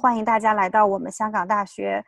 [0.00, 2.02] 欢迎大家来到我们香港大学，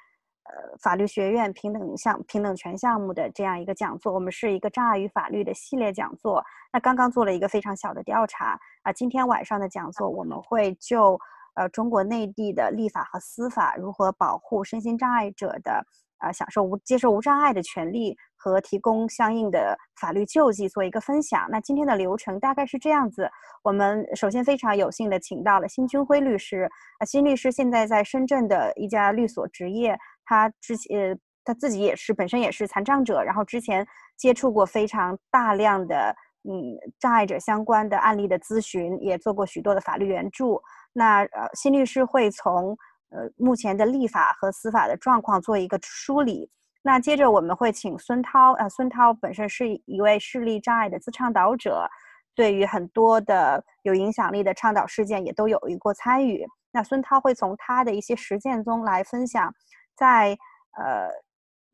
[0.44, 4.14] 呃，法律学院平等项平等权项目的这样一个讲座。
[4.14, 6.42] 我们是一个障碍与法律的系列讲座。
[6.72, 11.20] 那刚刚做了一个非常小的调查啊，今天晚上的讲座我们会就
[11.54, 15.84] 呃中国内地的立法和司法如何保护身心障碍者的。
[16.22, 21.48] 啊，享受无接受无障碍的权利和提供相应的法律救济做一个分享。
[21.50, 23.28] 那今天的流程大概是这样子：
[23.64, 26.70] 我们首先非常有幸的请到了辛军辉律师。
[26.98, 33.84] 啊，辛律师现在在深圳的一家律所执业，他之前呃他自己也是本身也是残障者，然后之前
[34.16, 40.62] 接触过非常大量的嗯障碍者相关的案例的咨询，也做过许多的法律援助。
[40.92, 42.76] 那呃，辛律师会从。
[43.14, 46.50] 呃，目前的立法和司法的状况做一个梳理。
[46.84, 51.86] 那接着我们会请孙涛，呃，孙涛本身是一位视力障碍的自倡导者，
[52.34, 56.44] 对于很多的有影响力的倡导事件也都有一过参与。
[56.72, 59.54] 那孙涛会从他的一些实践中来分享，
[59.94, 60.36] 在
[60.76, 61.08] 呃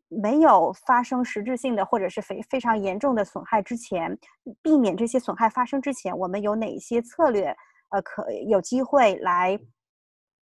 [0.09, 4.19] 没有发生实质性的或者是非非常严重的损害之前，
[4.61, 7.57] 避免这些损害发生之前，我们有哪些策略，
[7.91, 9.59] 呃，可有机会来。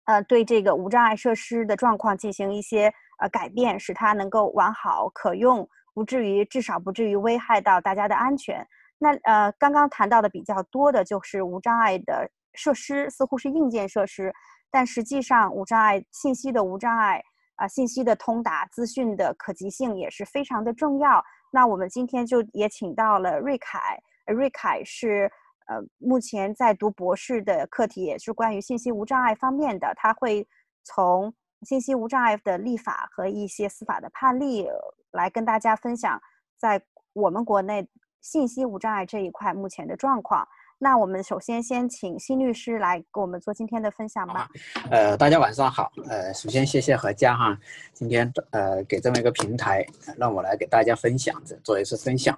[0.06, 8.66] 呃，对这个无障碍设施的状况进行一些呃改变，使它能够完好可用，不至于至少不至于危害到大家的安全。
[8.98, 14.34] 那呃，刚刚谈到的比较多的就是无障碍的设施，似乎是硬件设施，
[14.72, 17.22] 但实际上无障碍信息的无障碍
[17.56, 21.24] 啊、信息的通达、资讯的可及性也是非常的重要。
[21.52, 25.32] 那我们今天就也请到了瑞凯，瑞凯是。
[25.68, 30.48] 呃，目前在读博士的课题也是关于信息无障碍方面的，他会
[30.84, 34.68] 从信息无障碍的立法和一些司法的判例
[35.12, 36.22] 来跟大家分享，
[36.58, 36.82] 在
[37.14, 37.88] 我们国内
[38.22, 40.48] 信息无障碍这一块目前的状况。
[40.78, 44.50] 那我们首先先请辛律师来给我们做今天的分享吧。
[44.92, 45.90] 呃，大家晚上好。
[46.10, 47.58] 呃，首先谢谢何佳哈，
[47.94, 49.86] 今天呃给这么一个平台，
[50.18, 52.38] 让我来给大家分享，做一次分享。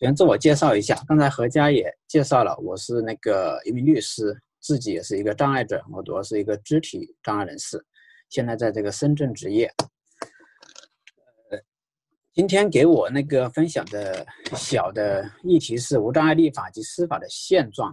[0.00, 7.84] 先自我介绍一下，刚才何佳也介绍了，我是那个一名律师，自己也是一个障碍者，我主要是一个肢体障碍人士，
[8.30, 9.66] 现在在这个深圳执业。
[11.50, 11.58] 呃，
[12.32, 17.92] 今天给我那个分享的小的议题是无障碍立法及司法的现状，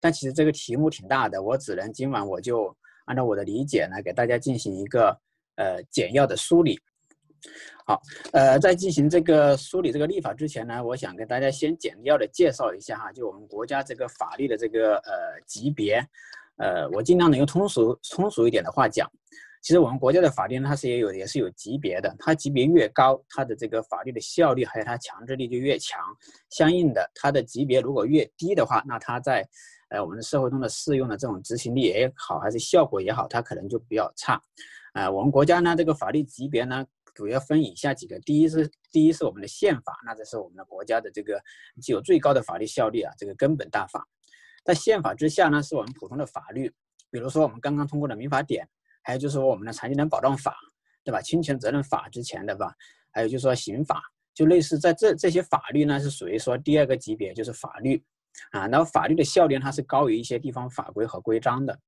[0.00, 2.76] 但其实这个题目挺大的，我只能今晚我就
[3.06, 5.18] 按照我的理解呢，给大家进行一个
[5.56, 6.78] 呃简要的梳理。
[7.86, 8.00] 好，
[8.32, 15.12] 呃，在进行这个梳理这个立法之前呢，我想跟大家先简要的介绍一下哈，就我们国家这个法律的这个呃
[15.46, 16.02] 级别，
[16.56, 19.06] 呃，我尽量能用通俗通俗一点的话讲，
[19.60, 26.00] 其实我们国家的法律，它是也有也是有级别的，它级别越高，它的这个法律的效力还有它强制力就越强，
[26.48, 29.46] 相应的，它的级别如果越低的话，那它在
[29.90, 34.40] 呃我们的社会中的适用的这种执行力也好，还是效果也好，它可能就比较差，
[34.94, 36.82] 呃，我们国家呢这个法律级别呢。
[37.14, 41.40] 主要分以下几个，第一是第一是我们的宪法，那这是我们的国家的这个
[41.80, 44.06] 具有最高的法律效力啊，这个根本大法。
[44.64, 46.68] 在宪法之下呢，是我们普通的法律，
[47.10, 48.68] 比如说我们刚刚通过的民法典，
[49.02, 50.56] 还有就是我们的残疾人保障法，
[51.04, 51.20] 对吧？
[51.20, 52.74] 侵权责任法之前的吧，
[53.12, 54.02] 还有就是说刑法，
[54.34, 58.02] 就类似在这这些法律呢，是属于说第二个级别，就是法律
[58.50, 58.66] 啊。
[58.66, 61.78] 然后法律的效力它是高于一些地方法规和规章的。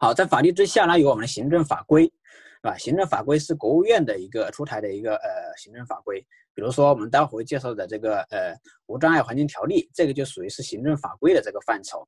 [0.00, 2.12] 好，在法律之下呢，有我们的行政法规。
[2.62, 6.20] 啊，行政法规是国务院的一个出台的一个呃行政法规，
[6.52, 8.54] 比如说我们待会介绍的这个呃
[8.84, 12.06] 无障碍环境条例，这个就属于是行政法规的这个范畴。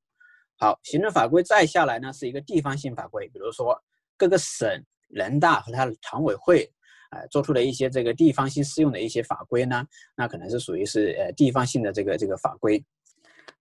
[0.59, 3.75] 好，行政法规再下来呢是一个地方性法规，比如说
[4.19, 4.69] 各个省
[5.09, 6.71] 人大和它的常委会
[7.13, 9.83] 呃做出的一些这个地方性适用的一些法规呢，
[10.15, 12.85] 那可能是属于是呃地方性的这个这个法规。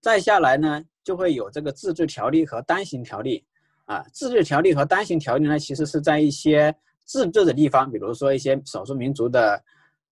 [0.01, 3.45] 再下来呢就会有这个自治条例和单行条例。
[3.91, 9.61] 啊，自治条例和单行条例呢，其实是在一些自治的地方，比如说一些少数民族的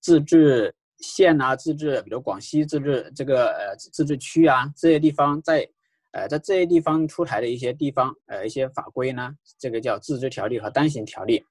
[0.01, 5.66] 自治县啊，自治，比如广西自治这个呃自治区啊，这些地方在
[6.11, 11.41] 呃在这些地方出台的一些地方呃一些法规呢，这个叫自治条例和单行条例。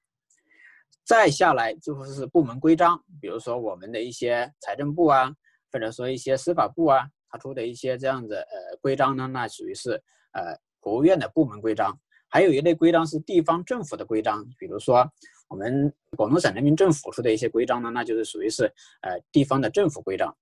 [1.03, 5.33] 再下来就是部门规章，比如说我们的一些财政部啊，
[5.71, 9.93] 或者说一些司法部啊，他出的一些这样的呃规章呢，那属于是
[10.33, 11.99] 呃国务院的部门规章。
[12.29, 15.05] 还有一类规章是地方政府的规章，比如说
[15.47, 18.65] 我们广东省人民政府出的一些规章呢，那就是属于是
[19.01, 20.35] 呃地方的政府规章。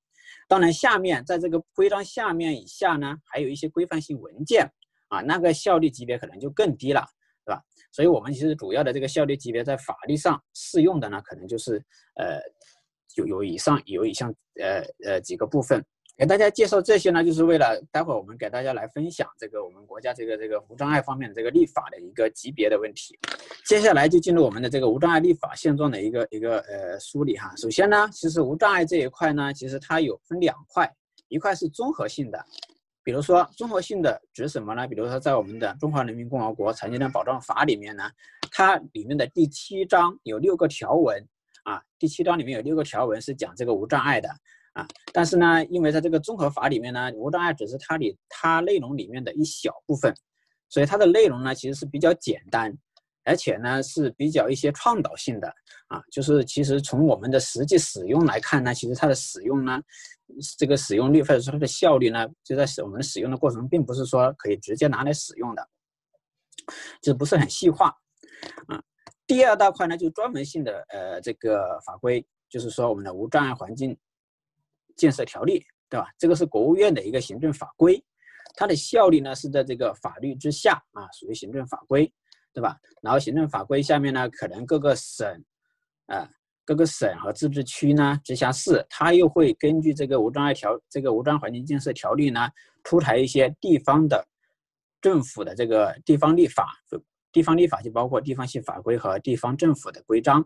[0.50, 4.70] 当然，下面在这个规章下面以下呢，还有一些规范性文件
[5.08, 7.06] 啊，那个效力级别可能就更低了，
[7.46, 7.62] 对吧？
[7.92, 11.82] 所以我们其实主要的这个效力级别在法律上适用的呢，可能就是
[12.16, 12.40] 呃
[13.16, 15.84] 有有以上有以上呃呃几个部分。
[16.18, 23.16] 给大家介绍这些呢，就是为了待会儿我们给大家来分享这个我们国家这个这个无障碍方面的这个立法的一个级别的问题。
[23.68, 27.54] 接下来就进入我们的这个无障碍立法现状的一个一个呃梳理哈。
[27.56, 30.92] 首先呢，其实无障碍这一块呢，其实它有分两块，
[31.28, 32.44] 一块是综合性的，
[33.04, 34.88] 比如说综合性的指什么呢？
[34.88, 38.04] 比如说在我们的《中华人民共和国残疾人保障法》里面呢，
[38.52, 41.24] 它里面的第七章有六个条文
[41.64, 44.28] 啊，第七章里面有六个条文是讲这个无障碍的。
[44.78, 50.14] 啊，但是呢，因为在这个综合法里面呢，无障碍只是它里它内容里面的一小部分，
[50.70, 52.72] 所以它的内容呢其实是比较简单，
[53.24, 55.52] 而且呢是比较一些创导性的
[55.88, 59.82] 啊，就是其实从我们的实际使用来看呢，其实它的使用呢，
[60.60, 65.68] 这个使用率或者说它的效率呢，就在使我们使用的过程中，并不是说可以直接拿来使用的，
[67.02, 67.88] 就不是很细化
[68.68, 68.80] 啊。
[69.26, 73.98] 第二大块呢，就专门性的呃这个法规，就是说我们的无障碍环境。
[74.98, 76.10] 建设条例，对吧？
[76.18, 78.04] 这个是国务院的一个行政法规，
[78.56, 82.12] 它的效力呢是在这个法律之下啊，属于行政法规，
[82.54, 82.76] 对吧？
[83.02, 85.28] 然后行政法规下面呢，可能各个省，
[86.08, 86.30] 啊，
[86.66, 92.50] 各个省和自治区呢、直辖市，它又会根据这个无障碍条、这个无障碍环境建设条例呢，
[92.84, 94.28] 出台一些地方的
[95.00, 96.74] 政府的这个地方立法，
[97.32, 100.44] 地方立法就包括地方性法规和地方政府的规章。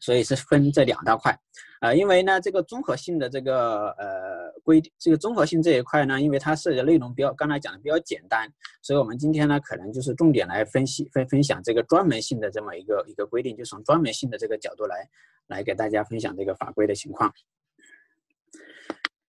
[0.00, 1.36] 所以是分这两大块，
[1.80, 8.48] 呃，因为呢，这个综合性的这个呃规，这个综合性这一块呢，因为它涉及的内容比较，刚才讲的比较简单，
[8.82, 15.08] 所以我们今天呢，可能就是重点来分析分分享这个专门性的这么一个一个规定，就从专门性的这个角度来
[15.46, 17.32] 来给大家分享这个法规的情况。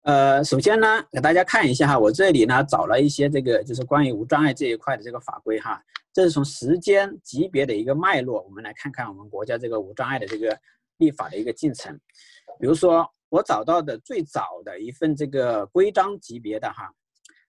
[0.05, 5.81] 呃，首先呢，给大家看一下哈，我这里呢找了一些这个就是关于无障碍这一块的这个法规哈，
[6.13, 10.55] 这是从时间级别的一个脉络，我们来看看我们国家这个无障碍的这个
[10.97, 11.91] 立法的一个进程。
[12.59, 16.87] 比如说，我找到的最早的一份这个规章级别的哈，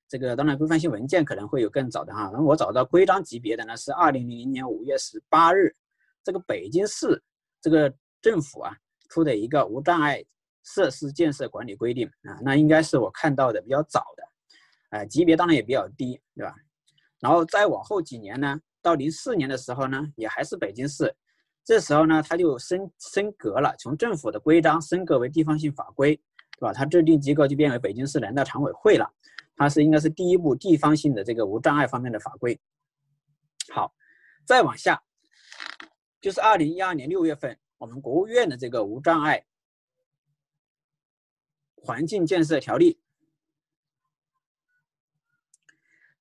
[0.08, 5.76] 这个当然规范性文件可能会有更早的哈，那我找到规章级别的呢是二零零零年五月十八日，
[6.24, 7.22] 这个北京市
[7.60, 7.92] 这个
[8.22, 8.74] 政府啊
[9.10, 10.24] 出的一个无障碍。
[10.66, 14.22] 设施建设管理规定啊，那应该是我看到的比较早的，
[14.90, 16.52] 呃，级别当然也比较低，对吧？
[17.20, 21.14] 然后再往后几年呢，到零四年的时候呢，也还是北京市，
[21.64, 26.16] 这时候呢，它就升升格了，从政府的规章升格为地方性法规，
[26.58, 26.72] 对吧？
[26.72, 29.08] 它制定机构就变为北京市人大常委会了，
[29.56, 32.60] 它是应该是第一部地方性的这个无障碍方面的法规。
[33.72, 33.94] 好，
[34.44, 35.00] 再往下，
[36.20, 39.44] 就是二零一二年六月份，我们国务院的这个无障碍。
[41.86, 42.98] 环境建设条例，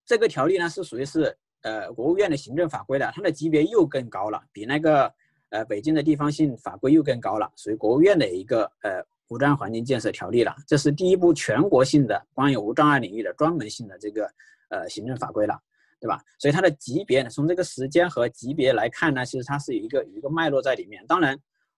[0.05, 5.11] 这个条例呢是属于是呃国务院的行政法规的，它的级别又更高了，比那个
[5.49, 10.55] 呃北京的地方性法规又更高了，属于国务院的一个呃无障碍环境建设条例了。
[10.67, 14.31] 这是第一部全国性的关于无障碍领域的专门性的这个
[14.69, 15.59] 呃行政法规了，
[15.99, 16.23] 对吧？
[16.37, 21.03] 所以它的级别呢，从这个时间和级别来看呢，其实它是有一个一个脉络在里面。
[21.07, 21.35] 当然，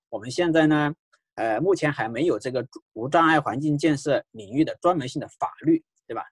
[0.10, 0.94] 我们现在呢。
[1.38, 6.24] 呃，目前还没有这个无障碍环境建设领域的专门性的法律，对吧？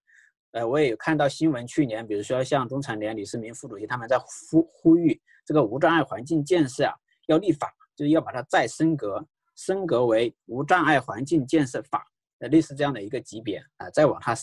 [0.52, 6.94] 呃，我也有看到新闻，去年比如说像中产联李世民副主席他们在呼呼吁这个无障碍环境建设啊
[7.28, 9.24] 要立法，就是要把它再升格，
[9.56, 12.08] 升格为无障碍环境建设法，
[12.40, 14.36] 呃，类似这样的一个级别啊，再往它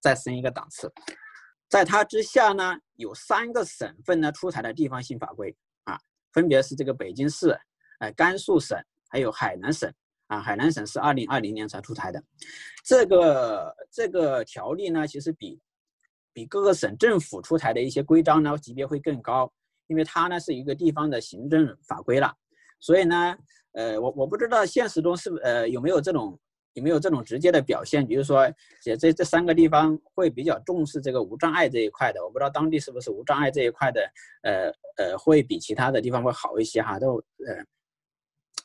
[0.00, 0.92] 再升一个档次。
[1.68, 5.54] 在它之下呢，有三个省份呢出台的地方性法规
[5.84, 5.96] 啊，
[6.32, 7.56] 分别是这个北京市、
[8.00, 8.76] 呃，甘肃省
[9.08, 9.92] 还有海南省。
[10.28, 12.22] 啊，海南省是二零二零年才出台的，
[12.84, 15.58] 这个这个条例呢，其实比
[16.34, 19.50] 比各个省政府出台的一些规章呢级别会更高，
[19.86, 22.30] 因为它呢是一个地方的行政法规了，
[22.78, 23.36] 所以呢，
[23.72, 26.38] 呃，我我不知道现实中是不呃有没有这种
[26.74, 28.46] 有没有这种直接的表现，比如说
[28.82, 37.16] 这这这三个地方会比较重视这个无障碍这一块的，我不知道当地是不是无障碍这一块的，呃呃会比其他的地方会好一些哈，都
[37.46, 37.64] 呃。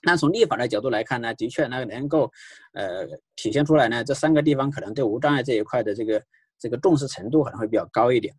[0.05, 2.29] 那从立法的角度来看呢，的确呢能够，
[2.73, 3.07] 呃，
[3.37, 6.21] 体现出来呢，这三个地方可能对无障碍这一块的这个
[6.59, 8.35] 这个重视程度可能会比较高一点。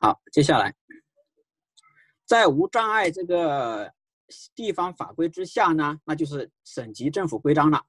[0.00, 0.74] 好，接下来，
[2.26, 3.92] 在无障碍这个
[4.54, 7.80] 地方法规之下呢，那就是省级政府规章了，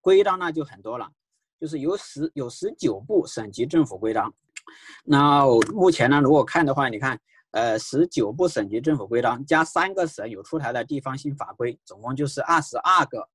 [0.00, 1.06] 规章呢就很多了，
[1.60, 4.32] 就是有十有十九部省级政府规章。
[5.04, 7.20] 那目前呢，如果看的话，你看。
[7.52, 13.28] 呃，十九部省级政府规章加三个省有出台的地方性法规，总共就是二十二个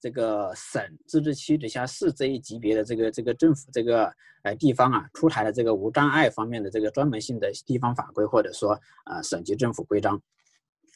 [0.00, 4.10] 这个省、自治区、直辖市这一级别的这个这个政府这个
[4.44, 8.72] 呃地方啊，出台了这个无障碍方面的这个专门性的地方法规，或者说、
[9.04, 10.20] 呃、省级政府规章。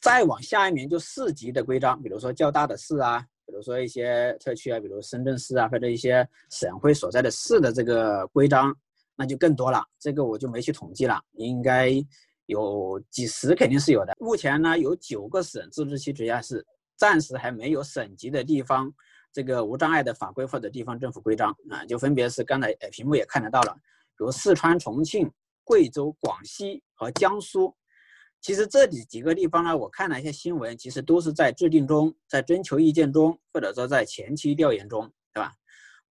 [0.01, 8.75] 再往下一名就市级的规章，比如说较大的市啊，比如说一些特区啊，比如深圳市啊，或者一些省会所在的市的这个规章，
[9.15, 9.83] 那就更多了。
[9.99, 11.91] 这个我就没去统计了，应该
[12.45, 14.13] 有几十，肯定是有的。
[14.19, 18.91] 目前呢，有九个省、自治区、直辖市暂时还没有省级的地方
[19.31, 23.73] 这个无障碍的法规或者地方政府规章啊，就分别是刚才呃屏幕也看得到了，
[24.17, 25.29] 比如四川、重庆、
[25.63, 27.75] 贵州、广西和江苏。
[28.41, 35.51] 其实这几几个地方呢，我看了一些新闻，其实都是在制定中，在征求意见中，或者说在前期调研中，对吧？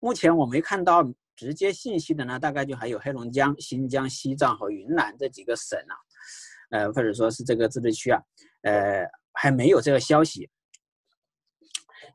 [0.01, 1.01] 目前我没看到
[1.35, 5.95] 直接信息的呢，大概就还有黑龙江、新疆、西藏和云南这几个省啊，
[6.71, 8.21] 呃，或者说是这个自治区啊，
[8.63, 10.49] 呃，还没有这个消息，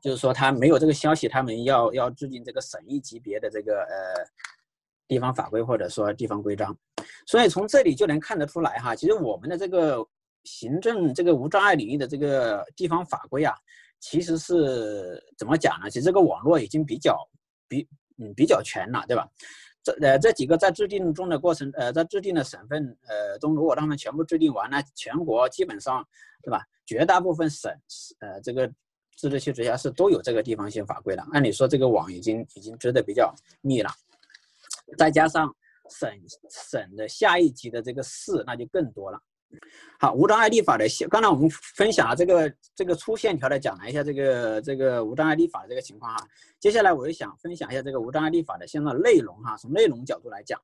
[0.01, 4.25] 就是说他没有这个消息，他们要要制定这个省一级别的这个呃
[5.07, 6.75] 地方法规或者说地方规章。
[7.25, 10.05] 所以从这里就能看得出来哈，其实我们的这个
[10.43, 13.55] 行政这个无障碍领域的这个地方法规啊，
[13.99, 15.89] 其实是怎么讲呢？
[15.89, 17.17] 其实这个网络已经比较
[17.67, 19.27] 比嗯比较全了，对吧？
[19.83, 26.05] 这呃这几个在制定中的过程呃在制定的省份呃中，如果他们全部制定完了，全国基本上
[26.43, 26.63] 对吧？
[26.85, 27.71] 绝大部分省
[28.19, 28.71] 呃这个
[29.15, 31.25] 自治区直辖市都有这个地方性法规了。
[31.31, 33.89] 按理说这个网已经已经织的比较密了，
[34.97, 35.53] 再加上。
[35.99, 36.09] 省
[36.49, 39.21] 省的下一级的这个市，那就更多了。
[39.99, 46.27] 好，无障碍立法的，刚才我们分享了这个这个粗线条的讲了一下这个这个无障碍立法的这个情况哈。
[46.59, 50.59] 接下来我就想分享一下这个无障碍立法的现在内容哈，从内容角度来讲，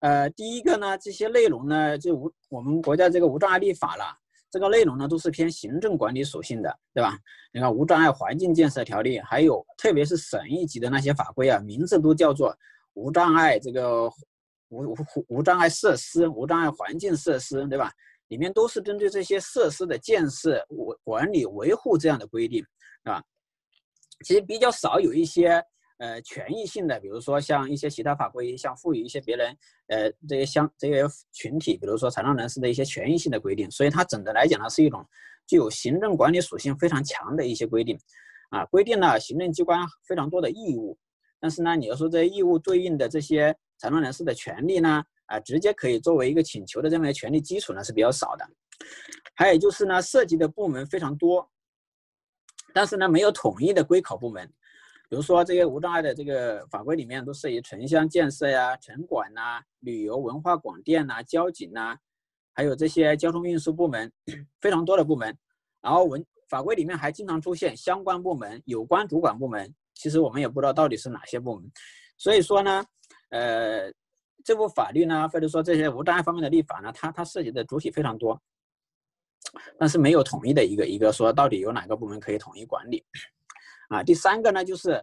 [0.00, 4.04] 呃，第一个呢，这些内容呢，就无我们国家这个无障碍立法了，
[4.50, 7.16] 这个内容呢都是偏行政管理属性的，对吧？
[7.52, 12.54] 你看无障碍环境建设条例，还有特别是省一级的那些法规啊，名字都叫做。
[12.96, 14.08] 无障碍这个
[14.68, 14.96] 无无
[15.28, 17.92] 无障碍设施、无障碍环境设施，对吧？
[18.28, 20.66] 里面都是针对这些设施的建设、
[21.04, 22.64] 管理、维护这样的规定，
[23.02, 23.22] 啊，
[24.24, 25.62] 其实比较少有一些
[25.98, 29.54] 呃权益性的，比如说像一些其他法规，像赋予一些别人
[29.88, 33.70] 呃这些相这些群体，比如说残障人士的一些权益性的规定。
[33.70, 35.06] 所以它整的来讲呢，是一种
[35.46, 37.96] 具有行政管理属性非常强的一些规定，
[38.48, 39.78] 啊，规定了行政机关
[40.08, 40.98] 非常多的义务。
[41.44, 48.48] 但是呢，你要说这些义务对应的这些残障人士的权利呢，啊，直接可以作为一个请求的这么一个权利基础呢是比较少的。
[49.34, 51.46] 还有就是呢，涉及的部门非常多，
[52.72, 54.50] 但是呢，没有统一的归考部门。
[55.10, 61.94] 比如说这些无障碍的这个法规里面都涉及城乡建设呀、城管呐、旅游文化广电呐、交警呐，
[62.54, 64.10] 还有这些交通运输部门，
[64.62, 65.36] 非常多的部门。
[65.82, 69.74] 然后文法规里面还经常出现相关部门、有关主管部门。
[69.94, 71.70] 其实我们也不知道到底是哪些部门，
[72.16, 72.84] 所以说呢，
[73.30, 73.92] 呃，
[74.44, 78.40] 这部法律呢，或者说这些无障碍方面的立法呢，它它涉及的主体非常多，
[79.78, 83.04] 但是没有统一的一个一个说到底有哪个部门可以统一管理，
[83.88, 85.02] 啊，第三个呢就是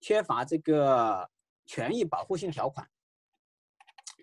[0.00, 1.28] 缺乏这个
[1.66, 2.88] 权益保护性条款，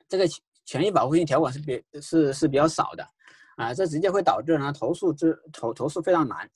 [0.07, 0.27] 这个
[0.65, 3.07] 权益保护性条款是比是是比较少的，
[3.55, 6.49] 啊，这直接会导致呢投诉之投投诉非常难。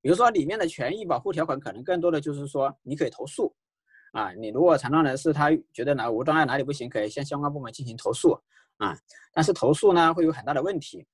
[0.00, 3.54] 比如说里面的权益保护条款，可能更多的就是说你可以投诉，
[4.12, 8.38] 啊，你如果残障人士他觉得哪无障碍哪里不行，可以向相关部门进行投诉，
[8.78, 8.96] 啊，
[9.32, 11.06] 但是投诉呢会有很大的问题，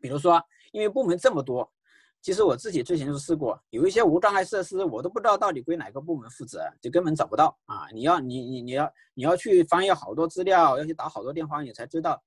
[0.00, 1.72] 比如说因为部门这么多，
[2.20, 12.22] 其实我自己之前就试过，有一些无障碍设施我都不知道到底归哪个部门负责，就根本找不到啊，你要你你你要你要去翻阅好多资料，要去打好多电话，你才知道，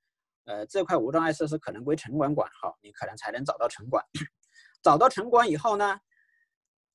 [0.46, 4.04] 呃，这块无障碍设施可能归城管管好，你可能才能找到城管。
[4.84, 5.98] 找到城管以后呢，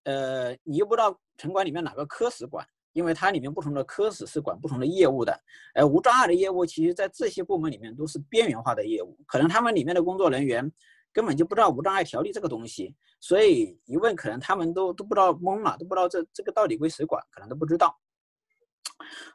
[0.05, 5.41] 呃，你又不知道城管里面哪个科室管，因为它里面不同的科室是管不同的业务的。
[5.75, 10.71] 呃，无障碍的业务，其实在这些部门里面都是边缘化的业务，可能他们里面的工作人员
[11.13, 17.99] 根本就不知道无障碍条例这个东西，所以一问可能他们都都不知道懵了，都不知道这这个到底归谁管，可能都不知道。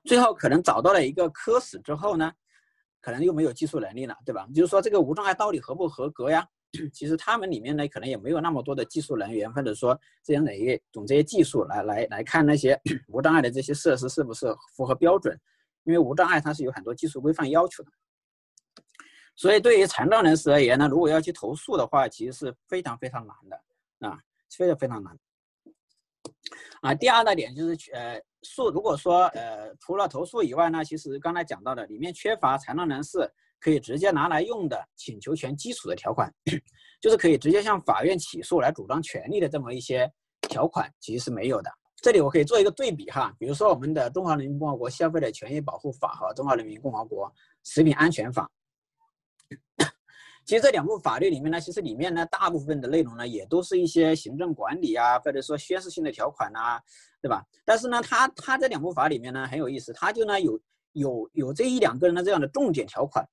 [0.05, 2.31] 最后可能找到了一个科室之后呢，
[3.03, 4.47] 可能又没有技术能力了，对吧？
[4.55, 6.47] 就是说这个无障碍到底合不合格呀？
[6.93, 12.79] 其实他们里面呢，可能也没有那么多的技术人员，或者说这样的一种这些技术来来来看那些
[13.09, 15.37] 无障碍的这些设施是不是符合标准，
[15.83, 17.91] 因为无障碍它是有很多技术规范要求的。
[19.35, 24.17] 所以对于残障人士而言呢，如果要去投诉的话，其实是非常非常难的啊，
[24.49, 25.19] 非常非常难。
[26.81, 33.31] 啊，第二大点就是呃诉，如果说呃除了投诉以外呢，其实刚才讲到的里面缺乏残障人士。
[33.63, 36.29] 可以直接拿来用的请求权基础的条款，
[36.99, 40.05] 就是可以直接向法院起诉来主张权利的这么一些
[40.49, 41.71] 条款，其实是没有的。
[41.95, 47.33] 这里我可以做一个对比哈，比如说我们的《中华人民共和国消费者权益保护法》和《中华人民共和国
[47.63, 48.51] 食品安全法》，
[50.45, 56.81] 其实这两部法律里面呢，其实里面呢大部分的内容呢，也都是一些行政管理啊，或者说宣示性的条款啊，
[57.21, 57.45] 对吧？
[57.63, 60.59] 但是呢，它它这两部法里面呢很有意思，它就呢有
[60.91, 63.25] 有有这一两个人的这样的重点条款，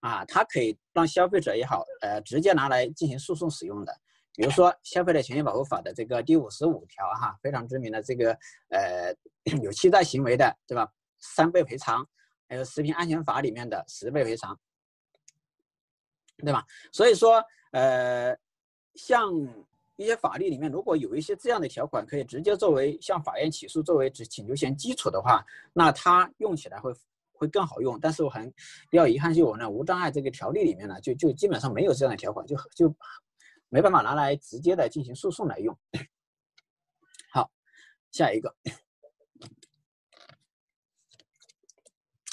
[0.00, 3.92] 啊，它可以让消费者也好，呃，直接拿来进行诉讼使用的。
[4.34, 8.36] 比如说《消费者权益保护法》的这个第五十五条哈，非常知名的这个
[8.68, 9.14] 呃
[9.62, 10.86] 有欺诈行为的，对吧？
[11.20, 12.06] 三倍赔偿，
[12.46, 14.58] 还有《食品安全法》里面的十倍赔偿。
[16.38, 16.64] 对吧？
[16.92, 18.36] 所以说，呃，
[18.94, 19.32] 像
[19.96, 26.92] 一些法律里面，如果有一些这样的条款，可以直接作为向法院起诉作为请求权基础的话，那它用起来会
[27.32, 27.98] 会更好用。
[27.98, 28.52] 但是我很
[28.90, 32.94] 比较遗憾，就我们无障碍这个条例里面呢，就就基本上没有这样的条款，就就
[33.68, 35.76] 没办法拿来直接的进行诉讼来用。
[37.32, 37.50] 好，
[38.12, 38.54] 下一个。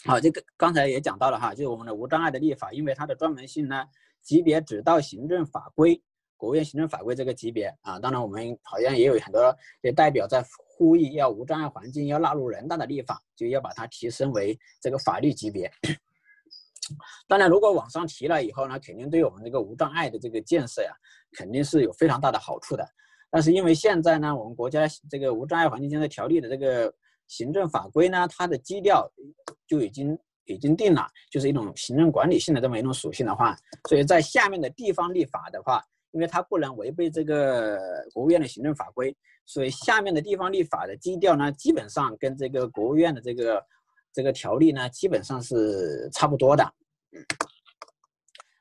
[0.05, 3.85] 好，这个刚才也讲到了哈，就是我们的无障碍的立法，因为它的专门性呢，
[4.21, 6.01] 级别只到行政法规，
[6.35, 7.97] 国务院行政法规这个级别啊。
[7.99, 15.71] 当然，我们好像也有很多的代表在呼吁要无障碍环境要纳入人大的立法，就要把它提升为这个法律级别。
[17.25, 20.91] 当然，如果往上提了以后呢，肯定对我们这个无障碍的这个建设呀，
[21.31, 22.85] 肯定是有非常大的好处的。
[23.31, 26.93] 但是因为现在呢，我们国家这个无障碍环境建设条例的这个。
[27.27, 29.09] 行政法规呢，它的基调
[29.67, 33.55] 就已经已经定了，就是一种行政管理性的这么一种属性的话，
[33.87, 37.79] 所以在下面的地方立法的话，因为它不能违背这个
[38.13, 39.15] 国务院的行政法规，
[39.45, 43.65] 所以下面的地方立法的基调呢，基本上跟这个国务院的这个
[44.11, 46.73] 这个条例呢，基本上是差不多的。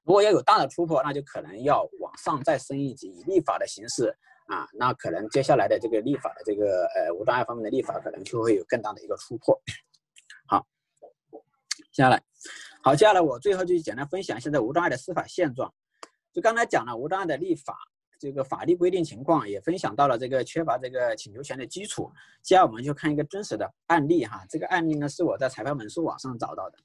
[0.05, 4.17] 如果要有大的突破，那就可能要往上再升一级，以立法的形式。
[4.47, 9.59] 啊，那可能接下来的这个立法的这个呃无障碍方面的立法，可能就会有更大的一个突破。
[10.47, 10.67] 好，
[11.93, 12.23] 接下来，
[12.83, 15.73] 好，接下来我最后就简单分享现在无障碍的司法现状。
[16.33, 17.77] 就刚才讲了无障碍的立法
[18.19, 22.11] 这个法律规定情况，也分享到了这个缺乏这个请求权的基础。
[22.43, 26.79] 接下来我们就看一个真实的案例哈，这个案例呢是我在裁判文书网上找到的。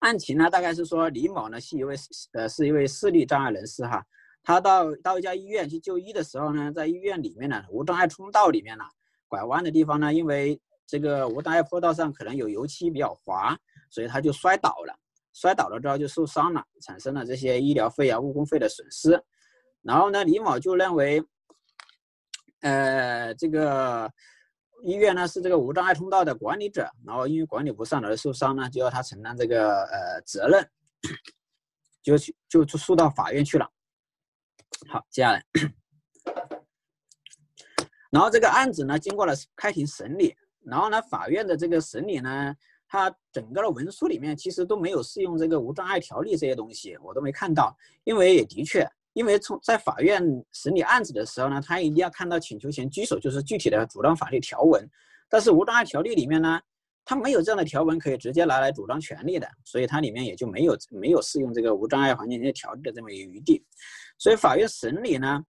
[0.00, 1.94] 案情呢大概是说李某呢是一位
[2.32, 4.04] 呃是一位视力障碍人士哈。
[4.44, 8.84] 他到到一家医院去就医的时候呢，在医院里面呢，无障碍通道里面呢，
[9.26, 13.58] 拐弯的地方呢，因为这个无障碍坡道上可能有油漆比较滑，
[13.90, 14.94] 所以他就摔倒了。
[15.32, 19.20] 摔倒了之后就受伤了，产生了这些医疗费啊、误工费的损失。
[19.82, 21.20] 然后呢，李某就认为，
[22.60, 24.08] 呃，这个
[24.84, 30.70] 医院呢是这个无障碍通道的管理者，然后因为管理不善而受伤呢，就要他承担这个呃责任，
[32.00, 33.68] 就去就就诉到法院去了。
[34.88, 35.44] 好，接下来，
[38.10, 42.54] 然后这个案子呢，经过了开庭审理，然后呢，法院的这个审理呢，
[42.86, 47.76] 它整个的文书里面其实都没有适用这个无障碍条例这些东西，我都没看到。
[48.04, 54.88] 因为也的确，因为从在法院审理案子的时候呢，他一定要看到请求权居所，就是具体的主张法律条文。
[55.28, 56.60] 但是无障碍条例里面呢，
[57.04, 63.64] 它没有这样的条文可以直接拿来主张权利的，所以它里面也就没有没有适用这个无障碍环境条例的这么一个余地。
[64.16, 65.44] 所以法院审理呢，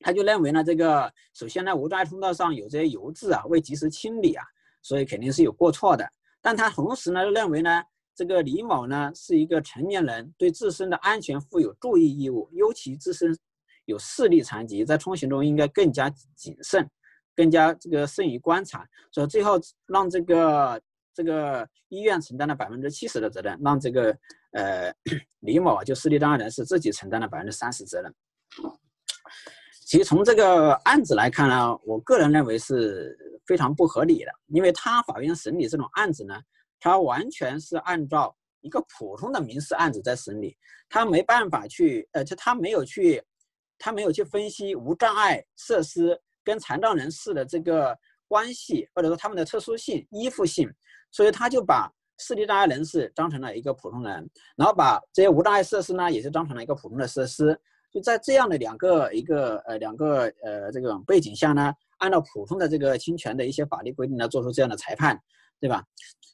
[0.00, 4.44] 他就认为呢，这个首先呢，无障碍通道上有这些油渍啊，未及时清理啊，
[4.82, 6.10] 所以肯定是有过错的。
[6.40, 7.82] 但他同时呢，认为呢，
[8.14, 13.38] 这个李某呢是一个成年人，对自身的安全负有注意义务，尤其自身
[13.84, 16.90] 有视力残疾，在通行中应该更加谨慎，
[17.36, 18.88] 更加这个慎于观察。
[19.12, 20.82] 所以最后让这个
[21.14, 24.18] 这个医院承担了百分之七十的责任，让这个。
[24.52, 24.92] 呃，
[25.40, 28.12] 李某就视力障碍人士自己承担了百分之三十责任。
[29.86, 36.34] 其实从这个案子来看呢，我个人认为是非常不合理的，因为他法院审理这种案子呢，
[36.80, 40.56] 他完全是按照一个普通的民事案子在审理，
[40.88, 43.22] 他没办法去，呃，就他没有去，
[43.78, 50.68] 他没有去分析无障碍设施跟残障人士的这个关系，或者说他们的特殊性、依附性，
[51.12, 51.88] 所以他就把。
[52.20, 57.58] 视力障碍人士当成了一个普通人，然后把这些无障碍设施呢，也是当成了一个普通的设施。
[57.90, 65.20] 就在这样的两个一个呃两个呃这种背景下呢，按照普通的这个侵权的一些法律规定呢，做出这样的裁判，
[65.58, 65.82] 对吧？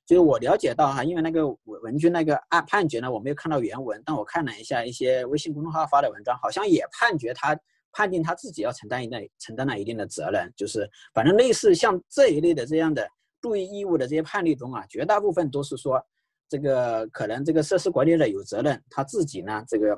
[0.05, 7.59] 就是我了解到哈，因为那个文文君那个案判决呢，我没有看到原文，但我看了一下一些微信公众号发的文章，好像也判决他
[7.91, 13.09] 判定他自己要承担一定承担了一定的责任，就是反正类似像这一类的这样的。
[13.41, 16.05] 注意义务的这些判例中啊，绝大部分都是说，
[16.49, 19.97] 这个可能这个设施管理者有责任，他自己呢这个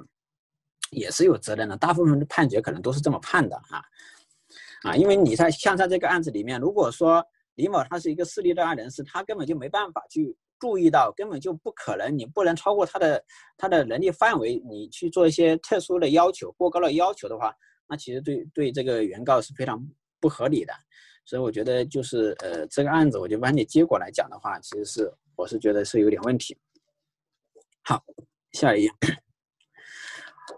[0.90, 1.76] 也是有责任的。
[1.76, 3.82] 大部分的判决可能都是这么判的啊，
[4.82, 7.24] 啊，因为你在像在这个案子里面，如果说
[7.54, 13.24] 李某他是一个视力障碍人士，他根本就没办法去注意到，根本就不可能，你不能超过他的
[13.56, 17.54] 他的能力范围，你去做一些特殊的要求、过高的要求的话，
[17.88, 19.84] 那其实对对这个原告是非常
[20.20, 20.72] 不合理的。
[21.28, 26.56] 所以我觉得就是呃这个案子，我就按你结果来讲的话，其实是我是觉得是有点问题。
[27.84, 28.02] 好，
[28.52, 28.90] 下一页，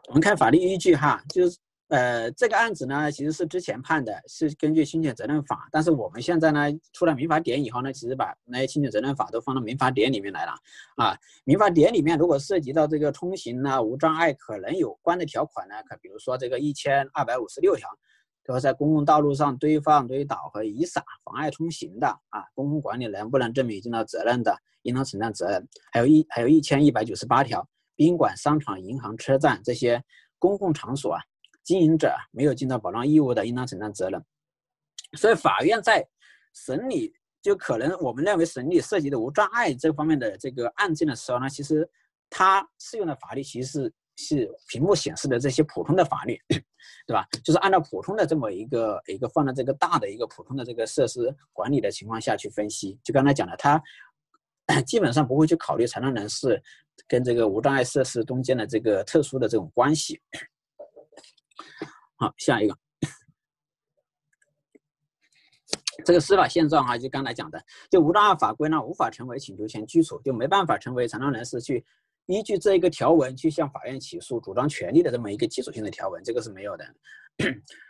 [0.06, 1.58] 我们看法律依据哈，就是。
[1.92, 5.68] 呃，这个案子呢，其实是之前判的，是根据侵权责任法。
[5.72, 10.52] 但是我们现在呢，出了民法典以后呢，其实把那些侵权责任法都放到民法典里面来了。
[10.94, 17.88] 啊，民法典里面如果涉及到这个通行呢，无障碍可能有关的条款呢，可比如说这个一千二百五十六条，
[18.52, 25.68] 说在公共道路上堆放、堆倒和遗撒妨碍通行的啊，公共管理人不能证明已经到责任的，应当承担责任。
[25.92, 30.02] 还有一还有一千一百九十八条，宾馆、商场、银行、车站这些
[30.38, 31.20] 公共场所啊。
[31.62, 34.20] 经营者没有尽到保障义务的，应当承担责任。
[35.16, 36.04] 所以法院在
[36.52, 41.88] 审理，就可能我们认为审理涉及的无障碍这方面的这个案件的时候呢，其实
[42.28, 46.38] 它适用的法律其实是是屏幕显示的这些普通的法律，
[47.06, 47.26] 对吧？
[47.42, 52.98] 就是按照普通的这么一个一个放在这个大的一个普通的这个设施管理的情况下去分析。
[53.02, 53.82] 就刚才讲的，它
[54.82, 56.62] 基本上不会去考虑残障人士
[57.08, 60.20] 跟这个无障碍设施中间的这个特殊的这种关系。
[62.16, 62.76] 好，下一个，
[66.04, 71.84] 这个司法现状哈，就刚才讲的，就无障碍法规呢，无法成为请求权基础，就没办法成为残障人士去
[72.30, 76.84] 依据这一个条文去向法院起诉主张权利的这么一个基础性的条文，这个是没有的。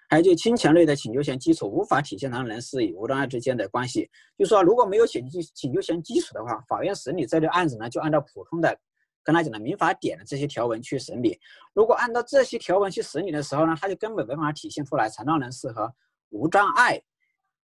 [0.09, 8.77] 还有就侵权类的请求权基础无法体现当事人是与无障碍之间的关系，就说如果没有请求请求权基础的话，法院审理这类案子呢，就按照普通的。
[9.23, 11.39] 刚才讲的民法典的这些条文去审理，
[11.75, 15.93] 如果按照这些条文去审理的时候呢，他就根本没办法体现出来残障人士和
[16.31, 16.99] 无障碍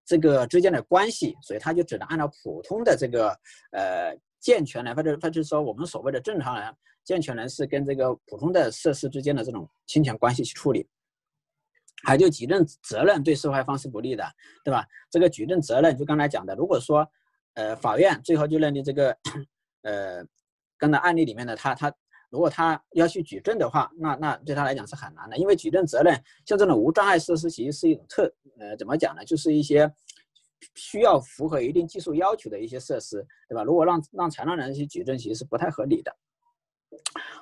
[0.05, 3.31] 这个之间的关系，所以他就只能按照普通的这个
[3.73, 4.15] 呃
[4.46, 10.87] 健全人或者或者说我们所谓的正常人健全人是跟这个普通的设施之间的这种侵权关系去处理。
[12.04, 14.24] 还就举证责任对受害方是不利的，
[14.62, 14.87] 对吧？
[15.11, 17.04] 这个举证责任就刚才讲的，如果说
[17.54, 19.16] 呃法院最后就认定这个
[19.82, 20.24] 呃。
[20.78, 21.90] 刚才案例里面的他，他
[22.28, 29.24] 如果他要去举证的话，那那对他来讲是很难的，因为举证责任像这种无障碍设施其实是一种特呃怎么讲呢？
[29.24, 29.90] 就是一些
[30.75, 33.62] 需要符合一定技术要求的一些设施，对吧？
[33.62, 36.14] 如果让让残障人去举证，其实是不太合理的。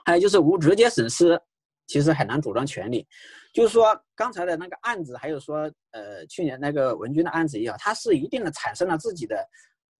[0.04, 1.40] 还有就是无直接损失，
[1.86, 3.06] 其实很难主张权利。
[3.52, 9.46] 就是说刚才的那个案子，还有说呃去年那个文军的案子也好，它是一定的产生了自己的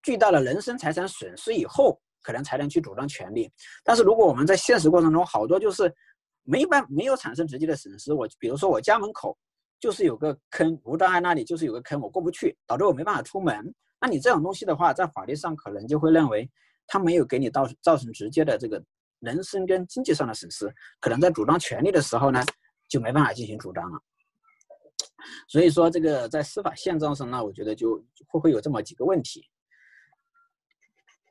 [0.03, 1.99] 巨大的人身财产损失以后。
[2.25, 3.47] 可能才能去主张权利，
[3.83, 5.93] 但是如果我们在现实过程中，好多就是
[6.41, 8.15] 没办没有产生直接的损失。
[8.15, 9.37] 我比如说我家门口
[9.79, 13.73] 就是有个坑，无障碍那里就是有个坑，我过不去，导致我没办法出门。
[13.99, 16.49] 那你这种东西的话，在法律上可能就会认为
[16.87, 18.83] 他没有给你造造成直接的这个
[19.19, 22.43] 人身跟经济上的损失，可能在主张权利的时候呢，
[22.87, 23.99] 就没办法进行主张了。
[25.47, 29.43] 所以说这个在司法现状上呢，我觉得就会会有这么几个问题。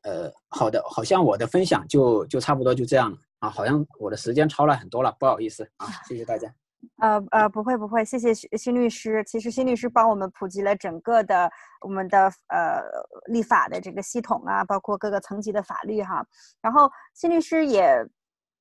[0.03, 6.53] 呃，好的，好像我的分享就就差不多就这样了啊，好像我的时间超了很多了，不好意思啊，谢谢大家。
[6.99, 9.23] 呃呃，不会不会，谢谢辛律师。
[9.25, 12.83] 其实辛律师帮我们普及了整个的我们的呃
[13.27, 16.25] 立法的这个系统啊，包括各个层级的法律哈。
[16.61, 17.97] 然后辛律师也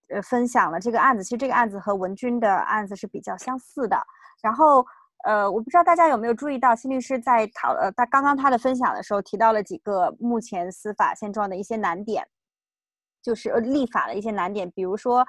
[0.10, 3.98] 呃分享了这个案子，其实这个案子和文君的案子是比较相似的。
[4.42, 4.86] 然后。
[5.26, 12.28] 呃，我不知道大家有没有注意到，辛律师在讨呃，他刚刚他的分享的时候提到了几个目前司法现状的一些难点，
[13.22, 15.26] 就是呃立法的一些难点，比如说，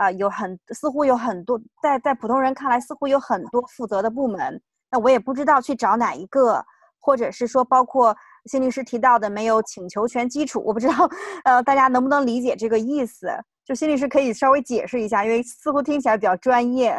[0.00, 4.58] 呃，有很似乎有很多在在普通人看来似乎有很多负责的部门，
[4.90, 6.64] 那我也不知道去找哪一个，
[6.98, 11.06] 或者是说包括辛律师提到的没有请求权基础，我不知道，
[11.44, 13.28] 呃，大家能不能理解这个意思？
[13.62, 16.98] 就辛律师可以稍微解释一下，因为似乎听起来比较专业。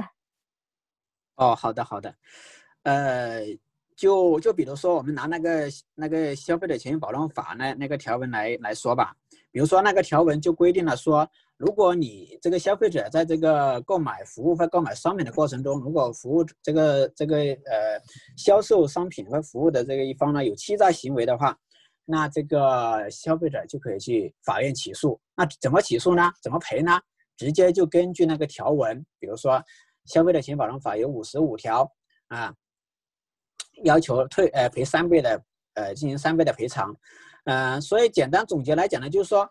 [1.37, 2.13] 哦，好的好的，
[2.83, 3.41] 呃，
[3.95, 9.15] 就就比如说我们拿那个那个消费者权益保障法那那个条文来来说吧，
[9.51, 11.27] 比如说那个条文就规定了说，
[11.62, 18.02] 如果你这个消费者在这个购买服务或购买商品的过程中，如果服务这个这个呃
[18.36, 21.56] 销售商品和服务的这个一方呢有欺诈行为的话，
[22.04, 25.19] 那这个消费者就可以去法院起诉。
[25.36, 26.32] 那怎么起诉呢？
[26.41, 27.00] 怎么赔呢？
[27.38, 29.63] 直接就根据那个条文，比如说。
[30.06, 31.88] 消费者权益保障法有五十五条
[32.30, 32.52] 啊，
[33.84, 35.39] 要求退呃赔三倍的
[35.76, 36.93] 呃进行三倍的赔偿，
[37.45, 39.47] 嗯、所以简单总结来讲呢，就是说，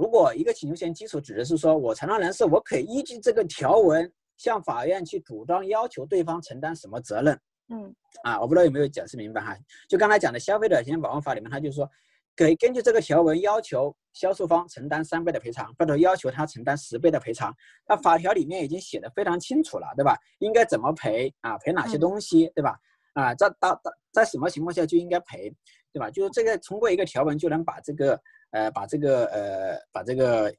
[0.00, 9.54] 如果一个请求权基础指的是说我承担人是，我可以依据这个条文向法院去主张要求对方承担什么责任，嗯，啊，我不知道有没有解释明白哈？
[9.90, 11.86] 就刚才讲的消费者权益保护法里面，他就说
[12.34, 17.54] 可以根据这个条文要求销售方承担三倍的赔偿，或者要求他承担十倍的赔偿。
[17.86, 20.16] 那法条里面已经写的非常清楚了，对吧？
[20.38, 21.58] 应该怎么赔啊？
[21.58, 22.74] 赔哪些东西，对吧？
[23.12, 25.52] 啊，在到到在什么情况下就应该赔，
[25.92, 26.10] 对吧？
[26.10, 28.18] 就是这个通过一个条文就能把这个
[28.50, 30.52] 呃把这个呃把这个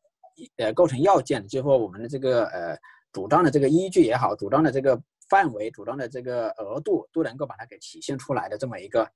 [0.58, 2.78] 呃构成要件，最后我们的这个呃
[3.12, 9.08] 主张的这个依据也好，主张的这个范围、主张的这个额度都能够把它给体现出来的这么一个。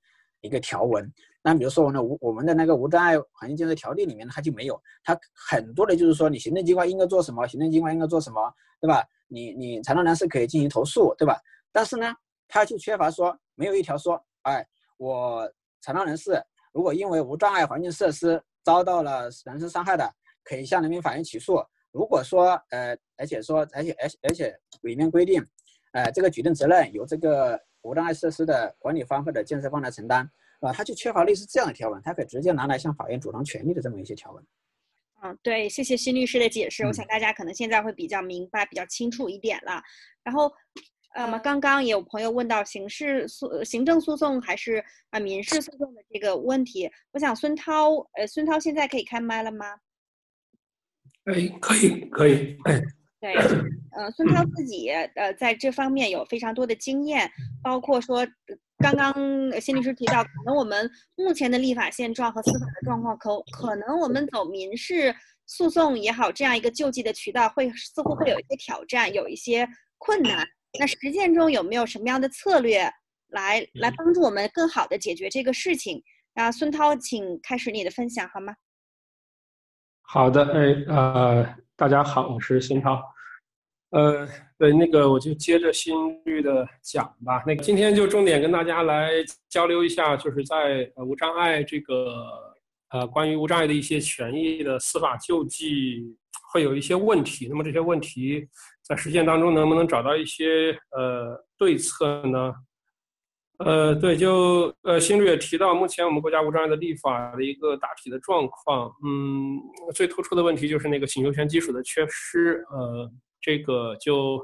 [0.41, 1.11] 一个条文，
[1.41, 9.03] 那比如说呢，我我们的那个无障碍环境建设条例里面它就没有，它很多的就是说你行政机关应该做什么，行政机关应该做什么，对吧？
[9.27, 11.41] 你你残障人士可以进行投诉，对吧？
[11.71, 12.13] 但是呢，
[12.47, 14.63] 它就缺乏说没有一条说，哎，
[14.97, 16.39] 我残障人士
[16.71, 21.63] 如果因为无障碍环境设施遭到了人身伤害的，可以向人民法院起诉。
[21.91, 25.41] 如果说呃，而且说而且而且而且里面规定，
[25.93, 27.57] 呃，这个举证责任由这个。
[27.85, 30.27] 无障碍设施的管理方或者建设方来承担，
[30.59, 34.43] 啊，他就缺乏类似这样的条文，他可以直接拿来向法院主张权利的这么一些条文。
[35.21, 39.79] 嗯，对，谢谢辛律师的解释，我想大家可能现在会比较明白、比较清楚一点了。
[40.23, 40.51] 然后，
[41.15, 49.65] 呃，么刚刚也有朋友问到刑事诉、行政诉讼还是啊民事诉讼的这个问题，我想孙涛，呃，孙涛现在可以开麦了吗？
[51.23, 52.81] 哎，可以，可以，哎。
[53.21, 53.33] 对，
[53.97, 57.31] 呃，孙涛自己呃在这方面有非常多的经验，
[57.63, 58.27] 包括说
[58.77, 59.11] 刚刚
[59.59, 65.15] 辛律师提到，可能我们目前的立法现状和司法的状况，可可能我们走民事
[65.47, 70.45] 诉讼也好，这样一个救济的渠道会似乎会有一些挑战，有一些困难。
[70.79, 72.91] 那实践中有没有什么样的策略
[73.29, 76.01] 来来帮助我们更好的解决这个事情？
[76.35, 78.53] 啊，孙涛，请开始你的分享好吗？
[80.01, 83.01] 好的，哎，呃，大家好，我是孙涛。
[83.91, 87.41] 呃，对，那个我就接着新律的讲吧。
[87.47, 89.11] 那个今天就重点跟大家来
[89.47, 92.53] 交流一下，就是在呃无障碍这个
[92.89, 96.03] 呃关于无障碍的一些权益的司法救济
[96.51, 97.47] 会有一些问题。
[97.47, 98.45] 那么这些问题
[98.87, 102.53] 在实践当中能不能找到一些呃对策呢？
[103.57, 109.59] 呃，对，就呃新律也提到，目前我们国家无障碍的立法的一个大体的状况，嗯，
[109.93, 113.11] 最突出的问题就是那个请求权基础的缺失，呃。
[113.41, 114.43] 这个就，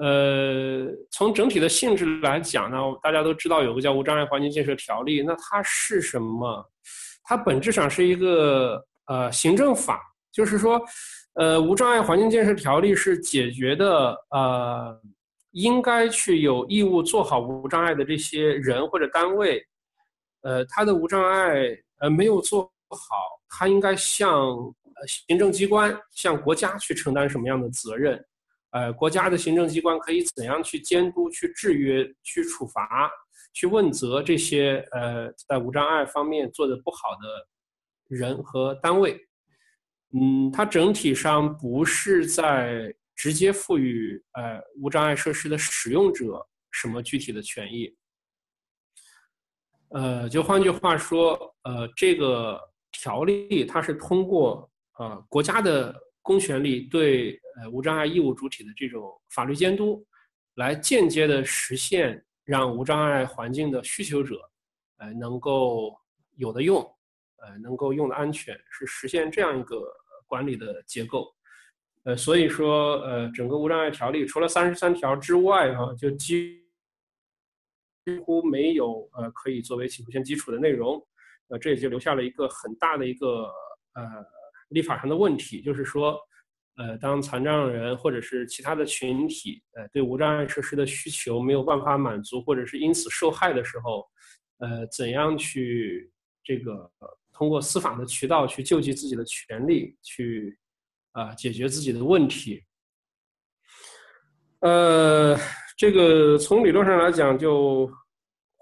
[0.00, 6.64] 呃，从整体的性质来讲呢，大家都知道有个叫《无障碍环境建设条例》，那它是什么？
[7.22, 10.00] 它本质上是一个呃行政法，
[10.32, 10.82] 就是说，
[11.38, 15.00] 呃，《无障碍环境建设条例》是解决的呃
[15.52, 19.64] 应该去有义务做好无障碍的这些人或者单位，
[20.42, 21.66] 呃，他的无障碍
[22.00, 23.16] 呃没有做好，
[23.48, 24.28] 他应该向。
[25.06, 28.20] 行政机关向国家去承担什么样的责任？
[28.72, 33.08] 呃，国家的行政机关可以怎样去监督、去制约、去处罚、
[33.54, 37.46] 去问责这些呃在无障碍方面做得不好的
[38.08, 39.16] 人和单位？
[40.12, 47.94] 嗯，它整体上不是在直接赋予呃无障碍设施的使用者什么具体的权益。
[49.90, 52.60] 呃，就换句话说，呃，这个
[52.92, 54.70] 条例它是通过。
[54.98, 60.04] 呃，国家的公权力对呃无障碍义务主体的这种法律监督，
[60.56, 64.34] 来间接的实现让无障碍环境的需求者，
[64.96, 65.96] 呃能够
[66.34, 66.82] 有的用，
[67.36, 69.76] 呃能够用的安全，是实现这样一个
[70.28, 71.34] 管理的结构。
[72.04, 76.62] 呃，所以说呃整个无障碍条例除了三十三条之外啊，就几
[78.04, 81.04] 几乎没有呃可以作为请求权基础的内容。
[81.48, 83.50] 呃，这也就留下了一个很大的一个
[83.94, 84.04] 呃。
[84.72, 86.14] 立法上的问题就是说，
[86.76, 94.06] 呃，当残障人或者是其他的群体，呃，对无障碍设施的需求没有办法满足，或者是因此受害的时候，
[94.58, 96.12] 呃，怎样去
[96.44, 96.92] 这个
[97.38, 100.58] 通过司法的渠道去救济自己的权利，去
[101.12, 102.64] 啊、解决自己的问题。
[104.60, 105.38] 呃，
[105.76, 107.90] 这个从理论上来讲就。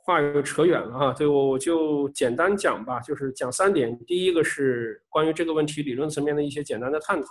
[0.09, 3.99] 话又扯远了哈，对我我就简单讲吧，就是讲三点。
[4.07, 7.29] 第一个是关于这个问题理论层面的一些简单的探讨，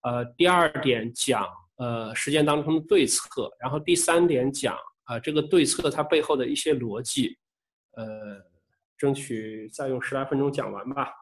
[0.00, 7.38] 呃，第二点讲呃实践当中的对策，然后第三点讲啊、这个对策它背后的一些逻辑，
[7.92, 8.04] 呃，
[9.02, 11.12] 争取再用十来分钟讲完吧。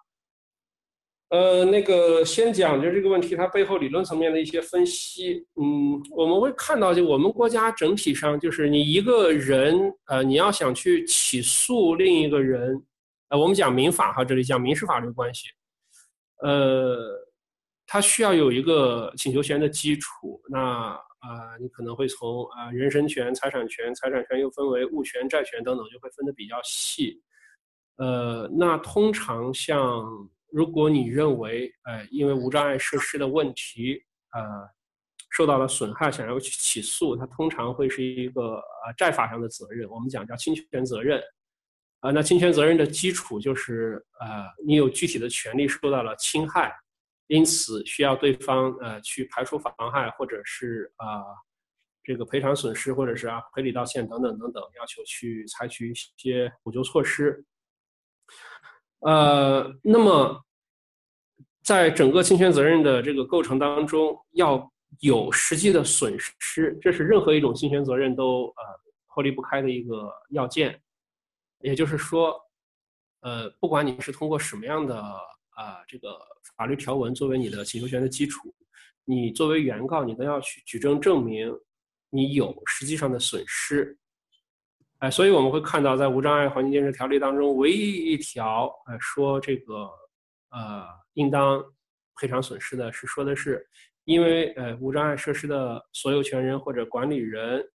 [1.31, 5.47] 呃，那个先讲就这个问题，它背后理论层面的一些分析。
[5.57, 12.83] 嗯，我们会看到，就我们国家整体上，就是你一个人，呃，你要想去起诉另一个人，
[13.31, 15.47] 呃，我们讲民法哈，这里讲民事法律关系，
[16.43, 16.99] 呃，
[17.87, 20.38] 它需要有一个请求权的基础。
[20.51, 27.23] 那啊、呃，你可能会从啊、呃、人身权、财产权，财产权又分为物权、债权等等，就会分得比较细。
[28.01, 30.03] 呃，那通常像
[30.51, 34.43] 如果你认为，呃，因为无障碍设施的问题，呃，
[35.31, 41.23] 受到了损害，想要去起诉，它通常会是一个呃债法上的责任，我们讲叫侵权责任。
[42.01, 46.75] 啊、那侵权责任的基础就是，呃，你有具体的权利受到了侵害，
[47.27, 51.07] 因此需要对方呃去排除妨害，或者是啊。
[51.07, 51.25] 呃
[52.03, 57.45] 这个赔偿损失，或者是啊赔礼道歉等等等等，要求去采取一些补救措施。
[59.01, 60.45] 呃，那么
[61.63, 68.65] 在整个侵权责任的这个构成当中，要有实际的损失，这是任何一种侵权责任都呃
[69.09, 70.81] 脱离不开的一个要件。
[71.61, 72.35] 也就是说，
[73.21, 75.21] 呃，不管你是通过什么样的啊、
[75.57, 76.19] 呃、这个
[76.57, 78.55] 法律条文作为你的请求权的基础，
[79.05, 81.55] 你作为原告，你都要去举证证明。
[82.13, 83.97] 你有实际上的损失，
[85.01, 89.91] 哎，所以我们会看到，在无障碍环境建设条例当中，唯一一条，呃，说这个，
[90.51, 90.85] 呃，
[91.15, 91.65] 应当
[92.17, 93.67] 赔偿损失的是说的是，
[94.05, 97.67] 因为呃无障碍设施的所有权人或者管理人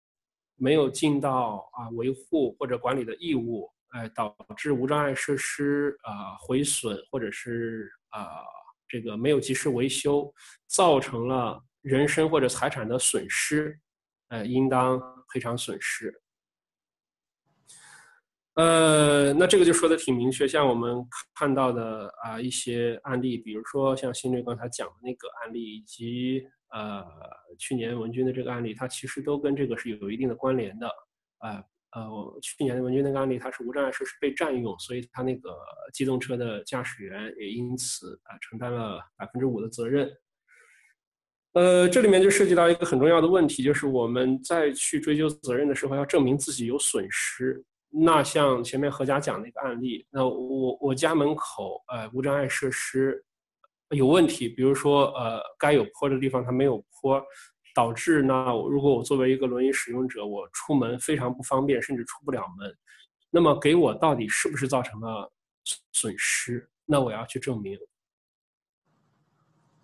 [0.56, 8.30] 没有尽到啊维护或者管理的义务，哎，导致无障碍设施啊毁损或者是啊
[8.88, 10.32] 这个没有及时维修，
[10.68, 13.80] 造成了人身或者财产的损失。
[14.30, 15.02] 呃，应当
[15.34, 16.14] 赔偿损失。
[18.56, 21.06] 呃，那这个就说的挺明确，像我们
[21.38, 26.42] 看到的啊、一些案例，比如说像新律刚才讲的那个案例，以及
[26.72, 27.04] 呃
[27.60, 30.88] 去年文君的这个案例，它其实都跟这个是有一定的关联的。
[31.40, 35.56] 啊呃，我，去年的文君那个案例，它是无障碍设施被占用，所以它那个
[35.94, 40.10] 机动车的驾驶员也因此啊、呃、承担了百分之五的责任。
[41.54, 47.64] 呃，这里面就涉及到一个很重要的问题，就是我们在去追究责任的时候，要证明自己有损失。
[47.98, 53.24] 那像前面何佳讲的一个案例，那我我家门口呃无障碍设施
[53.92, 57.24] 有问题，比如说呃该有坡的地方它没有坡，
[57.74, 62.76] 导致呢如果我作为一个轮椅使用者，我出门非常不方便，甚至出不了门，
[63.30, 65.32] 那么给我到底是不是造成了
[65.94, 66.70] 损失？
[66.86, 67.80] 那我要去证明。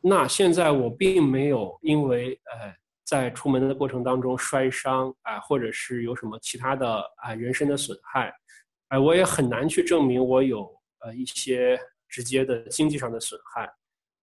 [0.01, 2.75] 那现在我并没有因为呃
[3.11, 8.33] 在出门的过程当中摔伤啊，或者是有什么其他的啊人身的损害，
[8.87, 13.69] 哎，我也很难去证明我有呃一些直接的经济上的损害。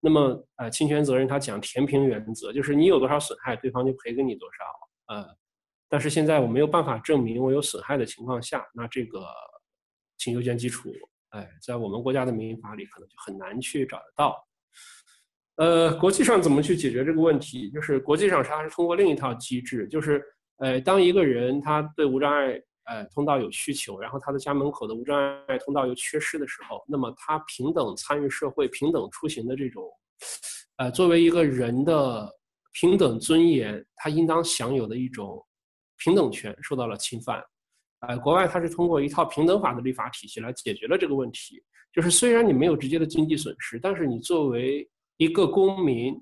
[0.01, 5.15] 那么呃侵权责任它讲填平原则，就是你有多少损害，对方就赔给你多少。
[5.15, 5.37] 呃，
[5.87, 9.23] 但是现在我没有办法证明我有损害的情况下，那这个
[10.17, 10.91] 请求权基础，
[11.29, 14.48] 哎，在我们国家的民法里可能就很难去找得到。
[15.59, 17.69] 呃，国际上怎么去解决这个问题？
[17.71, 20.23] 就是国际上它是通过另一套机制，就是
[20.59, 29.85] 呃，当一个人他对无障碍呃通道有需求，然后他的家门口的无障碍通道又缺失的时候，那么他平等参与社会、平等出行的这种，
[30.77, 32.33] 呃，作为一个人的
[32.73, 35.45] 平等尊严，他应当享有的一种
[35.97, 37.43] 平等权受到了侵犯。
[38.07, 41.61] 呃，国外它是通过一套平等法的立法体系来解决了这个问题，
[41.93, 44.89] 就是虽然你没有直接的经济损失，但是你作为
[45.19, 46.19] 一个公民，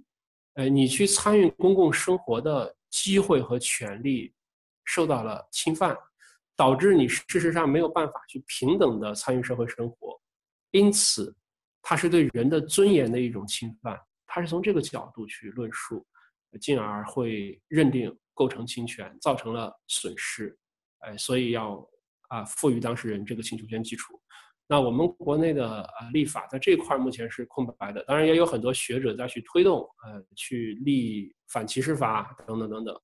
[0.54, 4.34] 呃，你去参与公共生活的机会和权利
[4.84, 5.96] 受到了侵犯，
[6.56, 10.18] 导致你事实上没有办法去平等的参与社会生活，
[10.70, 11.36] 因此，
[11.82, 14.00] 它是对人的尊严的一种侵犯。
[14.26, 16.06] 它是从这个角度去论述，
[16.58, 20.58] 进而会认定构成侵权，造成了损失，
[21.00, 21.86] 哎，所以要
[22.28, 24.18] 啊赋予当事人这个请求权基础。
[24.68, 33.00] 那我们国内的呃立法在这块目前是空白的，当然也有很多学者在去推动，呃，去立反歧视法等等等等，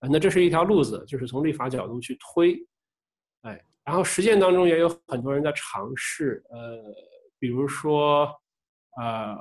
[0.00, 2.58] 呃，那这是一条路子，就是从立法角度去推，
[3.40, 6.78] 哎，然后实践当中也有很多人在尝试，呃，
[7.38, 8.30] 比如说，
[9.00, 9.34] 呃，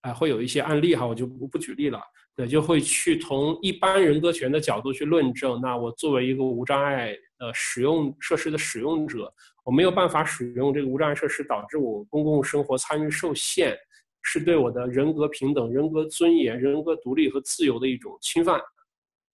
[0.00, 2.02] 哎，会有一些案例哈，我就不不举例了，
[2.34, 9.32] 对，就会去从一般人格权的角度去论证，那我作为一个无障碍呃使用设施的使用者。
[9.64, 13.76] 我没有办法使用这个无障碍设施，导致我公共生活参与受限，
[14.20, 18.60] 是对我的人格平等、人格尊严、人格独立和自由的一种侵犯，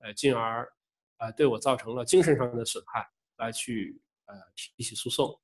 [0.01, 0.69] 呃，进而，
[1.17, 5.35] 呃，对我造成了精神上的损害，来去呃提起诉讼，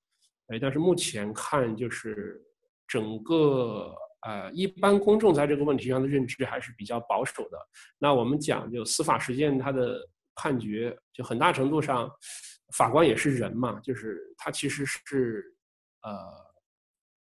[0.49, 2.39] 呃，但是目前看就是
[2.87, 3.91] 整个
[4.21, 7.59] 呃一般公众在这个问题上的认知还是比较保守的。
[7.99, 9.99] 那我们讲就司法实践它的
[10.35, 12.11] 判决，就很大程度上。
[12.77, 15.55] 法官也是人嘛，就是他其实是，
[16.03, 16.13] 呃，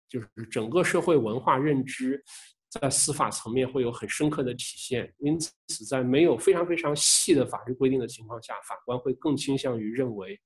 [0.08, 2.22] 就是整个社会文化认知
[2.68, 10.38] 在司法层面会有很深刻的体现，因此在没有非常非常细的法律规定的情况下，法官会更倾向于认为，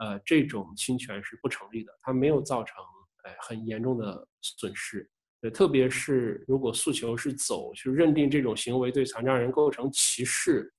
[0.00, 2.76] 呃，这种侵权是不成立的，它没有造成
[3.24, 5.10] 呃很严重的损失。
[5.40, 10.72] 对，特别是如果诉求是走去认定这种行为对残障人构成歧视，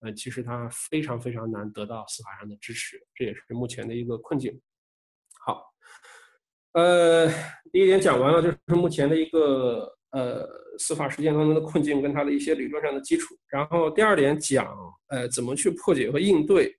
[0.00, 4.60] 呃，其实它非常非常难得到司法上的支持，这也是目前的一个困境。
[5.44, 5.62] 好，
[6.72, 7.28] 呃，
[7.72, 13.34] 第一点讲完了，就是目前的一个呃司法实践当中的困境跟它的一些理论上的基础。
[13.48, 14.76] 然后第二点讲，
[15.08, 16.76] 呃，怎么去破解和应对。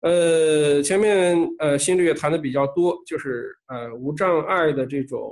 [0.00, 5.30] 呃，前面呃新律也谈的比较多，就是呃无障碍的这种。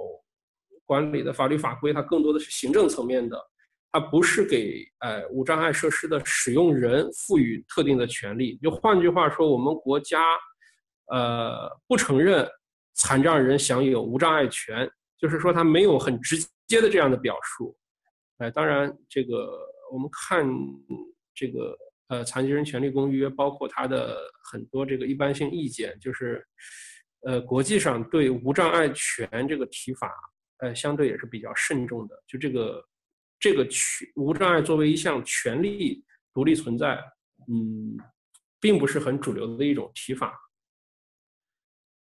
[0.86, 3.42] 管理的法律法规，它更多的是行政层面的，
[3.94, 8.56] 它不是给呃无障碍设施的使用人赋予特定的权利。
[8.56, 10.20] 就换句话说，我们国家
[11.12, 12.44] 呃不承认
[12.94, 16.36] 残障人享有无障碍权，就是说它没有很直
[16.66, 17.78] 接的这样的表述。
[18.38, 19.56] 哎、当然这个
[19.92, 20.44] 我们看
[21.32, 21.78] 这个
[22.08, 24.18] 呃残疾人权利公约，包括它的
[24.50, 26.44] 很多这个一般性意见，就是
[27.20, 30.10] 呃国际上对无障碍权这个提法。
[30.58, 32.22] 呃，相对也是比较慎重的。
[32.26, 32.82] 就这个，
[33.44, 36.98] 这个权无障碍作为一项权利独立存在，
[37.46, 37.94] 嗯，
[38.58, 40.34] 并不是很主流的一种提法。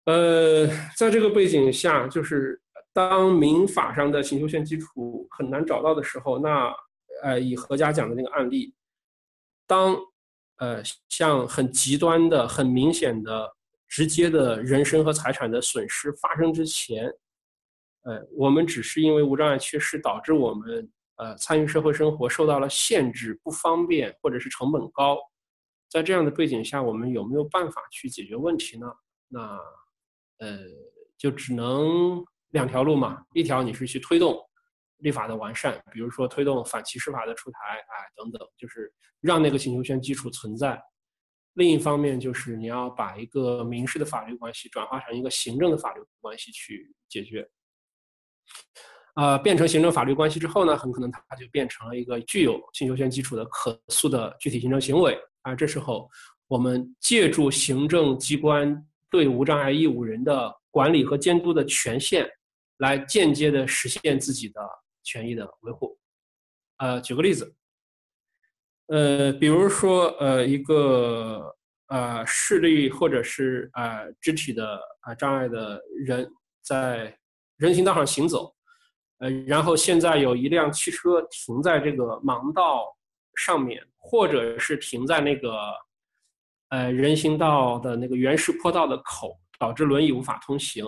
[0.07, 0.67] 呃，
[0.97, 2.59] 在这个背景下，就是
[2.91, 6.75] 当民法上的请求权基础很难找到的时候，那
[7.23, 8.73] 呃，以何家讲的那个案例，
[9.67, 9.95] 当
[10.57, 13.55] 呃像很极端的、很明显的、
[13.87, 17.13] 直接的人身和财产的损失发生之前。
[18.05, 25.19] 呃，我们只是因为无障碍缺失导致我们呃参与社会生活受到了限制、不方便或者是成本高，
[25.89, 28.87] 在这样的背景下，我们有没有办法去解决问题呢？
[29.29, 29.59] 那
[30.39, 30.59] 呃，
[31.17, 33.25] 就只能两条路嘛。
[33.35, 34.39] 一条你是去推动
[34.99, 40.81] 立法的完善，比如说推动反歧视法的出台，哎等等，就是让那个请求权基础存在。
[41.55, 47.49] 另一方面就是你要把一个民事的法律关系转化成一个行政的法律关系去解决。
[49.17, 55.19] 呃，变成行政法律关系之后呢，很可能它就变成了一个具有刑求权基础的可诉的具体行政行为。
[55.43, 56.09] 而这时候，
[56.49, 62.29] 我们借助行政机关对无障碍义务人的管理和监督的权限，
[62.79, 64.61] 来间接的实现自己的
[65.03, 65.99] 权益的维护。
[66.79, 67.55] 呃，举个例子，
[68.89, 71.57] 呃，比如说，呃，一个
[71.89, 76.31] 呃视力或者是呃肢体的啊障碍的人
[76.63, 77.17] 在。
[77.59, 78.55] 人行道上行走，
[79.19, 82.85] 呃，然后现在有一辆汽车停在这个盲道
[83.35, 85.57] 上面，或者是停在那个，
[86.69, 90.85] 呃，人行道的那个原始坡道的口，导致轮椅无法通行。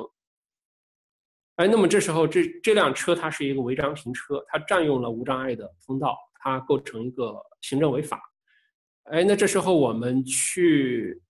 [1.56, 8.20] 哎，那么这时候这这辆车它是一个违章停车，它占用了无障碍的通道，它构成一个行政违法。
[9.04, 11.20] 哎，那这时候我们去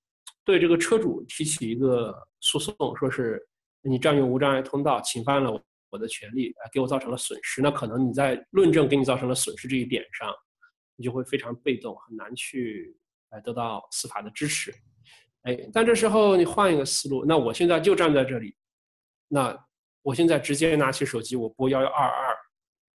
[0.45, 3.45] 对这个车主提起一个诉讼，说是。
[3.83, 5.51] 你占用无障碍通道，侵犯了
[5.91, 7.63] 我的权利，啊，给我造成了损失。
[7.63, 10.35] 那可能你在论证给你造成了损失这一点上，
[10.97, 12.97] 你就会非常被动，很难去
[13.31, 14.75] 来得到司法的支持。
[15.43, 18.57] 哎，但这时候你换一个思路，那我现在就站在这里，
[19.29, 19.57] 那
[20.03, 22.37] 我现在直接拿起手机，我拨幺幺二二，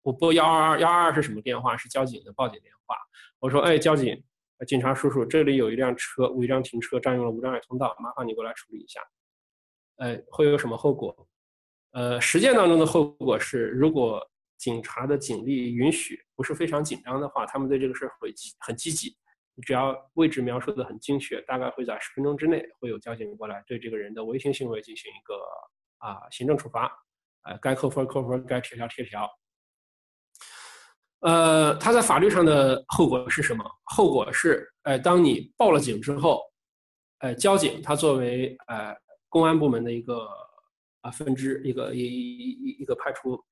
[0.02, 1.76] 我拨幺二二幺二二是什么电话？
[1.76, 2.96] 是交警的报警电话。
[3.38, 4.22] 我说，哎，交警，
[4.66, 9.00] 警察叔叔，这里有一辆车违章停车，占用了无障碍通道，麻烦你过来处理一下。
[9.96, 11.28] 呃，会有什么后果？
[11.92, 14.24] 呃，实践当中的后果是，如果
[14.56, 19.16] 警察的警力允许，不是非常紧张的话，他们对这个事会很积极。
[19.62, 25.34] 只要位置描述的很精确，大概会在十分钟之内会有交警过来对这个人的违停行为进行一个
[25.98, 26.90] 啊行政处罚，
[27.42, 29.28] 呃，该扣分扣分，该贴条贴条。
[31.20, 33.64] 呃，他在法律上的后果是什么？
[33.84, 36.40] 后果是，呃，当你报了警之后，
[37.18, 38.96] 呃，交警他作为呃。
[39.32, 40.28] 公安部门的一个
[41.02, 43.42] 啊分支，一个一一一一个派出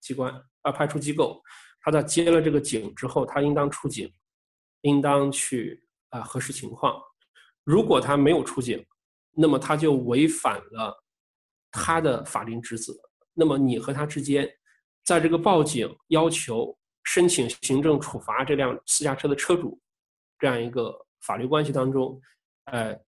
[0.00, 0.32] 机关
[0.62, 1.42] 啊派出机构，
[1.80, 4.10] 他在接了这个警之后，他应当出警，
[4.82, 7.00] 应当去啊核实情况。
[7.64, 8.84] 如果他没有出警，
[9.32, 11.04] 那么他就违反了
[11.70, 12.94] 他的法定职责。
[13.34, 14.48] 那么你和他之间，
[15.04, 19.80] 在这个报警要求申请行政处罚这辆私家车的车主
[20.38, 22.20] 这样一个法律关系当中，
[22.64, 22.98] 呃。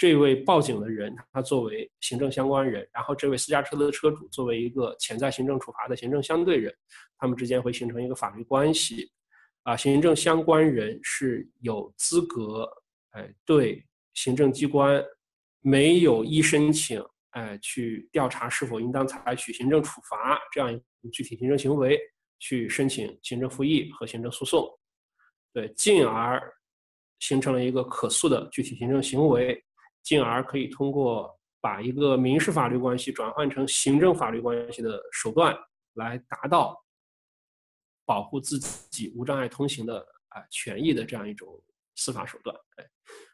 [0.00, 6.74] 这位报警的人，他作为行政相关人，然后这位私家车的车主作为一个潜在行政处罚的行政相对人，
[7.18, 9.12] 他们之间会形成一个法律关系。
[9.64, 12.66] 啊，行政相关人是有资格，
[13.10, 15.04] 哎，对行政机关
[15.60, 20.80] 没有依申请，哎，去调查是否应当采取行政处罚这样
[21.12, 22.00] 具体行政行为，
[22.38, 24.66] 去申请行政复议和行政诉讼，
[25.52, 26.42] 对，进而
[27.18, 29.62] 形成了一个可诉的具体行政行为。
[30.02, 35.56] 进而可以通过把一个民事法律关系转换成行政法律关系的手段，
[35.94, 36.76] 来达到
[38.04, 39.98] 保护自己无障碍通行的
[40.28, 41.48] 啊权益的这样一种
[41.96, 42.56] 司法手段。
[42.76, 42.84] 哎，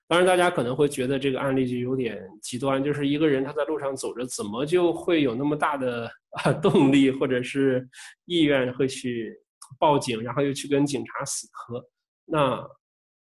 [0.09, 6.11] 当然，大家可能会觉得这个案例就有点极端，就是一个人他在路上走着，怎么就会有那么大的
[6.43, 7.89] 啊 动力或者是
[8.25, 9.33] 意愿会去
[9.79, 11.89] 报警，然后又去跟警察死磕？
[12.25, 12.69] 那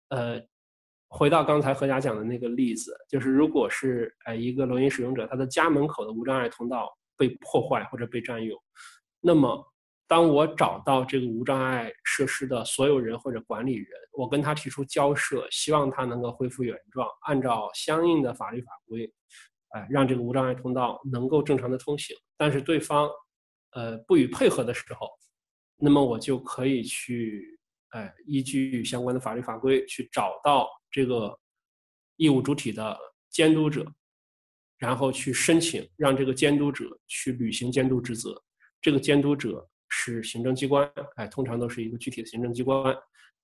[0.08, 0.42] 呃。
[1.08, 8.58] 回到刚才何佳讲的那个例子，就是如果是呃一个轮椅使用者，他的家门口的无障碍通道被破坏或者被占用，
[9.20, 9.64] 那么
[10.08, 19.12] 当我找到这个无障碍设施的所有人或者管理人，我跟他提出交涉，希望他能够恢复原状，按照相应的法律法规，
[19.70, 22.16] 哎，让这个无障碍通道能够正常的通行。
[22.36, 23.08] 但是对方
[23.72, 25.08] 呃不予配合的时候，
[25.76, 27.55] 那么我就可以去
[27.96, 30.68] 哎依据相关的法律法规去找到。
[30.88, 31.38] 这个
[32.16, 33.84] 义务主体的监督者，
[34.78, 38.42] 然后去申请让这个监督者去履行监督职责。
[38.80, 42.96] 这个监督者是行政机关，哎，通常都是一个具体的行政机关。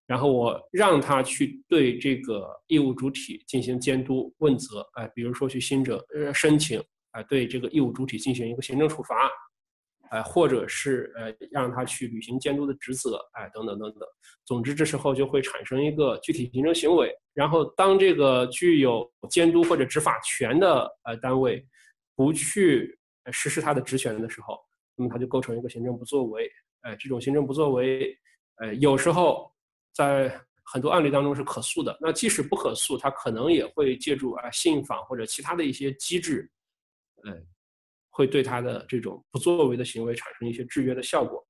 [0.07, 9.31] 然后我让他去对这个义务主体进行监督问责，哎，比如说去新者申请，哎，对这个义务主体进行一个行政处罚。
[10.13, 14.07] 哎，或者是呃，让他去履行监督的职责，哎，等等等等。
[14.45, 17.11] 总之，这时候就会产生一个具体行政行为。
[17.33, 21.67] 然后，当这个具有监督或者执法权的呃单位
[22.15, 22.95] 不去
[23.31, 24.59] 实施他的职权的时候，
[24.97, 26.47] 那么他就构成一个行政不作为。
[26.83, 28.15] 哎，这种行政不作为，
[28.57, 29.51] 呃，有时候
[29.95, 31.97] 在很多案例当中是可诉的。
[31.99, 36.51] 那即使不可诉，他可能也会借助啊信访或者其他的一些机制，
[37.25, 37.33] 呃。
[38.15, 41.43] 会对他的这种不作为的行为产生一些制约的效果。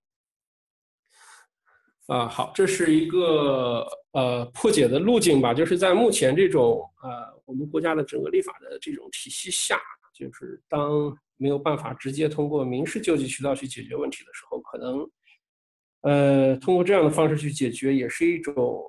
[2.07, 9.81] 啊，好，这是一个呃破解的路径吧，就是在目前这种呃我们国家的整个立法的这种体系下，
[10.15, 15.11] 就是当没有办法直接通过民事救济渠道去解决问题的时候，可能
[16.03, 18.85] 呃通过这样的方式去解决，也是一种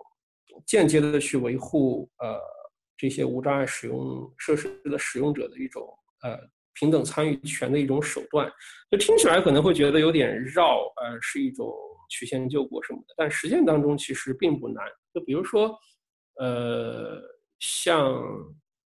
[0.65, 2.39] 间接的去维护呃
[2.97, 5.87] 这些无障碍使用设施的使用者的一种
[6.21, 6.37] 呃。
[6.75, 8.51] 平等参与权的一种手段，
[8.89, 11.71] 就听起来可能会觉得有点绕，呃，是一种
[12.09, 14.83] 曲线救国什么的，但实践当中其实并不难。
[15.13, 15.77] 就比如说，
[16.39, 17.21] 呃，
[17.59, 18.21] 像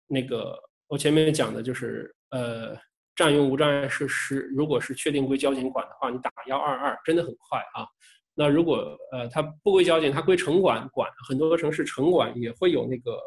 [0.06, 0.58] 那个
[0.88, 2.76] 我前面讲的，就是呃，
[3.14, 7.86] 占用无障碍设施，如果是确定归交警管的话，你打幺二二真的很快啊。
[8.34, 13.20] 那如果呃它不归交警，它归城管管，很多城市城管也会有那个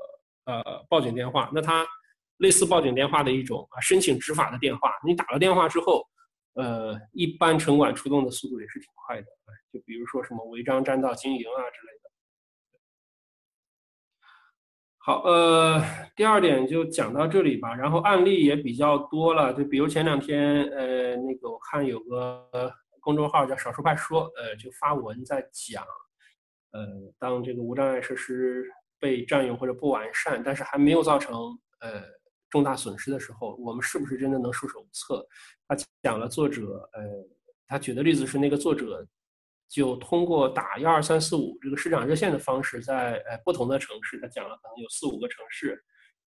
[0.46, 1.86] 呃报警电话，那它。
[2.38, 4.92] 类似报警电话的一种啊，申请执法的电话。
[5.04, 6.08] 你打了电话之后，
[6.54, 9.28] 呃，一般城管出动的速度也是挺快的。
[9.74, 12.10] 就比如说什么违章占道经营啊之类的。
[14.98, 15.82] 好，呃，
[16.16, 17.74] 第二点就讲到这里吧。
[17.74, 22.48] 然后案例也比较多了，就比如前两天，呃，那个我看有个
[23.00, 25.84] 公众号叫“少数派说”，呃，就发文在讲，
[26.72, 26.86] 呃，
[27.18, 28.70] 当这个无障碍设施
[29.00, 31.36] 被占用或者不完善，但是还没有造成
[31.80, 32.17] 呃。
[32.50, 35.28] 重大损失的时候，我们是不是真的能束手无策？
[35.68, 37.02] 他讲了作者，呃，
[37.68, 39.06] 他举的例子是那个作者
[39.68, 45.84] 就通过打幺二三四五这个市长热线的方式，在呃不同的城市，他讲了可能有四五个城市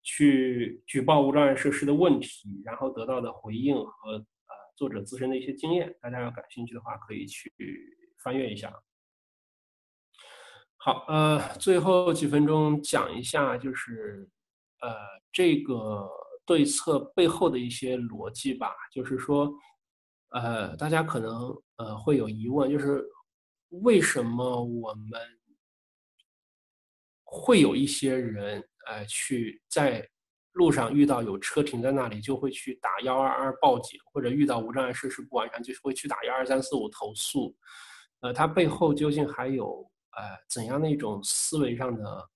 [0.04, 5.96] 去举报无障碍设施的问题，然后得到的回应和呃作者自身的一些经验。
[6.02, 7.54] 大家要感兴趣的话，可以去
[8.22, 8.74] 翻阅一下。
[10.76, 14.30] 好，呃，最后几分钟讲一下，就是。
[14.82, 14.96] 呃，
[15.32, 16.10] 这个
[16.46, 19.52] 对策背后的一些逻辑吧，就是说，
[20.30, 23.06] 呃，大家可能呃会有疑问，就是
[23.70, 25.22] 为什么我们
[27.24, 30.06] 会有一些人呃去在
[30.54, 37.56] 路上遇到有车停在那里，就会去打幺二二报警，或者遇到无障碍设施不完善，就是会去打幺二三四五投诉，
[38.22, 42.30] 呃，它背后究竟还有呃怎样的一种思维上的？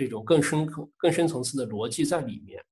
[0.00, 2.64] 这种更深刻、更深层次的逻辑在里面。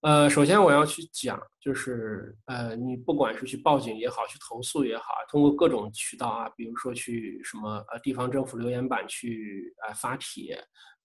[0.00, 10.60] 呃，首先我要去讲，就是呃，你不管是去报警也好，去投诉也好，通过各种渠道啊，比如说去什么呃地方政府留言板去呃发帖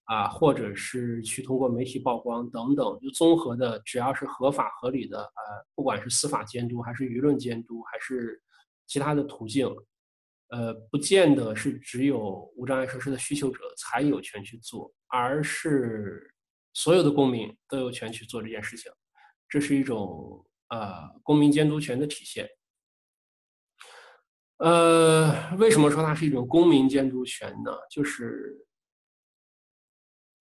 [0.05, 8.41] 啊，或者是去通过媒体曝光等等，就综合的，只要是合法合理的，呃，不管是司法监督还是舆论监督，还是
[8.88, 9.70] 其他的途径。
[10.56, 16.34] 呃，不见得是只有无障碍设施的需求者才有权去做，而是
[16.74, 18.89] 所有的公民都有权去做这件事情，
[19.49, 22.47] 这是一种呃公民监督权的体现。
[24.60, 27.72] 呃，为什么说它是一种公民监督权呢？
[27.91, 28.66] 就是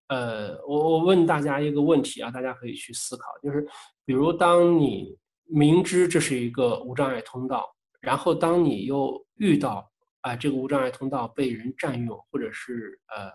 [0.07, 3.67] 呃，我我问大家一个问题啊，大家可以去思考，就是
[4.05, 9.91] 比如当你明知这是一个无障碍通道，然后当你又遇到
[10.25, 13.31] 啊、这个无障碍通道被人占用，或者是呃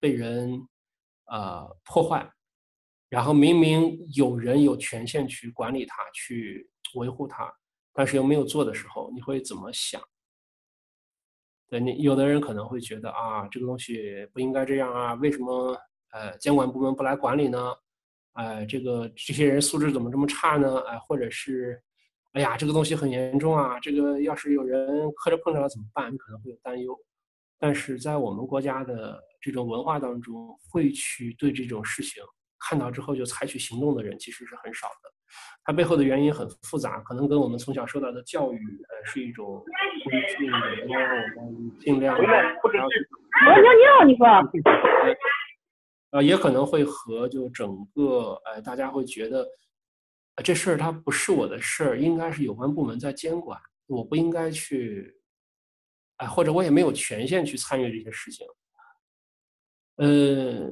[0.00, 0.50] 被人
[1.26, 2.28] 呃破坏，
[3.08, 7.48] 然后明明有人有权限去管理它，去维护它，
[7.92, 10.02] 但是又没有做的时候，你会怎么想？
[11.68, 15.76] 对你，有的人可能会觉得啊，这个东西不应该这样啊，为什么？
[16.10, 17.74] 呃，监管部门不来管理呢？
[18.34, 20.78] 呃，这个这些人素质怎么这么差呢？
[20.88, 21.82] 哎、或者是，
[22.34, 26.12] 哎呀，这个东西很严重啊，这个要是有人磕着碰着了怎么办？
[26.12, 26.96] 你可能会有担忧。
[27.60, 32.22] 但是在我们国家的这种文化当中，会去对这种事情
[32.58, 35.10] 看到之后就采取行动的人其实是很少的。
[35.64, 39.64] 它背后的原因很复杂，可能跟我们从小受到的教育，呃，是一种
[40.04, 42.16] 规训的，然后我们尽量。
[42.16, 44.26] 不要尿尿，你说。
[46.10, 49.46] 呃，也可能会和就整个，呃，大家会觉得，呃，
[50.42, 55.14] 这事儿它不是我的事儿，应该是有关部门在监管，我不应该去，
[56.16, 58.46] 啊、或者我也没有权限去参与这些事情。
[59.96, 60.68] 呃，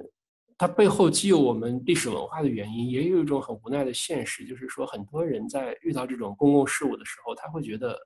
[0.58, 7.96] 它背后既有我们历史文化的原因，也有一种很无奈的现实，就是说，很多人在遇到这种公共事务的时候，他会觉得，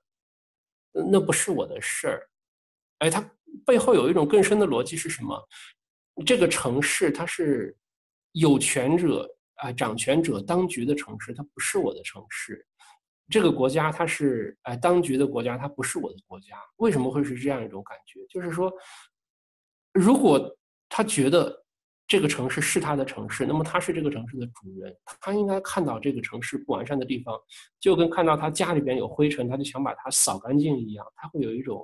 [0.91, 2.29] 那不是我的事儿。
[2.99, 3.19] 哎，它
[3.65, 5.47] 背后有一种更深的逻辑是什么？
[6.25, 7.75] 这个城市它是
[8.33, 9.27] 有权者
[9.57, 12.65] 啊，掌权者当局的城市，它不是我的城市。
[13.29, 16.55] 这个国家它是哎当局的国家，它不是我的国家。
[16.77, 18.25] 为什么会是这样一种感觉？
[18.29, 18.71] 就是说，
[19.93, 21.65] 如果他觉得
[22.07, 27.37] 这个城市是他的城市，那么他是这个城市的主人，他应该看到这个城市不完善的地方，
[27.81, 31.83] 就跟看到他家里边有灰尘，他就想把它扫干净一样，他会有一种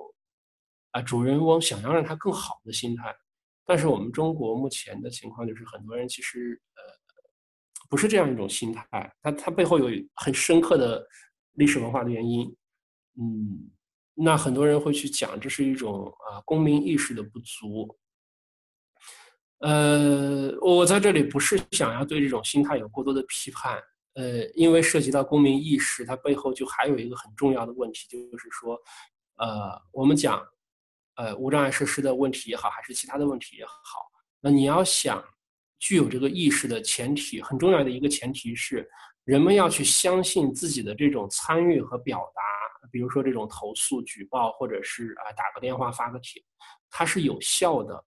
[0.92, 3.14] 啊主人翁想要让它更好的心态。
[3.66, 6.82] 但是我们中国目前的情况就是，很多人其实呃
[7.94, 9.86] 不是这样一种心态，它它背后有
[10.16, 11.06] 很深刻的
[11.52, 12.44] 历史文化的原因，
[13.20, 13.70] 嗯，
[14.14, 17.96] 那很多人会去讲这是一种啊公民意识的不足，
[19.60, 23.80] 呃，我在这里不是想要对这种心态有过多的批判，
[24.14, 28.76] 呃，因为涉及到公民意识，它背后就还有一个很重要的问题，就是说，
[29.36, 30.44] 呃，我们讲。
[31.16, 33.72] 呃，无障碍设施的问题也好，还是其他的问题也好，
[34.40, 35.24] 那你要想
[35.84, 38.88] 具有这个意识的前提，很重要的一个前提是，
[39.24, 46.42] 人们要去相信自己的这种参与和表达，比如说这种投诉、举报，或者是啊打个电话、发个帖，
[46.88, 48.02] 它是有效的。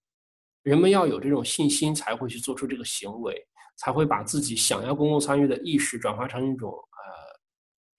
[0.63, 7.39] 人们要有这种信心，才会去做出这个行为，才会把自己想要公共参与的意识转化成一种呃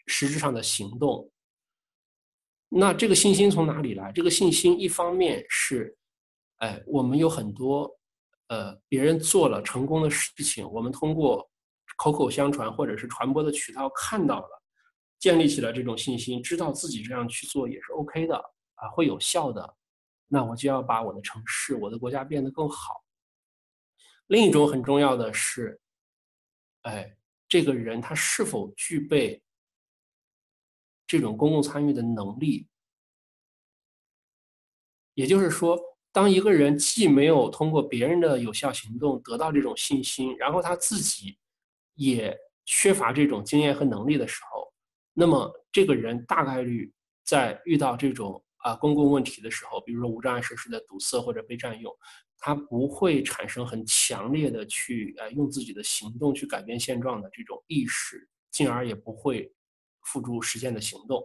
[0.08, 1.30] 实质上的行动。
[2.68, 4.10] 那这个信心从哪里来？
[4.10, 5.96] 这个信心一方面是，
[6.56, 7.97] 哎，我们有很多，
[8.48, 11.48] 呃，别人做了成功的事情，我们通过
[11.96, 14.62] 口口相传或者是传播的渠道看到了，
[15.18, 18.36] 建立起了这种信心，知道自己这样去做也是 OK 的
[18.74, 19.76] 啊，会有效的。
[20.26, 23.02] 那我就要把我的城市、我的国家变得更好。
[24.26, 25.80] 另一种很重要的是，
[26.82, 27.16] 哎，
[27.48, 29.42] 这个人他是否具备。
[31.10, 32.68] 这种公共参与的能力，
[35.14, 35.80] 也就是说，
[36.12, 41.38] 当一个人既没有通过别人的有效行动得到这种信心，然后他自己
[41.94, 44.72] 也缺乏这种经验和能力的时候，
[45.12, 46.92] 那么这个人大概率
[47.24, 51.94] 在遇到这种啊公共问题的时候，比如说无障碍设施的堵塞或者被占用，
[52.38, 59.52] 他不会产生很强烈的去呃用自己的行动去改变现状的这种意识，进而也不会。
[60.04, 61.22] 付诸实践的行动，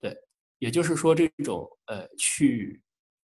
[0.00, 0.16] 对，
[0.60, 2.80] 也就是说，这种呃，去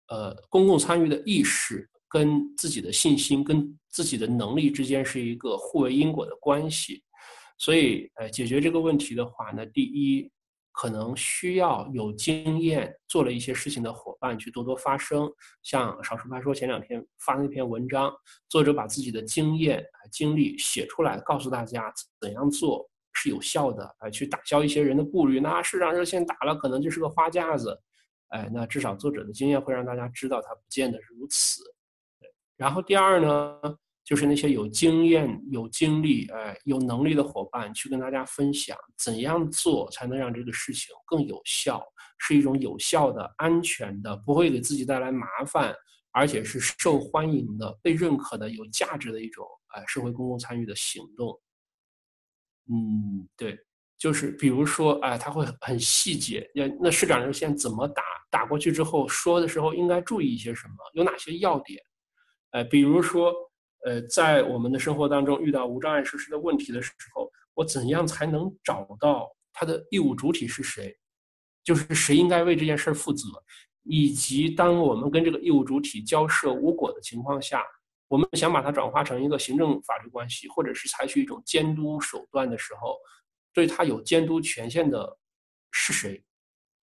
[0.07, 7.03] 呃，公共参与的意识跟自己的信心、跟自己的能力之间是一个互为因果的关系。
[7.57, 10.29] 所以，呃，解决这个问题的话呢，第一，
[10.71, 15.31] 可能需要有经验做了一些事情的伙伴去多多发声。
[15.63, 18.13] 像少数派说前两天发那篇文章，
[18.49, 22.89] 作者把自己的经验、经历写出来，告诉大家怎样做。
[23.17, 25.39] 是有效的，哎，去打消一些人的顾虑。
[25.39, 27.81] 那市长热线打了，可能就是个花架子，
[28.29, 31.61] 哎，那至少作者的经验会让大家知道，他不见得是如此。
[32.57, 33.59] 然后第二呢，
[34.03, 41.83] 就是那些有经验、有经历、哎，有能力的伙伴，去跟大家分享怎样做才能让这个事情更有效，
[42.19, 45.75] 是一种有效的、安全的，不会给自己带来麻烦，
[46.11, 51.39] 而且是受欢迎的、被认可的、有价值的一种，哎，社会公共参与的行动。
[52.67, 53.59] 嗯，对，
[54.05, 58.03] 就是比如说，哎，他会很细节，那那市长热线怎么打？
[58.29, 60.75] 打过去之后说的时候应该注意一些什么？
[60.93, 61.81] 有哪些要点？
[62.51, 63.33] 哎，比如说，
[63.83, 70.95] 呃，在我们的生活当中遇到无障碍设施的问题的时候，我怎样才能找到它的义务主体是谁？
[71.63, 73.27] 就是谁应该为这件事儿负责？
[73.81, 77.63] 以及当我们跟这个义务主体交涉无果的情况下，
[78.07, 82.95] 我们想把它转化成一个行政法律关系，或者是采取一种监督手段的时候，
[83.55, 85.17] 对他有监督权限的
[85.71, 86.23] 是谁？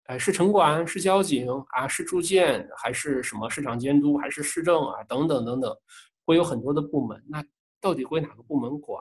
[0.06, 5.04] 哎，是城管，是交警啊，是住建，还是什么市场监督，还是市政啊？
[5.04, 5.72] 等等等等，
[6.24, 7.22] 会有很多的部门。
[7.28, 7.44] 那
[7.80, 9.00] 到底归哪个部门管？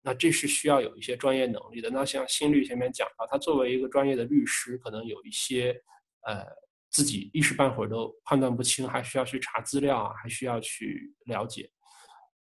[0.00, 1.90] 那这是需要有一些专业能力的。
[1.90, 5.78] 那像新律前面讲到，他作为一个专业的律师，可能有一些
[6.22, 6.46] 呃。
[6.90, 11.70] 自己一时半会儿都判断不清，还需要去查资料啊，还需要去了解，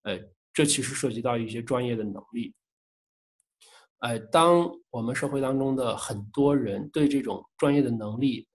[0.04, 0.16] 呃，
[0.52, 2.54] 这其实涉及到一些专业的能力。
[4.00, 8.46] 呃，当我们社会当中的很多人对这种专业的能力，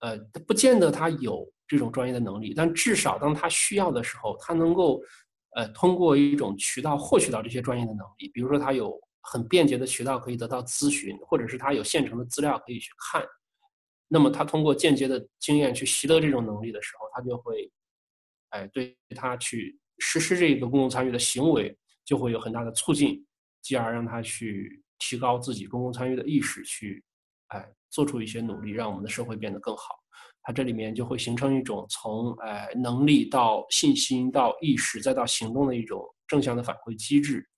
[0.00, 5.00] 呃，不见得他有这种专业的能力，但至少当他需要的时候，他能够，
[5.56, 13.22] 呃，通过一种渠道获取到这些专业的能力，比如说他有很便捷的渠道可以得到咨询，或者是他有现成的资料可以去看。
[14.08, 17.70] 那么他通过间接的经验去习得这种能力的时候，他就会，
[18.50, 23.24] 哎，对他去实施这个公共参与的行为就会有很大的促进，
[23.62, 27.02] 继而让他去提高自己公共参与的意识，去，
[27.48, 29.94] 哎，做出一些努力，让我们的社会变得更好。
[30.42, 37.48] 他这里面就会形成一种从哎能力到信心到意识再到行动的一种正向的反馈机制。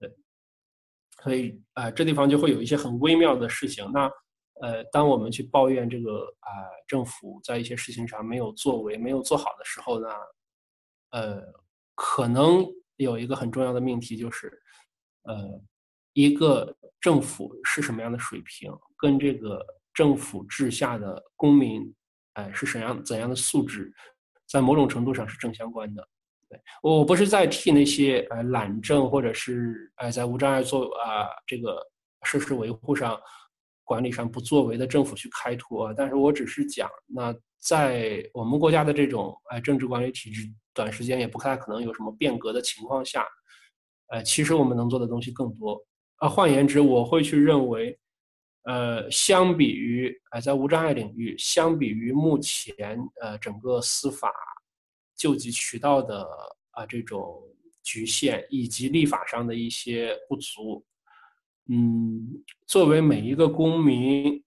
[0.00, 0.10] 对，
[1.22, 3.88] 所以哎，这地方就会有一些很微妙的事情。
[3.92, 4.10] 那。
[4.62, 10.08] 呃，当我们去抱怨这个啊、呃，政府在一些事情上没有作为、没有做好的时候呢，
[11.10, 11.42] 呃，
[11.96, 12.64] 可能
[12.96, 14.62] 有一个很重要的命题就是，
[15.24, 15.60] 呃，
[16.12, 21.94] 一个政府是什么样的水平，跟这个政府治下的公民，
[22.34, 23.92] 哎、是什样怎样的素质，
[24.48, 26.08] 在某种程度上是正相关的。
[26.48, 31.78] 对，我不是在替那些呃懒政或者是哎、呃、在无障碍做啊、这个
[32.22, 33.20] 设施维护上。
[33.86, 43.26] 管理上不作为的政府去开脱，但是我只是讲，那在我们国家的这种哎政治管理体制，短时间也不太可能有什么变革的情况下，
[44.08, 45.82] 呃，其实我们能做的东西更多。
[46.16, 47.98] 啊，换言之，我会去认为，
[48.64, 54.32] 呃，相比于哎在无障碍领域，相比于目前呃整个司法
[55.16, 56.26] 救济渠道的
[56.70, 57.42] 啊这种
[57.82, 60.84] 局限，以及立法上的一些不足。
[61.68, 64.42] 嗯，作为每一个公民，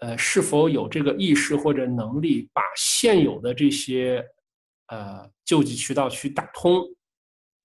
[0.00, 4.24] 呃，是否有这个意识或者能力，把现有的这些
[4.86, 6.82] 呃救济渠道去打通，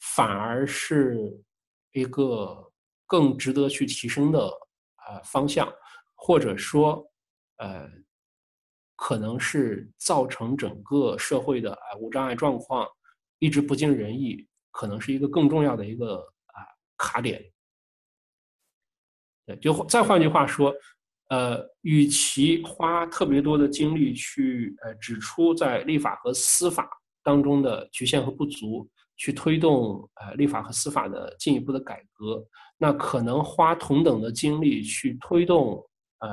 [0.03, 1.17] 反而是
[1.93, 2.71] 一个
[3.07, 5.71] 更值得去提升的呃方向，
[6.13, 7.09] 或者说，
[7.57, 7.89] 呃，
[8.97, 12.85] 可能是造成整个社会的啊无障碍状况
[13.39, 17.41] 一直不尽人意，可能是一个更重要的一个啊卡点。
[19.45, 20.73] 对，就再换句话说，
[21.29, 26.89] 呃，与其花特别多的精力去呃指出在立法和司法
[27.23, 32.45] 当中的局限和不足，去推动呃立法和司法的进一步的改革，
[32.77, 35.83] 那可能花同等的精力去推动
[36.19, 36.29] 呃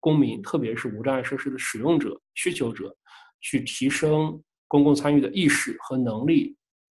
[0.00, 2.94] 公民，特别是无障碍设施的使用者、需求者，
[3.40, 6.56] 去提升公共参与的意识和能力，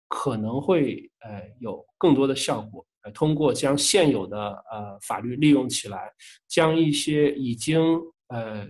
[0.09, 2.87] 可能会呃有更多的效果。
[3.13, 4.39] 通过将现有的
[4.71, 6.11] 呃法律利用起来，
[6.49, 7.83] 将一些已经
[8.29, 8.67] 呃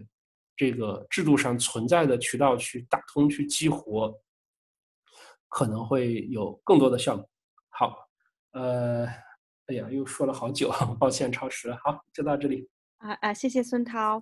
[0.57, 4.13] 这个制度上存在的渠道去打通、去激活，
[5.55, 7.25] 可能会有更多的效果。
[7.69, 8.09] 好，
[8.55, 9.07] 呃，
[9.67, 11.79] 哎呀，又说了好久，抱歉超时了。
[11.85, 12.69] 好，就到这里。
[12.99, 14.21] 啊啊，谢谢孙涛。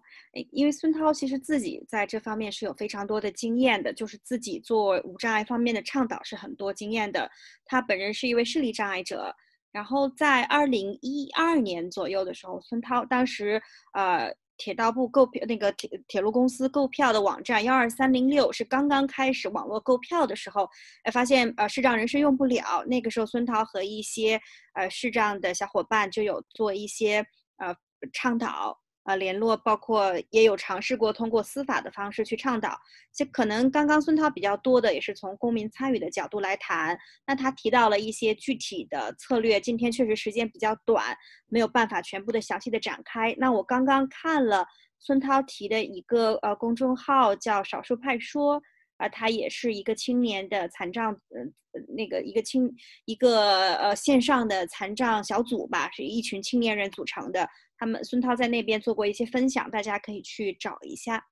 [0.50, 7.30] 因为孙涛其实自己在这方面是有非常多的经验的，就是自己做无障碍方面的倡导是很多经验的。
[7.64, 9.34] 他本人是一位视力障碍者。
[9.70, 13.62] 然后在二零一二年左右的时候，孙涛当时
[13.94, 20.68] 呃铁道部购票那个铁铁路公司购票的网站幺二三零六是刚刚开始网络购票的时候，
[21.04, 24.40] 呃发现呃市障人士用不了，那个时候孙涛和一些
[24.74, 27.24] 呃视障的小伙伴就有做一些
[27.56, 27.74] 呃
[28.12, 28.81] 倡导。
[29.04, 32.78] 呃，联络包括也有尝试过通过司法的方式去倡导，
[33.10, 36.96] 其实可能刚刚孙涛比较多的也是从公民参与的角度来谈。
[37.26, 41.16] 那他提到了一些具体的策略，今天确实时间比较短，
[41.48, 43.34] 没有办法全部的详细的展开。
[43.38, 44.64] 那我刚刚看了
[45.00, 48.62] 孙涛提的一个呃公众号叫少数派说，
[48.98, 52.72] 啊，他也是一个青年的残障，呃，那个一个青
[53.06, 57.48] 一个呃线上的残障小组吧，是一群青年人组成的。
[57.82, 61.26] 他们孙涛在那边做过一些分享，大家可以去找一下。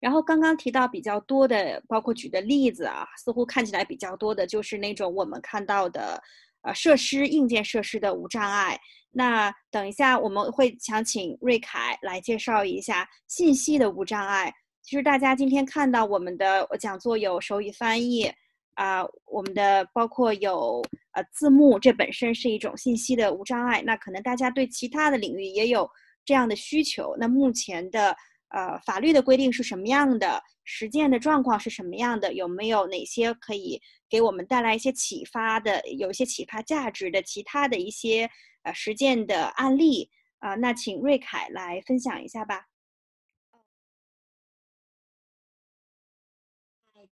[0.00, 6.20] 然后刚刚提到比较多的，包括举的例子啊，似乎看起来比较多的就是那种我们看到的，
[6.62, 8.76] 呃，设施硬件设施的无障碍。
[9.12, 14.52] 那等一下我们会想请瑞凯来介绍一下信息的无障碍。
[14.82, 18.32] 其实大家今天看到我们的讲座有手语翻译。
[18.80, 23.82] 啊、我们的包括有呃字幕，这本身是一种信息的无障碍。
[23.82, 25.86] 那可能大家对其他的领域也有
[26.24, 27.14] 这样的需求。
[27.18, 28.16] 那目前的
[28.48, 30.42] 呃法律的规定是什么样的？
[30.64, 32.32] 实践的状况是什么样的？
[32.32, 33.78] 有没有哪些可以
[34.08, 38.30] 给我们带来一些启发的，有一些启发价值的其他的一些
[38.62, 40.08] 呃实践的案例
[40.38, 42.69] 啊、那请瑞凯来分享一下吧。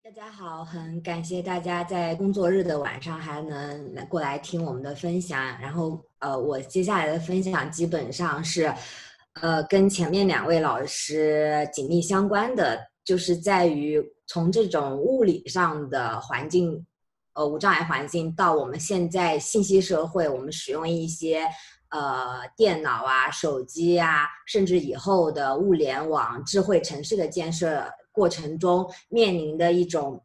[0.08, 5.38] 大家好，很感谢大家在工作日的晚上还能来过来听我们的分享。
[5.60, 8.72] 然后，呃，我接下来的分享基本上是，
[9.42, 16.86] 呃，跟前面两位老师紧密相关的，就是在于从这种物理上的环境，
[17.34, 21.42] 呃，无障碍环境，到我们现在信息社会，我们使用一些
[21.90, 27.86] 呃电脑啊、手机啊，甚至以后的物联网、智慧城市的建设。
[28.18, 30.20] 过程中面临的一种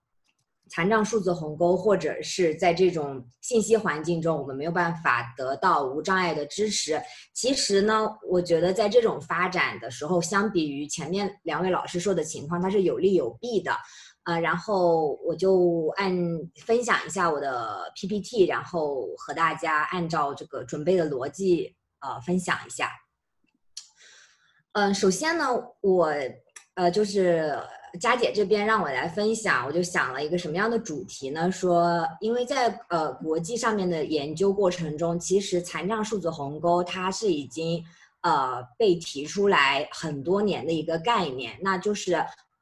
[0.69, 6.99] 残障数字鸿沟，或者是在这种信息环境中，我们没有办法得到无障碍的支持。
[7.31, 13.71] 其实呢，我觉得在这种发展的时候，相比于前面两位老师说的情况，它是有利有弊的。
[14.23, 16.11] 呃，然后我就按
[16.65, 22.89] 分享一下我的 PPT，然后和大家按照这个准备的逻辑呃分享一下。
[24.71, 25.45] 嗯、首先呢，
[25.81, 26.11] 我
[26.73, 27.55] 呃就是。
[27.99, 31.51] 佳姐这边让我来分享，我就想了一个什么样的主题呢？
[31.51, 37.83] 说，因为在呃国际上面的研究过程中，其实残障数字鸿沟它是已经
[38.21, 42.13] 呃被提出来很多年的一个概念，那就是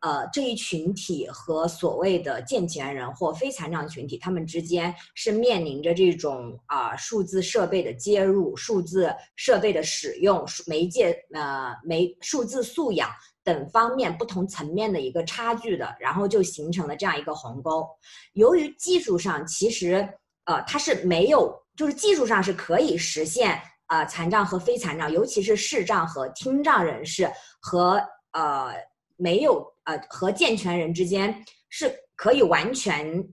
[0.01, 13.09] 呃这一群体和所谓的健全人或非残障群体，他们之间是面临着这种啊、数字设备的接入、数字设备的使用、媒介呃媒数字素养。
[13.43, 17.87] 等方面不同层面的一个差距的，然后就形成了这样一个鸿沟。
[18.33, 20.07] 由于技术上其实
[20.45, 27.99] 呃它是没有，就是技术上是可以实现呃残障和非残障，尤其是视障和听障人士和
[28.33, 28.73] 呃
[29.17, 33.27] 没有呃和健全人之间是可以完全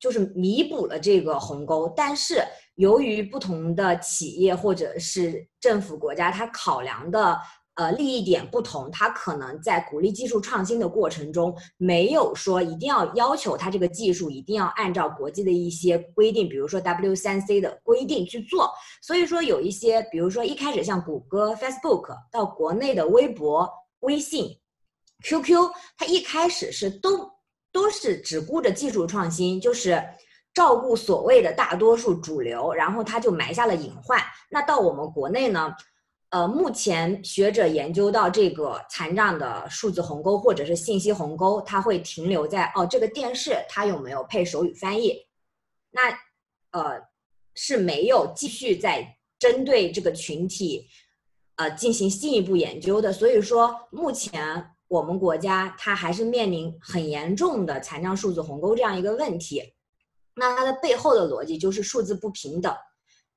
[0.00, 1.88] 就是弥补了这个鸿沟。
[1.96, 2.42] 但是
[2.74, 7.38] 由于不同的企业或者是政府国家，它考量的。
[7.78, 18.68] 呃，利益点不同，它可能在鼓励技术创新的过程中，没有说一定要要求它这个技术一定要按照国际的一些规定，比如说 W3C 的规定去做。
[19.00, 23.70] 所以说有一些，比如说一开始像谷歌、Facebook 到国内的微博、
[24.00, 24.58] 微信、
[25.22, 27.30] QQ，它一开始是都
[27.70, 30.02] 都是只顾着技术创新，就是
[30.52, 34.20] 照顾所谓的大多数主流，然后它就埋下了隐患。
[34.50, 35.72] 那到我们国内呢？
[36.30, 45.16] 呃，目前学者研究到这个残障的数字鸿沟或者是信息鸿沟，它会停留在哦，这个电视它有没有配手语翻译？
[45.90, 46.10] 那
[46.72, 47.00] 呃
[47.54, 50.86] 是没有继续在针对这个群体
[51.56, 53.10] 呃进行进一步研究的。
[53.10, 59.62] 所以说，目前我们国家它还是面临很严重的残障数字鸿沟这样一个问题。
[60.34, 62.76] 那它的背后的逻辑就是数字不平等。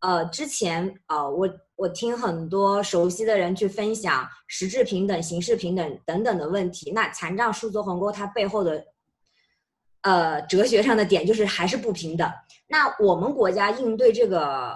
[0.02, 6.92] 呃，之前呃，我我听很多熟悉的人去分享实质平等、形式平等等等的问题。
[6.92, 8.84] 那残障数字鸿沟它背后的，
[10.02, 12.28] 呃，哲学上的点就是还是不平等。
[12.68, 14.76] 那我们国家应对这个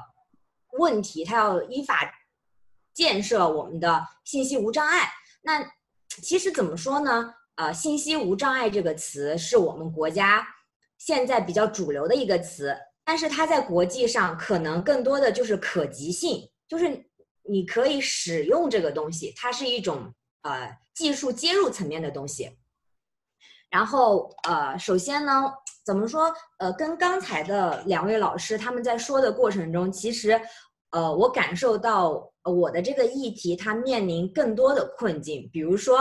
[0.77, 2.13] 问题，它要依法
[2.93, 5.09] 建设我们的信息无障碍。
[5.41, 5.63] 那
[6.21, 7.33] 其实怎么说呢？
[7.55, 10.47] 呃，信息无障碍这个词是我们国家
[10.99, 12.77] 现在比较主流的一个词。
[13.07, 17.05] 但是它在国际上可能更多的就是可及性，就是
[17.43, 22.57] 你可以使用这个东西，它是一种呃技术接入层面的东西。
[23.69, 25.53] 然后呃，首先呢，
[25.85, 26.33] 怎么说？
[26.57, 30.41] 呃，跟刚才的两位老师他们在说的过程中，其实
[30.89, 35.47] 呃，我感受到我的这个议题它面临更多的困境。
[35.53, 35.99] 比如说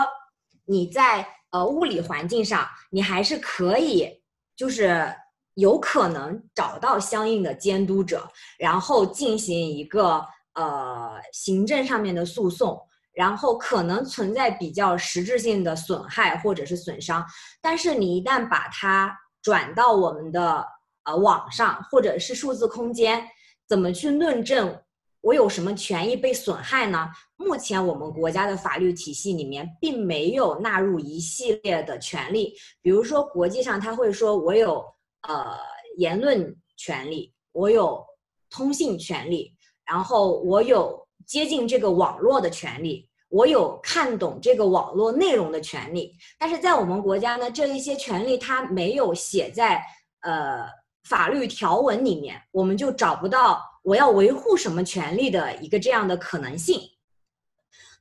[0.65, 4.23] 你在呃物理环境上，你还是可以
[4.57, 5.15] 就是。
[5.55, 8.29] 有可能找到相应的监督者，
[8.59, 10.25] 然后进行一个
[10.55, 12.81] 呃行政上面的诉讼，
[13.13, 17.25] 然后可能存在比较实质性的损害或者是损伤。
[17.63, 20.67] 但是你一旦把它转到我们的
[21.05, 23.25] 呃网上或者是数字空间，
[23.69, 24.81] 怎么去论证
[25.21, 27.09] 我有什么权益被损害呢？
[27.37, 34.85] 目前我们国家的法律体系里面并没有纳入一系列的权利，比如说国际上他会说我有
[35.29, 35.57] 呃
[35.97, 38.05] 言论权利，我有
[38.51, 39.55] 通信权利，
[39.85, 46.13] 然后我有接近这个网络的权利，我有看懂这个网络内容的权利。
[46.39, 49.83] 但是在我们国家呢，这一些权利它没有写在
[50.21, 50.67] 呃
[51.09, 53.61] 法律条文里面，我们就找不到。
[53.83, 56.81] 我要维护什么权利的一个这样的可能性？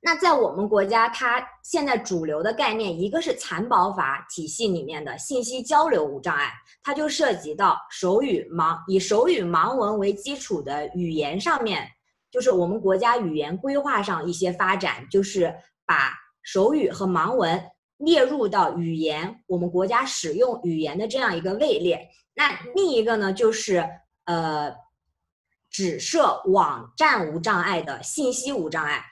[0.05, 6.51] 那在我们国家，它现在主流的概念，一个是残保法体系里面的信息交流无障碍，
[6.83, 11.87] 它就涉及到手语盲，以手语盲文为基础的语言上面，
[12.29, 17.63] 就是我们国家语言规划上一些发展，就是把手语和盲文
[17.95, 22.09] 列入到语言，我们国家使用语言的这样一个位列。
[22.33, 23.89] 那另一个呢，就是
[24.25, 24.75] 呃。
[25.75, 29.03] 只设网站无障碍的信息无障碍，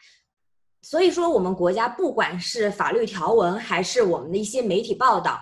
[0.81, 5.41] 所以说我们国家不管是法律条文，还是我们的一些媒体报道，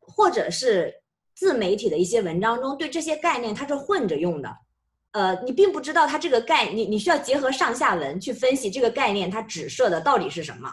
[0.00, 0.94] 或者是
[1.34, 4.48] 自媒体的一些文章中，对这些概念它是混着用的。
[5.12, 10.70] 呃，你并不知道它这个概，你你需要结合上下文去分析这个概念它指涉的到底是什么。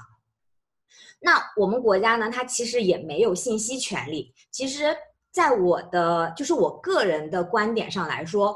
[1.19, 4.33] 那我们国家呢，它其实也没有信息权利。
[4.51, 4.95] 其实，
[5.31, 8.55] 在我的就是我个人的观点上来说。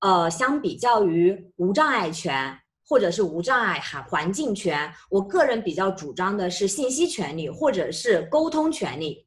[0.00, 2.56] 呃，相比较于无障碍权
[2.88, 9.26] 或者是无障碍环环境权，我个人比较主张的是信息权利或者是沟通权利。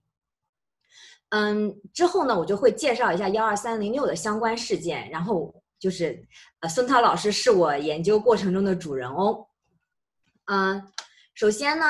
[1.30, 6.28] 嗯，之后呢，我就会介绍一下幺二三零六的相关事件，然后就是
[6.62, 9.46] 呃，孙涛老师是我研究过程中的主人翁。
[10.46, 10.82] 嗯，
[11.36, 11.86] 首先呢。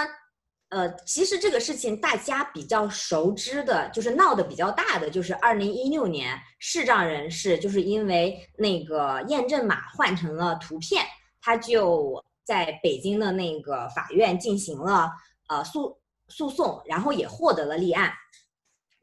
[0.74, 11.06] 呃，其实这个事情大家比较熟知的，就是闹得比较大的，就是二零一六年视障人士就是因为那个验证码换成了图片，
[11.42, 15.12] 他就在北京的那个法院进行了
[15.48, 18.14] 呃诉诉讼，然后也获得了立案。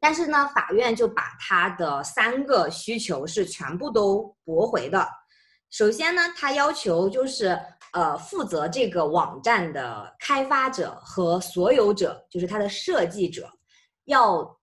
[0.01, 5.09] 但是呢，法院就把他的三个需求是全部都驳回的。
[5.71, 7.61] 首先呢，他要求就是。
[7.95, 13.51] 呃，负责这个网站的开发者和所有者，就是它的设计者，
[14.05, 14.59] 要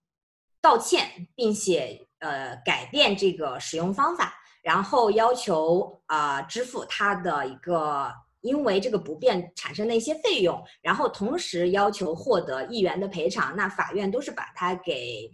[0.62, 4.36] 道歉，并且呃改变这个使用方法，
[4.66, 8.12] 然后要求啊、支付他的一个
[8.42, 13.56] 因为这个不便产生的一些费用，然后同时要求获得一元的赔偿。
[13.56, 15.30] 那法院都是把它给，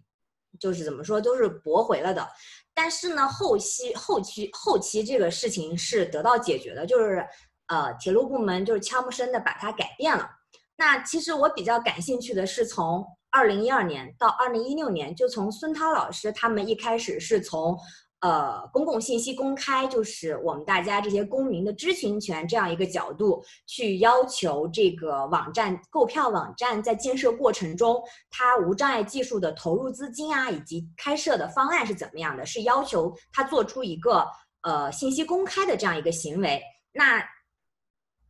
[0.59, 2.27] 就是怎么说，都是驳回了的。
[2.73, 7.25] 但是呢，后期后期后期这个事情是得到解决的，就是。
[7.67, 10.29] 呃，铁路部门就是悄无声的把它改变了。
[10.75, 17.79] 那其实我比较感兴趣的是，从二零一二年到二零一六年，就从孙涛老师他们一开始是从，
[18.21, 27.99] 呃，公共信息公开，就是我们大家这些公民的知情权这样一个角度，去要求这个网站购票网站在建设过程中，
[28.29, 34.27] 它无障碍技术的投入资金啊，以及开设的方案是怎么样的，是要求他做出一个
[34.61, 36.61] 呃信息公开的这样一个行为。
[36.91, 37.23] 那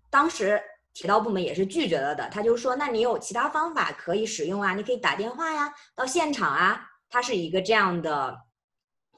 [0.09, 0.61] 当时
[0.93, 4.73] 铁道部门也是拒绝了的，他就说：“那你有其他方法可以使用啊？
[4.73, 8.37] 你可以打电话呀，到现场啊。”他是一个这样的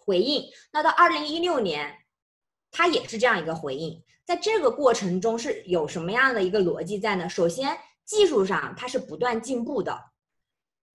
[0.06, 0.44] 回应。
[0.72, 1.96] 那到二零一六年，
[2.72, 4.04] 他也是这样一个回应。
[4.26, 7.28] 在这个过程中是有什么样的一个逻辑在呢？
[7.28, 9.98] 首先，技术上它是不断进步的。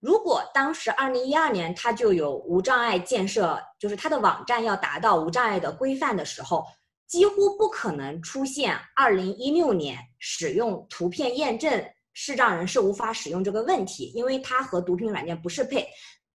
[0.00, 6.64] 如果当时二零一二年它就有无障碍建设，就是它的网站要达到无障碍的规范的时候。
[7.08, 11.82] 几乎不可能出现二零一六年使用图片验证
[12.12, 15.88] 视障人士无法使用这个问题，因为它和读屏软件不适配。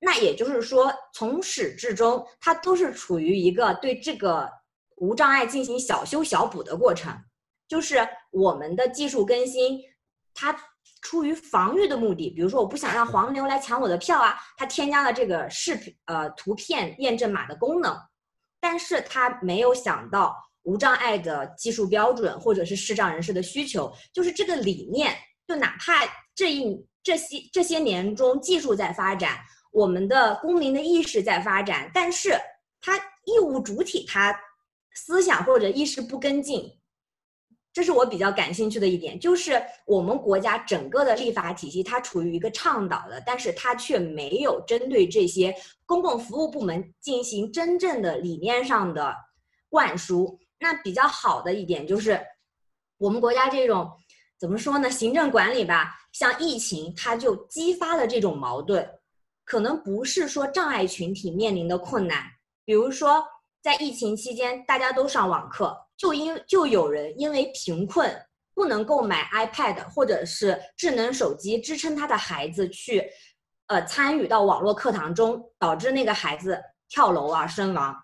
[0.00, 4.48] 那也就是说，从始至终，它都是处于一个对这个
[4.96, 7.12] 无障碍进行小修小补的过程。
[7.66, 9.80] 就是我们的技术更新，
[10.34, 10.56] 它
[11.02, 17.96] 出于防御的目的，比如说我不想让黄牛来抢我的票啊，它添加了这个视频呃图片验证码的功能，
[18.60, 20.36] 但是它没有想到。
[20.64, 25.16] 无障碍的技术标准，或者是视障人士的需求，就是这个理念。
[25.46, 29.38] 就哪怕这一这些这些年中，技术在发展，
[29.78, 32.36] 我们的公民的意识在发展，但是
[32.80, 34.36] 它义务主体它
[34.92, 36.68] 思想或者意识不跟进，
[37.72, 39.20] 这是我比较感兴趣的一点。
[39.20, 45.54] 就是我们国家整个的立法体系，它处于一个倡导的，但是它却没有针对这些
[45.86, 49.14] 公共服务部门进行真正的理念上的
[49.68, 50.36] 灌输。
[50.58, 52.20] 那比较好的一点就是，
[52.98, 53.88] 我们国家这种
[54.40, 54.90] 怎么说呢？
[54.90, 58.84] 行政管理吧，像疫情，它就激发了这种矛盾。
[59.48, 62.22] 可能不是说障碍群体面临的困难，
[62.66, 63.24] 比如说
[63.62, 68.14] 在疫情期间，大家都上网课，就因就有人因为贫困
[68.54, 73.02] 不能购买 iPad 或者是智能手机支撑他的孩子去，
[73.68, 77.96] 呃，参与到网络课堂中，导致那个孩子跳楼啊身亡。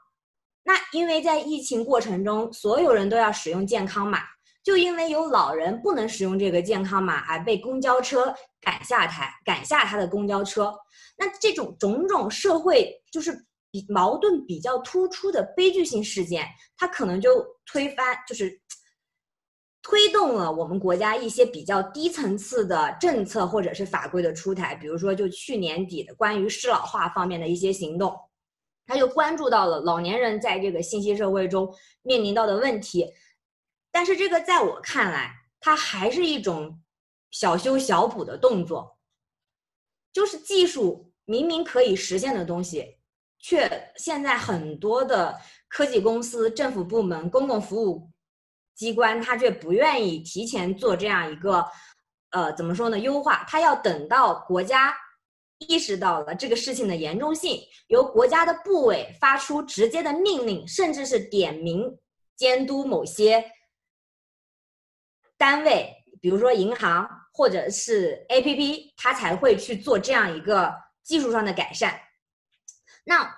[0.63, 4.21] 那因为在疫情过程中，所有人都要使用健康码，
[4.65, 10.75] 就因为有老人不能使用这个健康码，而被公交车赶下台，赶下他的公交车。
[11.17, 13.47] 那这种种种社会就是。
[13.75, 16.47] 比矛盾比较突出的悲剧性事件，
[16.77, 18.49] 它可能就推翻，就是
[19.83, 24.77] 推动了我们国家一些比较低层次的政策或者是法规的出台。
[24.77, 28.17] 比如说，就去年底的关于适老化方面的一些行动，
[28.87, 31.69] 他就关注到了老年人在这个信息社会中
[32.03, 33.05] 面临到的问题。
[33.95, 36.83] 但是这个在我看来，它还是一种
[37.31, 38.99] 小修小补的动作，
[40.13, 42.99] 就是技术明明可以实现的东西。
[43.39, 45.39] 却现在很多的
[45.69, 48.11] 科技公司、政府部门、公共服务
[48.75, 51.63] 机关，他却不愿意提前做这样一个，
[52.31, 52.99] 呃，怎么说呢？
[52.99, 54.97] 优化，他要等到国家
[55.59, 61.95] 意识到了这个事情的严重性，由国家的部委发出直接的命令，甚至是点名
[62.37, 63.45] 监督某些
[65.37, 71.99] 单位，比如说银行或者是 APP，它才会去做这样一个技术上的改善。
[73.05, 73.29] 那，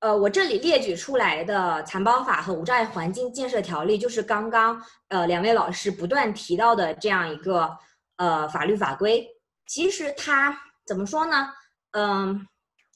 [0.00, 7.76] 呃，我这里列举出来的残保法和无障碍环境建设条例，就是刚刚呃两位老师不断提到的这样一个
[8.16, 9.26] 呃法律法规。
[9.66, 11.52] 其实它怎么说呢？
[11.92, 12.46] 嗯、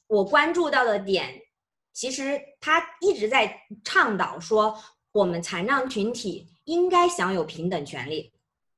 [0.07, 1.41] 我关注到的点，
[1.93, 4.77] 其实它一直在倡导说，
[5.11, 8.32] 我们残障群体应该享有平等权利。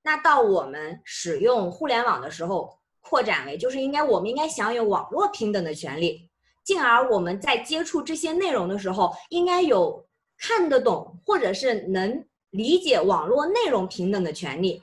[0.05, 6.29] 那到我们使用互联网的时候，扩展为就是应该我们应该享有网络平等的权利。
[6.63, 10.05] 进而我们在接触这些内容的时候，应该有
[10.37, 14.79] 看得懂或者是能理解网络内容平等的权利。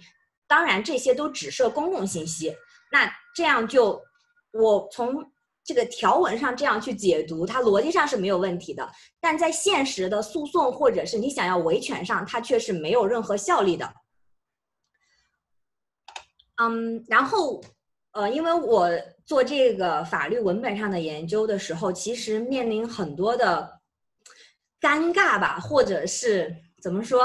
[0.49, 2.53] 当然，这些都只设公共信息。
[2.91, 4.03] 那这样就，
[4.53, 5.25] 我从
[5.63, 8.91] 这个条文上这样去解读，它逻辑上是没有问题的。
[9.21, 13.89] 但在现实的诉讼或者是你想要维权上，它却是没有任何效力的。
[16.57, 17.63] 嗯，然后。
[18.15, 18.91] 呃，因为我
[19.25, 23.81] 做这个法律文本上的研究的时候，其实面临很多的
[24.79, 27.25] 尴尬吧，或者是怎么说，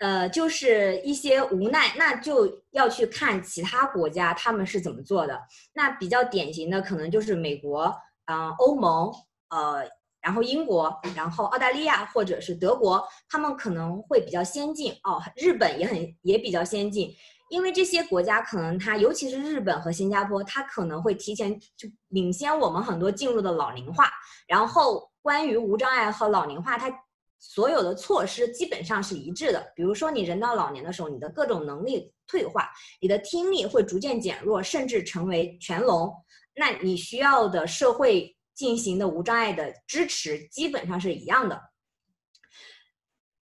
[0.00, 5.40] 呃，就是一些无奈，那就要去看其他国家他们是怎么做的。
[5.72, 7.90] 那比较典型的可能就是美国，
[8.26, 9.10] 嗯、欧盟，
[9.48, 9.88] 呃，
[10.20, 15.22] 然后英国，然后澳大利亚或者是德国，他们可能会比较先进哦。
[15.36, 17.14] 日本也很也比较先进。
[17.50, 24.10] 因为这些国家可能它，尤其是日本和新加坡，它可能会提前就领先我们很多进入的老龄化。
[24.46, 26.92] 然后关于无障碍和老龄化，它
[27.38, 29.72] 所有的措施基本上是一致的。
[29.74, 32.68] 比如说你人到老年的时候，你的各种能力退化，
[33.00, 36.12] 你的听力会逐渐减弱，甚至成为全聋。
[36.54, 41.58] 那你需要的社会进行的无障碍的支持基本上是一样的。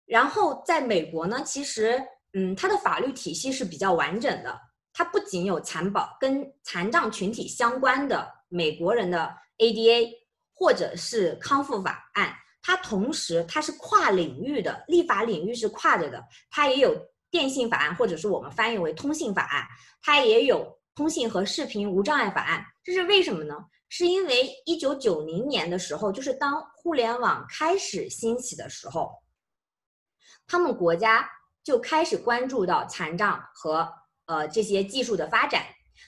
[0.07, 2.03] 然后在美国呢，其实。
[2.35, 4.59] 嗯，它的法律体系是比较完整的。
[4.95, 10.11] 它不仅有残保跟残障群体相关的美国人的 ADA
[10.53, 16.23] 或者是康复法案，它同时它是跨领域的，立法领域是跨着的。
[16.51, 16.95] 它也有
[17.31, 19.67] 电信法案，或者是我们翻译为通信法案，
[20.03, 22.63] 它也有通信和视频无障碍法案。
[22.85, 23.55] 这是为什么呢？
[23.89, 29.11] 是因为一九九零年的时候，就是当互联网开始兴起的时候，
[30.47, 31.27] 他们国家。
[31.65, 33.89] 就开始关注到残障和
[34.27, 35.65] 呃这些技术的发展，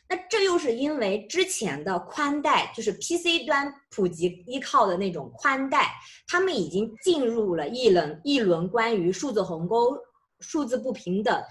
[0.08, 5.92] 那这又是因为之前的宽带，就是 PC 端普及依靠的那种宽带，
[6.26, 9.96] 他们已经进入了一轮一轮关于数字鸿沟、
[10.40, 11.42] 数字不平等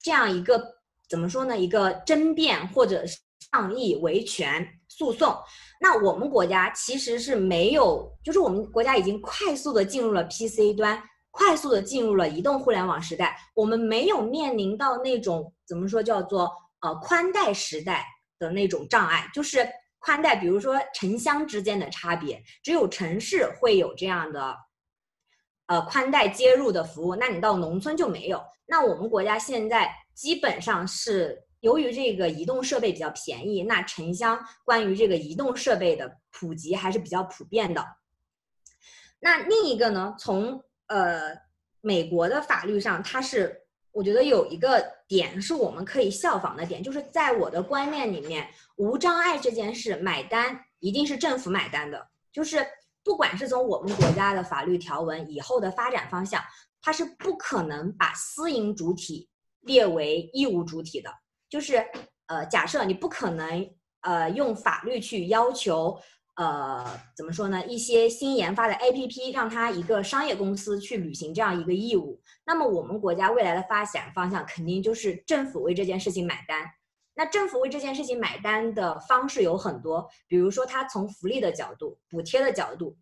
[0.00, 0.62] 这样一个
[1.08, 1.58] 怎么说呢？
[1.58, 3.18] 一个争辩或者是
[3.50, 5.34] 倡议维权诉讼。
[5.80, 11.02] 那我们国家其实是没有，就是我们国家已经快速的进入了 PC 端。
[11.36, 16.50] 快速的进入了移动互联网时代，我们没有面临到那种怎么说叫做
[16.80, 18.06] 呃宽带时代
[18.38, 19.68] 的那种障碍，就是
[19.98, 24.56] 宽带，比如说城乡之间的差别，只有城市会有这样的
[25.66, 28.42] 呃宽带接入的服务，那你到农村就没有。
[28.64, 37.84] 那我们国家现在基本上是由于这个移动设备比较便宜，那城乡关于这个移动设备的普及还是比较普遍的。
[39.20, 41.36] 那另一个呢，从呃，
[41.80, 43.60] 美国的法律上，它是
[43.92, 52.66] 我觉得有一个点是我们可以效仿的点，就是在我的观念里面，无障碍这件事买单一定是政府买单的，就是
[53.02, 56.42] 不管是从我们国家的法律条文以后的发展方向，
[56.82, 59.28] 它是不可能把私营主体
[59.60, 61.10] 列为义务主体的。
[61.48, 61.84] 就是
[62.26, 65.96] 呃，假设你不可能呃用法律去要求
[66.36, 66.84] 呃
[67.16, 67.66] 怎么说呢？
[67.66, 76.64] 一些新研发的 APP 让它一个商业公司去履行这样一个义务，那么我们国家未来的发展方向肯定就是政府为这件事情买单。
[77.14, 82.96] 那政府为这件事情买单的方式有很多，比如说它从福利的角度、补贴的角度。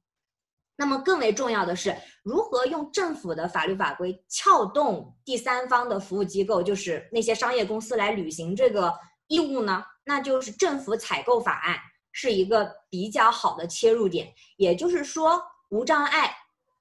[0.77, 8.93] 那么更为重要的是，如何用政府的法律法规撬动第三方的服务机构，就是那些商业公司来履行这个
[9.27, 9.85] 义务呢？
[10.05, 11.77] 那就是政府采购法案
[12.15, 14.33] 是一个比较好的切入点。
[14.57, 15.39] 也就是说，
[15.69, 16.35] 无障碍，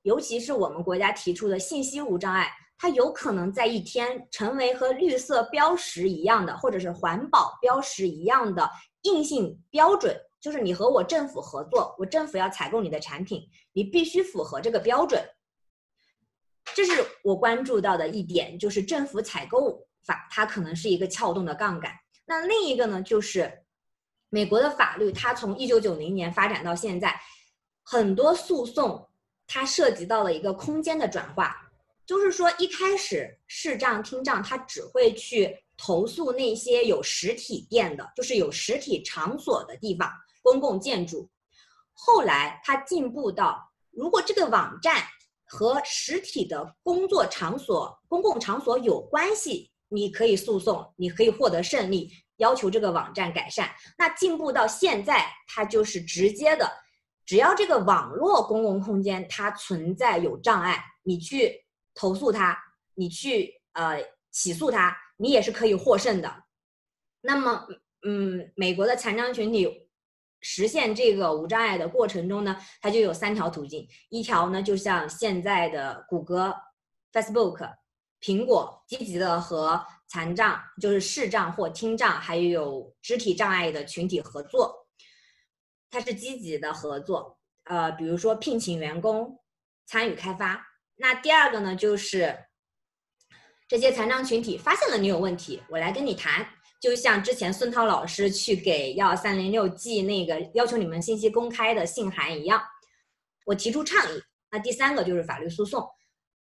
[0.04, 2.50] 尤其是我们国家提出的信息无障碍。
[2.78, 8.70] 它有可能在一天成为和绿色标识一样的，或者是环保标识一样的
[9.04, 13.42] 硬性标准，就是你和我政府合作，我政府要采购你的产品，
[13.72, 15.24] 你必须符合这个标准。
[16.76, 21.90] 这是我关注到的一点，就是政府采购法它可能是一个撬动的杠杆。
[22.26, 23.63] 那另一个呢，就是
[24.34, 27.22] 美国的法律，它从一九九零年发展到现在，
[27.84, 29.08] 很多诉讼
[29.46, 31.56] 它涉及到了一个空间的转化。
[32.04, 40.12] 就是说，一开始视障听障它只会去投诉那些有实体店的，就是有实体场所的地方，
[40.42, 41.30] 公共建筑。
[41.94, 45.04] 后来它进步到，如果这个网站
[45.46, 52.12] 和实体的工作场所、公共场所有关系，你可以诉讼，你可以获得胜利，
[52.44, 53.70] 要求这个网站改善。
[53.98, 56.72] 那进步到现在，它就是直接的，
[57.26, 61.62] 只要这个网络公共空间它存在有障碍，你去。
[61.96, 62.58] 投诉他，
[62.96, 66.44] 你去呃起诉他，你也是可以获胜的。
[67.22, 67.68] 那么，
[68.02, 69.88] 嗯，美国的残障群体
[70.42, 73.88] 实现这个无障碍的过程中呢，它就有三条途径。
[74.10, 76.52] 一条呢，就像现在的谷歌、
[77.12, 77.60] Facebook、
[78.24, 84.88] 苹果，积极的和残障，就是视障或听障，还有肢体障碍的群体合作。
[85.92, 89.38] 它是积极的合作，呃，比如说聘请员工，
[89.86, 90.66] 参与开发。
[90.96, 92.46] 那第二个呢，就是
[93.68, 96.48] 这些残障群体发现了你有问题，我来跟你谈，
[96.80, 102.64] 就像之前孙涛老师去给幺三零六寄那个要求你们信息公开的信函一样，
[103.46, 104.24] 我提出倡议。
[104.50, 105.86] 那第三个就是法律诉讼，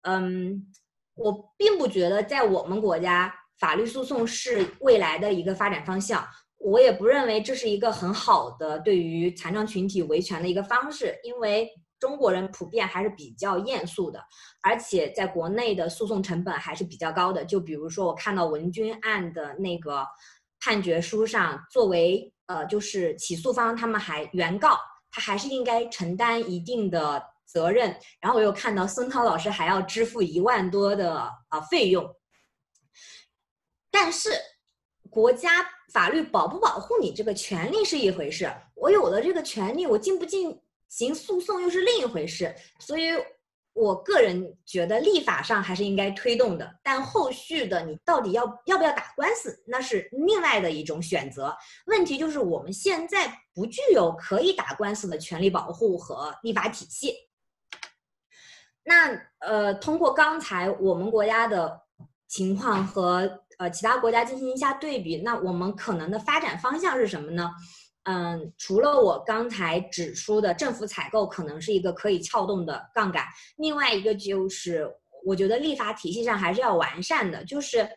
[0.03, 0.73] 嗯，
[1.15, 6.27] 我并不觉得在我们国家法律诉讼是未来的一个发展方向，
[6.59, 11.69] 我也不认为这是一个很好的对于残障群体维权的一个方式，因为。
[12.01, 14.21] 中国人普遍还是比较严肃的，
[14.61, 17.43] 而且在国内的诉讼成本还是比较高的。
[17.43, 20.05] 就比如说，我看到文君案的那个
[20.61, 24.77] 判决书上，作为呃，就是起诉方，他们还原告，
[25.11, 27.23] 他还是应该承担一定的
[27.55, 27.97] 责任。
[28.21, 31.15] 然后我又看到孙涛老师还要支付一万多的
[31.49, 32.05] 啊、费用。
[33.91, 34.31] 但是，
[35.09, 40.61] 国家法律保不保护你这个权利是一回事，我有了这个权利，我进不进？
[40.87, 43.09] 行诉讼又是另一回事，所以
[43.73, 51.53] 我个人觉得立法上还是应该推动的，但后续的你到底要要不要打官司，那是另外的一种选择。
[51.87, 57.13] 问题就是我们现在不具有可以打官司的权利保护和立法体系。
[58.85, 61.81] 那呃，通过刚才我们国家的
[62.29, 67.51] 情况和呃其他国家进行一下对比，那我们可能的发展方向是什么呢？
[68.05, 73.25] 嗯，除了我刚才指出的政府采购可能是一个可以撬动的杠杆，
[73.57, 74.87] 另外一个就是
[75.25, 77.89] 我觉得立法体系上还是要完善的，就是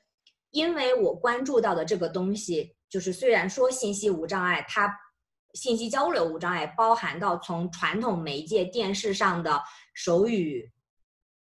[0.52, 4.90] 因为我关注到的这个东西，就是虽然说信息无障碍，它
[5.54, 9.62] 信息交流无障碍包含到从传统媒介电视上的
[9.94, 10.72] 手语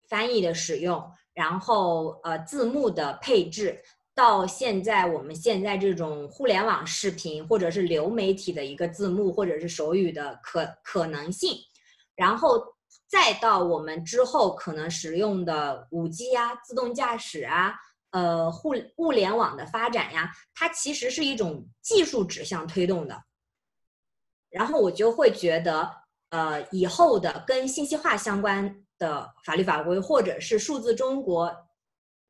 [0.07, 1.03] 翻译的使用，
[1.34, 3.81] 然后呃字幕的配置。
[4.15, 11.55] 到现在，我们现在这种互联网视频，或者是流媒体的一个字幕，或者是手语的可可能性，
[12.15, 12.59] 然后
[13.07, 17.75] 再到我们之后可能使用的五 G 啊、自动驾驶啊、
[18.09, 23.21] 呃互物联网的发展呀，它其实是一种技术指向推动的。
[24.49, 25.91] 然后我就会觉得，
[26.31, 31.52] 呃，以后的跟信息化相关的法律法规，或者是数字中国。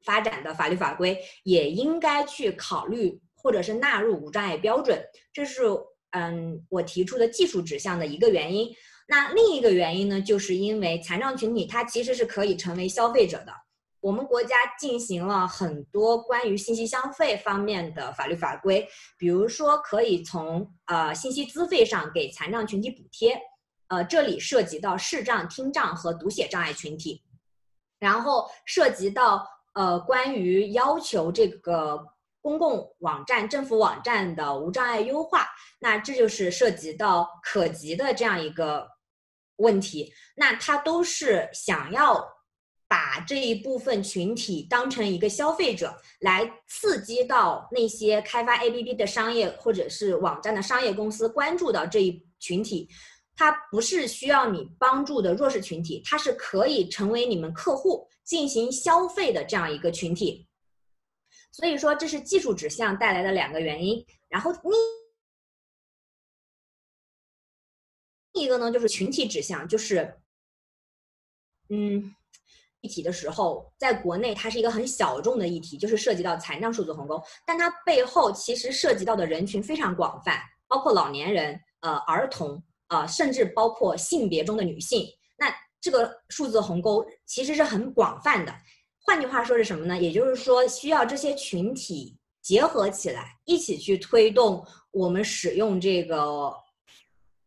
[0.05, 5.03] 发展的法律法规也应该去考虑，或者是纳入无障碍标准，
[5.33, 5.63] 这是
[6.11, 8.69] 嗯我提出的技术指向的一个原因。
[9.09, 13.51] 那另一个原因呢，就是因为残障群体它其实是可以成为消费者的。
[13.99, 18.87] 我们国家进行了很多关于信息消费方面的法律法规，
[19.17, 23.37] 比如说可以从呃信息资费上给残障群体补贴，
[23.89, 27.23] 呃，这里涉及到视障、听障和读写障碍群体，
[27.99, 32.05] 然后涉及到呃关于要求这个
[32.41, 35.47] 公共网站、政府网站的无障碍优化，
[35.79, 38.87] 那这就是涉及到可及的这样一个
[39.57, 42.37] 问题，那他都是想要。
[42.89, 52.87] 把这一部分群体当成一个消费者，来刺激到那些开发 APP 的商业或者是网站的商业公司关注到这一群体，
[53.37, 60.45] 它不是需要你帮助的弱势群体，它是可以成为你们客户进行消费的这样一个群体。
[61.51, 64.05] 所以说，这是技术指向带来的两个原因。
[64.27, 64.51] 然后
[68.33, 70.19] 另一个呢，就是群体指向，就是
[71.69, 72.13] 嗯。
[72.81, 85.05] 议题的时候，在国内它是一个很小众的议题，就是涉及到残障数字鸿沟，但它背后其实涉及到的人群非常广泛，包括老年人、呃儿童、呃甚至包括性别中的女性。
[85.37, 88.53] 那这个数字鸿沟其实是很广泛的。
[88.99, 89.97] 换句话说是什么呢？
[89.97, 96.53] 也就是说，需要这些群体结合起来，一起去推动我们使用这个。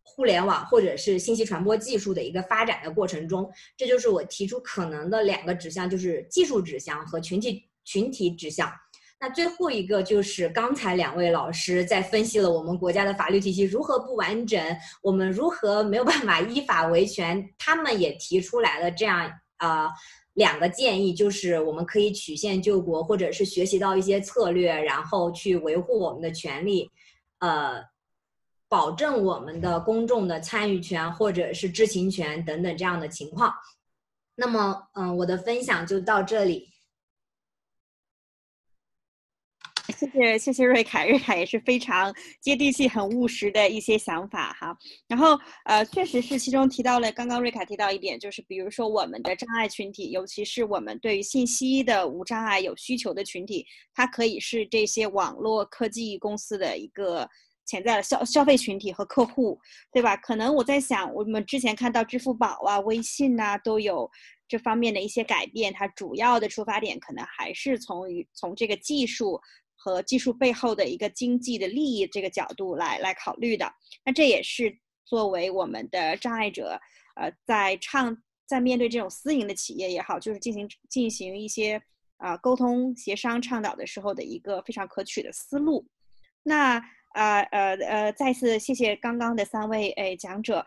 [0.03, 8.71] 互联网或者是信息传播技术的一个发展的过程中，这就是我提出可能的两个指向，就是技术指向和群体群体指向。
[9.21, 14.61] 那最后一个就是刚才两位老师在分析了我们国家的法律体系如何不完整，
[15.03, 19.91] 我们如何没有办法依法维权，他们也提出来了这样啊、
[20.33, 26.91] 两个建议，就是我们可以曲线救国，或者是学习到一些策略，然后去维护我们的权利，
[27.41, 27.89] 呃。
[28.71, 33.53] 保证我们的公众的参与权或者是知情权等等这样的情况。
[34.37, 36.70] 那么，嗯，我的分享就到这里。
[39.91, 44.77] 谢谢谢谢瑞凯，瑞凯也是非常接地气、很务实的一些想法哈。
[45.09, 57.29] 然后，呃，确实是其中提到了，刚刚瑞凯提到一点，就是比如说我们的障碍群体，尤其是我们对于信息的无障碍有需求的群体，它可以是这些网络科技公司的一个。
[57.67, 59.57] 潜在的消消费群体和客户，
[59.93, 60.17] 对吧？
[60.17, 64.11] 可能我在想，我们之前看到支付宝啊、微信呐、啊，都有
[64.49, 65.73] 这方面的一些改变。
[65.73, 69.41] 它主要的出发点可能还是从于从这个技术
[69.83, 73.73] 和技术背后的一个经济的利益这个角度来来考虑的。
[74.05, 76.79] 那这也是作为我们的障碍者，
[77.17, 78.15] 呃，在倡
[78.47, 81.81] 在面对这种私营的企业也好，就是进行进行一些
[82.19, 85.87] 啊、呃、沟通协商倡导的时候的一个非常可取的思路。
[86.43, 86.81] 那。
[87.13, 90.65] 啊呃呃，再次谢谢刚刚的三位诶讲者。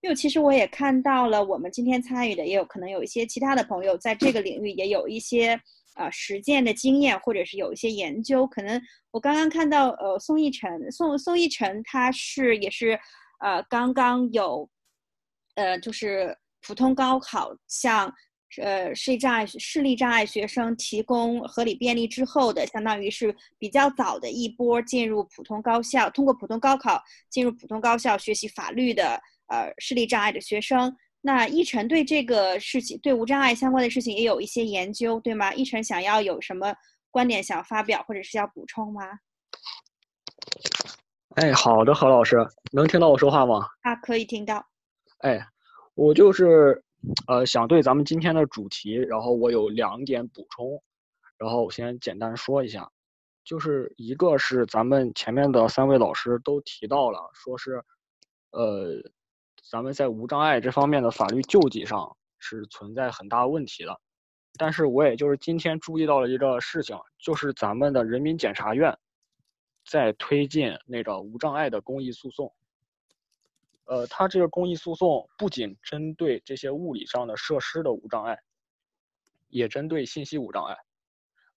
[0.00, 5.60] 因为其实我也看到了，我们今天参与的也有可能有一些其他的朋友在这个领域也有一些
[5.94, 8.46] 呃实践的经验，或者是有一些研究。
[8.46, 12.98] 可能我刚刚看到呃宋奕晨，宋宋奕晨他是也是
[13.40, 14.68] 呃刚刚有
[15.54, 18.12] 呃就是普通高考向。
[18.60, 30.96] 呃，视力障碍视力障碍学生提供合理便利之后的，相当于是比较早的一波进入普通高校，通过普通高考进入普通高校学习法律的呃视力障碍的学生。
[31.20, 35.52] 那奕晨对这个事情，对无障碍相关的事情也有一些研究，对吗？
[35.52, 36.74] 奕晨想要有什么
[37.10, 39.02] 观点想要发表，或者是要补充吗？
[41.36, 42.36] 哎，好的，何老师，
[42.72, 43.66] 能听到我说话吗？
[43.82, 44.66] 啊，可以听到。
[45.18, 45.38] 哎，
[45.94, 46.82] 我就是。
[47.26, 50.82] 呃，想对咱们今天的主题，然后我有两点补充，
[51.38, 52.86] 然后我先简单说一下，
[53.42, 57.82] 就是一个是咱们前面的三位老师都提到了，说是，
[58.50, 59.02] 呃，
[59.68, 64.00] 咱们在无障碍这方面的法律救济上是存在很大问题的，
[64.58, 68.96] 但是我也就是今天注意到了一个事情，就是咱们的人民检察院
[69.84, 72.52] 在推进那个无障碍的公益诉讼。
[73.84, 78.38] 呃，它这个公益诉讼不仅针对这些物理上的设施的无障碍，
[79.48, 80.76] 也针对信息无障碍。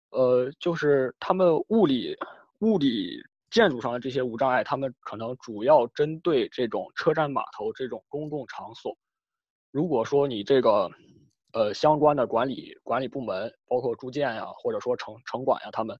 [0.09, 2.17] 呃，就是他们物理
[2.59, 3.23] 物理
[3.53, 8.97] 建筑上的这些无障碍，他们可能主要针对这种车站码头这种公共场所。
[9.71, 10.89] 如果说你这个
[11.53, 15.97] 呃相关的管理管理部门，包括住建呀，或者说城城管呀，他们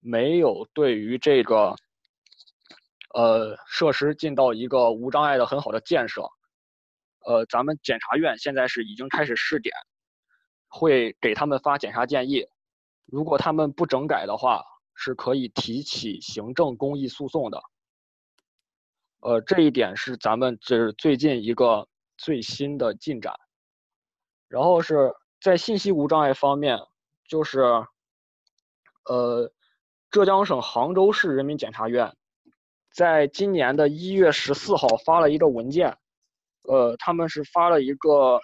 [0.00, 1.74] 没有对于这个。
[3.14, 6.20] 呃，设施进到一个无障碍的很好的建设，
[7.24, 9.74] 呃，咱们检察院现在是已经开始试点，
[10.68, 12.44] 会给他们发检察建议，
[13.06, 14.62] 如果他们不整改的话，
[14.96, 17.62] 是可以提起行政公益诉讼的。
[19.20, 23.32] 呃，这一点是咱们这最近一个最新的进展。
[24.48, 26.78] 然后是在信息无障碍方面，
[27.28, 27.60] 就是，
[29.04, 29.52] 呃，
[30.10, 32.16] 浙江省杭州市人民检察院。
[32.92, 35.98] 在今年的一月十四号发了一个文件，
[36.62, 38.40] 呃，他们是发了一个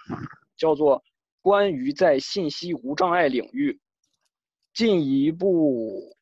[0.57, 0.99] 叫做
[1.41, 3.79] 《关于在信息无障碍领域
[4.73, 6.15] 进一步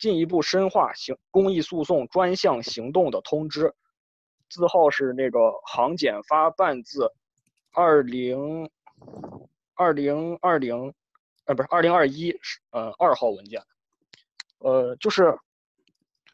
[0.00, 3.66] 进一步深化行公益诉讼专项行动的通知》，
[4.48, 7.12] 字号是那个行检发办字
[7.72, 8.68] 二零
[9.74, 10.92] 二零二零，
[11.44, 12.34] 呃，不是二零二一，
[12.70, 13.62] 呃，二号文件，
[14.58, 15.38] 呃，就是。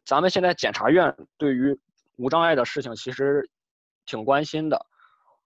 [0.08, 1.76] 咱们现在检察院对于
[2.14, 3.50] 无障碍的事情其实
[4.04, 4.86] 挺关心的，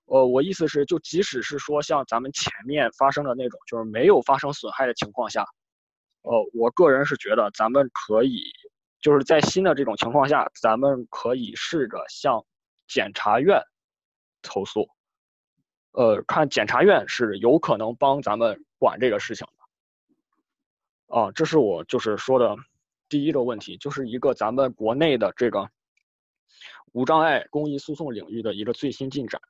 [0.05, 5.47] 呃，我意思是，就即使是说像咱们前面发生的那种，就是没有发生损害的情况下，
[6.23, 8.53] 呃，我个人是觉得咱们可以，
[9.01, 12.45] 就是在新的这种情况下，咱们可以试着向
[12.87, 13.63] 检察院
[14.43, 14.89] 投诉，
[15.93, 19.47] 呃，看检察院是有可能帮咱们管这个事情
[21.09, 22.57] 的，啊，这是我就是说的。
[23.09, 25.69] 第一个问题就是一个咱们国内的这个
[26.93, 29.43] 无障碍公益诉讼领域的一个最新进展，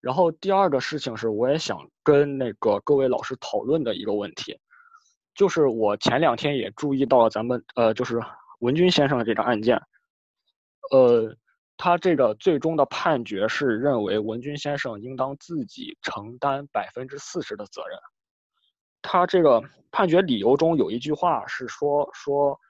[0.00, 4.56] 然后第二个事情是我也想跟那个各位老师讨论的一个问题，
[5.34, 8.20] 就是我前两天也注意到了咱们呃就是
[8.58, 9.80] 文军先生的这个案件，
[10.90, 11.34] 呃，
[11.76, 17.98] 他这个最终的判决是认为文军先生应当自己承担百分之四十的责任。
[19.02, 22.60] 他这个判决理由中有一句话是说说，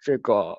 [0.00, 0.56] 这个，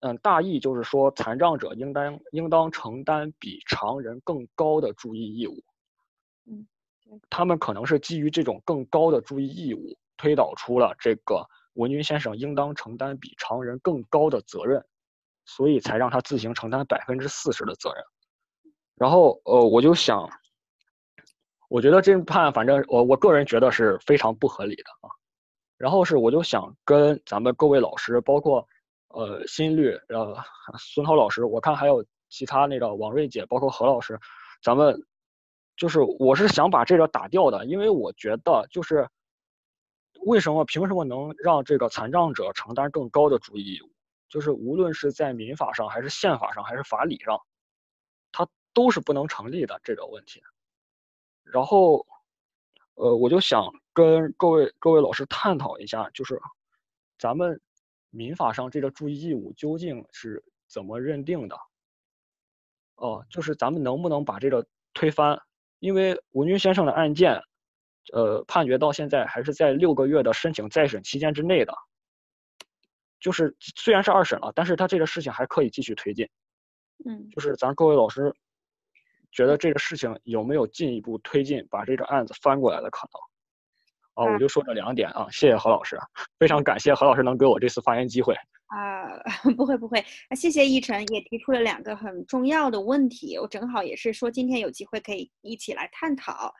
[0.00, 5.64] 嗯，大意就是说，残障者应当应当承担比常人更高的注意义务。
[6.44, 6.66] 嗯，
[7.30, 14.84] 他们可能是基于这种更高的注意义务，推导出了这个文军先生应当承担比常人更高的责任，
[15.46, 18.04] 所以才让他自行承担百分之四十的责任。
[18.96, 20.28] 然后，呃，我就想。
[21.70, 25.12] 我觉得这判，反正我我个人觉得是非常不合理的啊。
[25.76, 28.66] 然后是我就想跟咱们各位老师，包括
[29.08, 30.34] 呃新律呃
[30.78, 34.18] 孙涛老师，我看还有其他那个王瑞姐，包括何老师，
[34.62, 34.98] 咱们
[35.76, 39.06] 就是我是想把这个打掉的，因为我觉得就是
[40.26, 43.90] 为什么凭什么能让这个残障者承担更高的注意义务？
[44.28, 47.40] 就是无论是在民法上，还是宪法上，还是法理上，
[48.30, 50.42] 它都是不能成立的这个问题。
[51.44, 52.06] 然后，
[52.94, 56.38] 呃，我就想跟各位各位老师探讨一下，就是
[57.18, 57.58] 咱们
[58.10, 61.56] 民法上这个注意义务究竟是怎么认定的？
[62.96, 65.40] 哦，就是咱们能不能把这个推翻？
[65.78, 67.40] 因为文军先生的案件，
[68.12, 71.72] 呃，判决到现在还是在六个月的申请再审期间之内的，
[73.20, 76.28] 就是虽然是二审了，但是他这个事情还可以继续推进。
[77.04, 78.34] 嗯，就是咱各位老师。
[79.30, 83.20] 觉得这个事情有没有进一步推进，把这个案子翻过来的可能？
[84.18, 85.96] 啊，我就说这两点啊，谢谢何老师，
[86.40, 88.34] 非常感谢何老师能给我这次发言机会。
[88.66, 89.08] 啊，
[89.56, 90.04] 不 会不会，
[90.36, 96.52] 谢谢奕晨也提出了两个很重要的问题，我正好也是说今天有机会可以一起来探讨。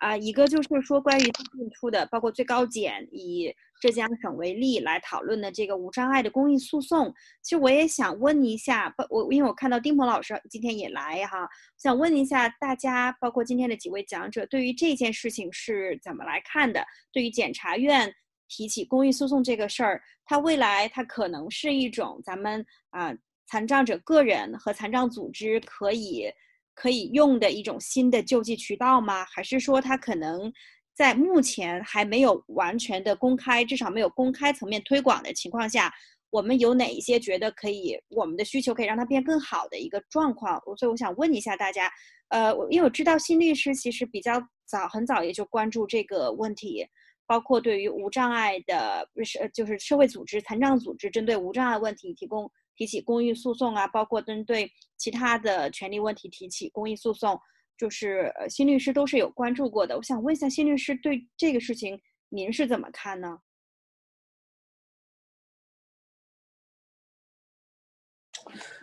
[0.00, 3.54] 啊，一个就是说关于最近出的，包括最高检以
[3.84, 7.12] 浙江省为例来讨论的这个无障碍的公益诉讼，
[7.42, 11.46] 其实我也想问一下，我因为我看到丁鹏老师今天也来哈，
[11.76, 16.82] 想问一下大家，包括今天的几位讲者，对于这件事情是怎么来看的？
[17.12, 18.10] 对于检察院
[18.48, 23.14] 提起公益诉讼这个事儿，它未来它可能是一种咱们啊
[23.46, 26.32] 残障者个人和残障组织可以。
[26.76, 29.24] 可以用的一种新的救济渠道吗？
[29.26, 30.52] 还是说它可能
[30.94, 35.92] 在目前还没有完全的公开，至少没有公开层面推广的情况下，
[36.30, 40.60] 我们有哪一些觉得可以，我们的需求可以让它变更好的一个状况？
[40.78, 41.90] 所以我想问一下大家，
[42.28, 46.86] 呃，因为我知道新律师其实比较早，很早也就关注这个问题，
[47.26, 52.50] 包括对于无障碍的，是就是社会组织、残障组织针对无障碍问题提供。
[52.76, 57.38] 提起公益诉讼啊，包括针对其他的权利问题提起公益诉讼，
[57.76, 59.96] 就是呃，新律师都是有关注过的。
[59.96, 63.38] 我想问一下，新律师对这个事情您是怎么看呢？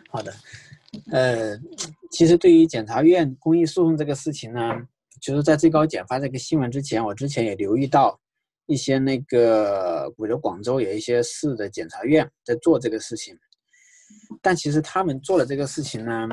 [0.08, 0.34] 好的，
[1.10, 1.58] 呃，
[2.10, 4.60] 其实对于检察院公益诉讼这个事情呢，
[5.20, 8.20] 就是在最高检发这个新闻之前，我之前也留意到
[8.66, 13.34] 一些那个，比如广州有一些市的检察院在做这个事情。
[14.42, 16.28] 但其实他们做的这个事情呢，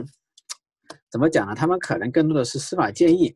[1.12, 1.56] 怎么讲呢？
[1.56, 3.34] 他们可能更多的是司法建议。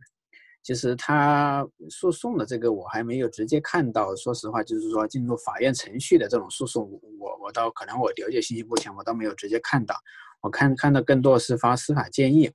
[0.61, 4.15] 其实他诉讼的这个我还没有直接看到。
[4.15, 6.89] 说实话，就是说进入法院程序的这种诉讼，
[7.19, 9.93] 我我倒可能我了解信息不全，我倒没有直接看到。
[10.39, 12.49] 我看看到更多的是发司法建议。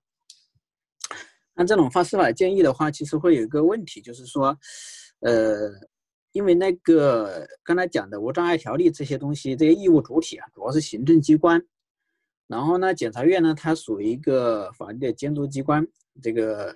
[1.54, 4.56] 那这种发司法建议的话，其实会有一个问题，就是说，
[5.20, 5.70] 呃，
[6.32, 11.62] 因为那个刚才讲的无障碍条例这些东西，这些义务主体啊，主要是行政机关。
[12.48, 15.86] 然后呢，检察院呢，它属于一个法律的监督机关，
[16.22, 16.74] 这个，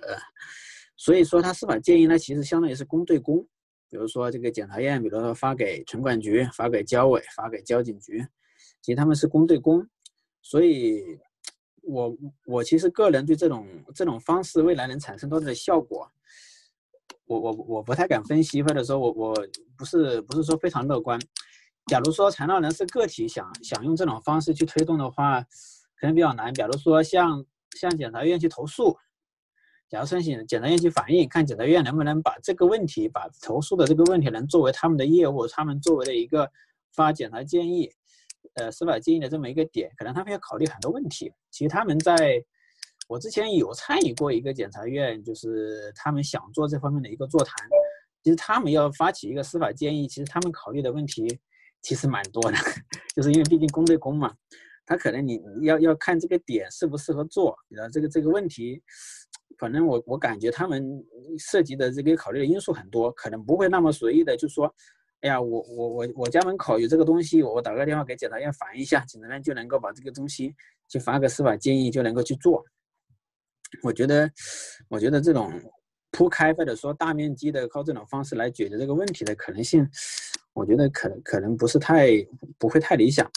[0.95, 3.45] 所以说它司法建议呢，其实相当于是公对公。
[3.89, 8.25] 比如说这个检察院，比如说发给城管局、发给交委、发给交警局，
[8.81, 9.85] 其实他们是公对公。
[10.41, 11.03] 所以，
[11.81, 16.07] 我我其实个人对这种这种方式未来能产生多大的效果，
[17.25, 19.47] 我我我不太敢分析，或者说我我
[19.77, 21.19] 不是不是说非常乐观。
[21.87, 25.41] 假如说残障人士个体想想用这种方式去推动的话，
[25.95, 26.53] 可能比较难。
[26.53, 27.45] 假如说向
[27.77, 28.97] 向检察院去投诉，
[29.89, 36.49] 假如申请检察院去反映，看检察院能不能把这个问题，把投诉的这个问题能作为他们的业务，他们作为的一个
[36.93, 37.91] 发检察建议，
[38.55, 41.31] 呃，司法建议的这么一个点，可能他们要考虑很多问题。
[41.51, 42.41] 其实他们在，
[43.09, 47.55] 我之前有参与过一个检察院，就是他们想做这方面的一个座谈。
[48.23, 51.39] 其实他们要发起一个司法建议，其实他们考虑的问题。
[51.83, 52.57] 其实蛮多的，
[53.15, 54.33] 就是因为毕竟公对公嘛，
[54.85, 58.81] 他可能你要要看这个点适不适合做，然后这个这个问题，
[59.59, 60.81] 反正我我感觉他们
[61.37, 64.73] 涉及的这个考虑的因素很多，可能不会那么随意的就说，
[65.21, 70.55] 哎呀，我我我我家门口有这个东西，我打个电话给检察院反映一下，检察院就能够把这个东西
[70.87, 72.63] 去发个司法建议就能够去做。
[73.81, 74.31] 我觉得，
[74.87, 75.51] 我觉得这种
[76.11, 79.85] 铺开或者说大面积的靠这种方式来解决这个问题的可能性。
[80.53, 82.09] 我觉得可能可能不是太
[82.57, 83.29] 不会太理想，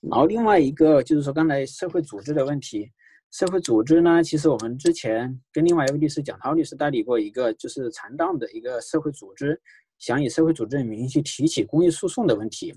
[0.00, 2.90] 然后另外一个就是说刚才社会组织的问题，
[3.32, 9.58] 社会组织呢，其实我们之前跟另外一位律师蒋涛律师代理过一个就是残障的一个社会组织，
[9.98, 12.74] 想以社会组织的名义去提起公益诉讼的问题，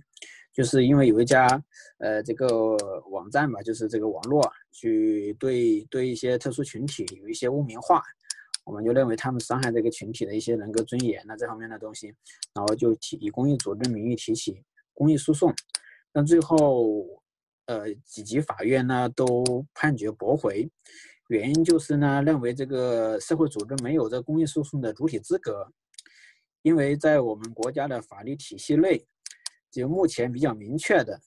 [0.53, 1.45] 就是因为有一家
[1.97, 2.47] 呃这个
[3.11, 8.01] 网站吧，就是这个网络去对对一些特殊群体有一些污名化。
[8.69, 12.13] 我们就认为他们伤害这个群体的一些人格尊严呐，这方面的东西，
[12.53, 14.63] 然后就提以公益组织名义提起
[14.93, 15.51] 公益诉讼，
[16.11, 17.03] 但最后，
[17.65, 20.69] 呃，几级法院呢都判决驳回，
[21.29, 25.67] 原因就是呢认为这个社会组织没有这公益诉讼的主体资格，
[26.61, 29.03] 因为在我们国家的法律体系内，
[29.71, 31.19] 就目前比较明确的，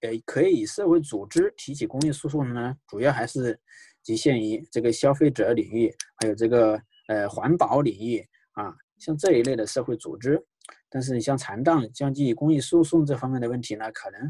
[0.00, 3.56] 呃，可以以社会组织提起公益诉讼的呢，主要还是。
[4.04, 10.42] 局限于这个消费者领域，还有这个呃环保领域啊，像这一类的社会组织。
[10.90, 14.20] 但是你像残障、像基于公益诉讼这方面的问题呢，可能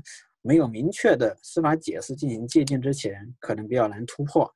[0.42, 4.52] 没有明确的司法解释进行界定之前，可能比较难突破。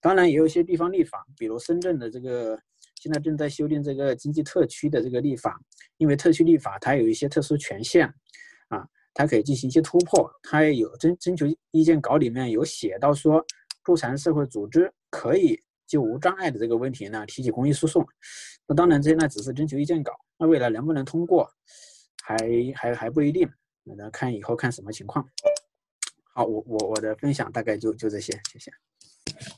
[0.00, 2.60] 当然，也有一些地方立法，比如深圳的这个
[3.00, 5.60] 现在正在修订这个经济特区的这个立法，
[5.98, 8.06] 因为特区立法它有一些特殊权限
[8.68, 8.84] 啊，
[9.14, 10.28] 它可以进行一些突破。
[10.42, 13.44] 它也有征征求意见稿里面有写到说。
[13.88, 18.06] 助残社会组织可以就无障碍的这个问题呢提起公益诉讼，
[18.66, 21.50] 那当然这那只是征求意见稿，那未来能不能通过，
[22.22, 22.36] 还
[22.76, 23.48] 还还不一定，
[23.96, 25.26] 那看以后看什么情况。
[26.34, 28.70] 好，我我我的分享大概就就这些，谢谢。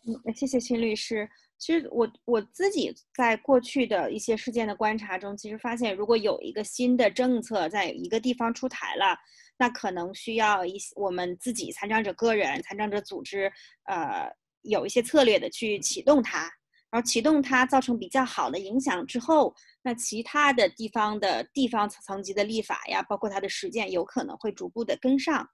[0.07, 1.29] 嗯，谢谢秦律师。
[1.59, 9.19] 其实我我自己在过去的一些事件的观察中，其实发现如果有一个新的政策在一个地方出台了。
[9.61, 13.53] 那可能需要一些我们自己残障者个人、残障者组织，
[13.85, 14.27] 呃，
[14.63, 16.51] 有一些策略的去启动它，
[16.91, 25.47] 然后启动它造成比较好的影响之后，那其他的地方的地方层级的立法呀，包括它的实践，有可能会逐步的跟上。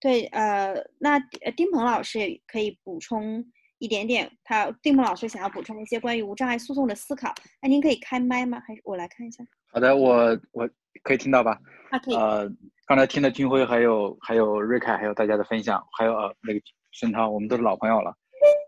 [0.00, 1.20] 对，呃，那
[1.56, 3.44] 丁鹏老师也可以补充
[3.78, 8.60] 一点点，他丁鹏老师想要补充一些关于无障碍诉讼的思考，哎，您可以开麦吗？
[8.66, 9.44] 还是我来看一下？
[9.76, 10.66] 好的，我我
[11.02, 11.60] 可以听到吧？
[11.90, 12.14] 啊，可以。
[12.14, 12.50] 呃。
[12.86, 16.60] 刚才听了军辉，还有还有瑞凯，还有大家的分享，还有呃那个
[16.92, 18.14] 申涛，我们都是老朋友了。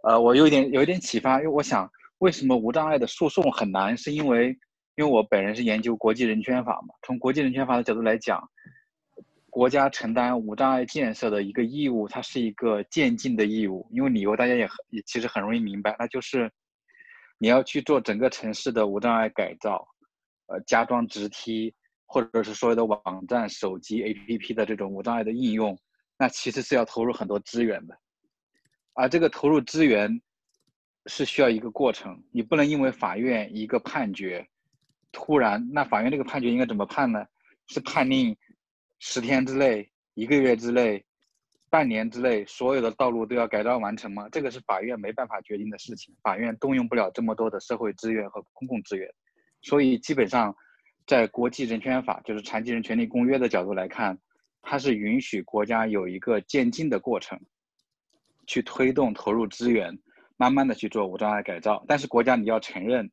[0.03, 3.97] 呃，我有一点有一点启发，因为我想，为什么无障碍的诉讼很难？
[3.97, 4.49] 是因为
[4.97, 6.89] 因为我本人是研究国际人权法嘛。
[7.07, 8.47] 从国际人权法的角度来讲，
[9.49, 13.89] 国家承担无障碍建设的一个义务，它是一个渐进的义务。
[13.93, 16.51] 因为理由大家也很也其实很容易明白，那就是
[17.39, 19.87] 你要去做整个城市的无障碍改造，
[20.49, 21.75] 呃，加装直梯。
[22.11, 25.79] 或者是所有的网站、手机 APP 的这种无障碍的应用，
[26.17, 27.95] 那其实是要投入很多资源的，
[28.95, 30.19] 而这个投入资源
[31.05, 34.49] 是需要一个过程，你不能因为法院一个判决，
[35.13, 37.23] 突然，那法院这个判决应该怎么判呢？
[37.67, 38.35] 是判令
[39.01, 41.05] 十天之内、一个月之内、
[41.69, 44.27] 半年之内，所有的道路都要改造完成吗？
[44.33, 49.07] 这个是法院没办法决定的事情，法院动用不了这么多的社会资源和公共资源，
[49.69, 50.55] 所以基本上。
[51.09, 54.19] 在国际人权法，就是残疾人权利公约的角度来看，
[54.61, 57.41] 它是允许国家有一个渐进的过程，
[58.47, 59.99] 去推动投入资源，
[60.37, 61.83] 慢慢的去做无障碍改造。
[61.89, 63.11] 但是国家你要承认，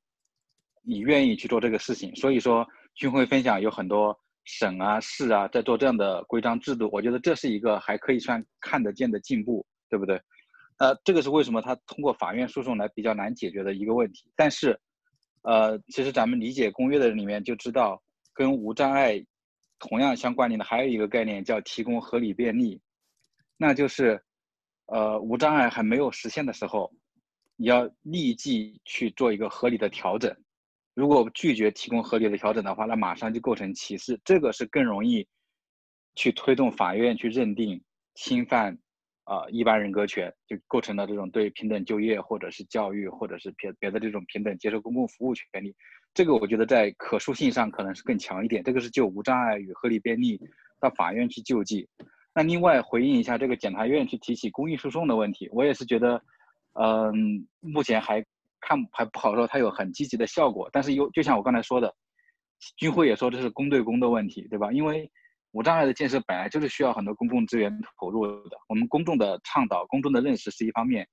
[0.81, 2.13] 你愿意去做这个事情。
[2.17, 4.13] 所以说，军辉分享有很多
[4.43, 10.21] 省啊、市啊在做这样的规章制度，我觉得这是一个还可以算看得见的进步，对不对？
[10.79, 14.29] 呃，这个是为什么它通过法院诉讼来比较难解决的一个问题。
[14.35, 14.77] 但是，
[15.45, 18.01] 呃，其实咱们理解公约的人里面就知道，
[18.33, 19.23] 跟无障碍
[19.77, 22.81] 同样相关联的还有一个概念叫提供合理便利，
[23.55, 24.19] 那就是，
[24.87, 26.91] 呃，无障碍还没有实现的时候，
[27.55, 30.35] 你要立即去做一个合理的调整。
[30.95, 35.27] 如果拒绝提供合理的调整的话，那马上就构成歧视，这个是更容易
[36.15, 37.83] 去推动法院去认定
[38.15, 38.75] 侵犯、
[39.25, 45.75] 呃、一般人格权，就构成了这种对平等就业或者是教育或者是别别的这种平等接受公共服务权利。
[46.13, 48.63] 这个我觉得在可塑性上可能是更强一点。
[48.63, 50.39] 这个是就无障碍与合理便利
[50.79, 51.87] 到法院去救济。
[52.33, 56.21] 那另外回应一下这个检察院去提起公益诉讼的问题，我也是觉得，
[56.73, 58.25] 嗯、目前还。
[58.67, 61.93] 看还不好说，它有很积极的效果，但是又就像我刚才说的，
[62.77, 64.71] 军辉也说这是公对公的问题，对吧？
[64.71, 65.07] 因为
[65.55, 71.07] 无障碍的建设本来就是需要很多公共资源投入的，我们公众的倡导、公众的认识是一方面，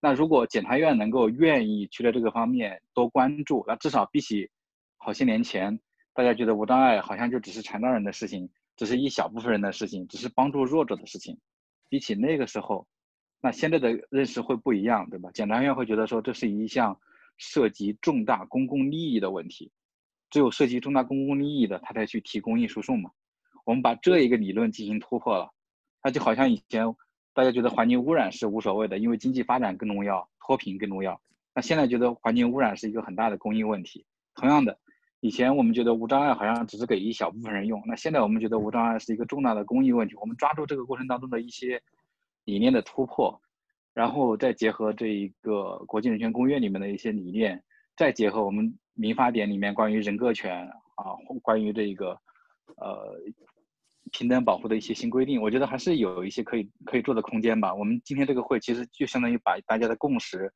[0.00, 4.50] 那如果检察院能够愿意去在这个方面多关注，那至少比起
[4.98, 5.80] 好些年前，
[6.12, 11.38] 大家觉得无障碍好像就只是残障人的事情，只是一小部分人的事情，只是帮助弱者的事情，
[11.88, 12.86] 比起那个时候。
[13.40, 15.30] 那现在的认识会不一样，对吧？
[15.32, 17.00] 检察院会觉得说，这是一项
[17.38, 19.72] 涉及重大公共利益的问题，
[20.28, 23.10] 只有涉及重大公共利益的，他才去提公益诉讼嘛。
[23.66, 25.50] 我们把这一个理论进行突破了，
[26.02, 26.86] 那就好像以前
[27.34, 31.20] 大家觉得环境污染是无所谓的，因为经济发展更重要，脱贫更重要。
[31.54, 34.06] 那现在觉得环境污染是一个很大的公益问题。
[34.34, 34.78] 同样的，
[35.20, 40.14] 以前我们觉得无障碍好像只是给一小部分人用，那现在我们觉得无障碍是一个重大的公益问题。
[40.16, 41.82] 我们抓住这个过程当中的一些。
[42.46, 43.40] 理念的突破，
[43.92, 47.60] 然后再结合这一个国际人权公约里面的一些理念，
[47.96, 50.64] 再结合我们民法典里面关于人格权
[50.94, 52.10] 啊，关于这个
[52.76, 53.18] 呃
[54.16, 57.74] 平等保护的一些新规定，我觉得还是有一些可以可以做的空间吧。
[57.74, 60.50] 我们今天这个会其实就相当于把大家的共识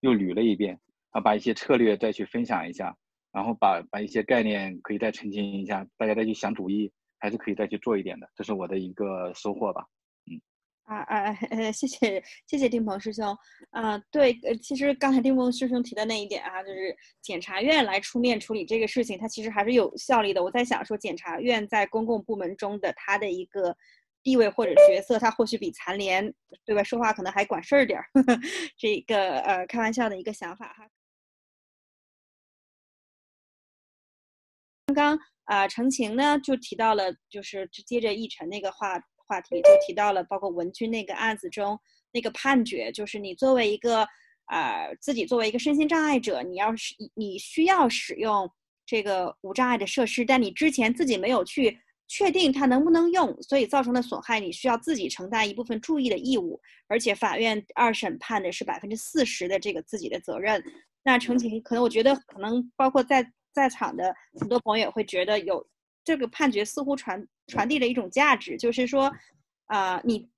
[0.00, 0.78] 又捋了一遍
[1.12, 2.94] 啊，把一些策略再去分享一下，
[3.32, 9.86] 然后把把一些概念可以再澄清一下，大家再去想主意，还是可以再去做一点的，这是我的一个收获吧。
[10.86, 11.34] 啊啊，
[11.72, 13.36] 谢谢谢谢丁鹏师兄，
[13.70, 20.42] 啊对，呃其实刚才丁鹏师兄提的那一点啊，就是检察院来出面处理这个事情，它其实还是有效力的。
[20.42, 23.76] 我在想说，检察院在公共部门中的它的一个
[24.22, 26.32] 地位或者角色，它或许比残联
[26.64, 28.40] 对吧，说话可能还管事儿点儿，呵 呵
[28.78, 30.88] 这个呃开玩笑的一个想法哈。
[34.86, 39.02] 刚刚啊，程晴呢就提到了，就是接着议程那个话。
[39.26, 41.78] 话题就提到了，包括文君那个案子中
[42.12, 44.02] 那个判决，就是你作为一个
[44.44, 48.50] 啊、呃、自己作为一个身心障碍者，你要是你需要使用
[48.84, 51.78] 这个无障碍的设施，但你之前自己没有去
[52.08, 60.62] 确定它能不能用，所以造成的损害，你需要自己承担一部分注意的义务，而且法院二审判的是百分之四十的这个自己的责任。
[61.02, 65.66] 那程晴，可能我觉得可能包括在在场的很多朋友也会觉得有。
[66.04, 69.04] 这个判决似乎传传递了一种价值，就是说，
[69.66, 70.28] 啊、呃，你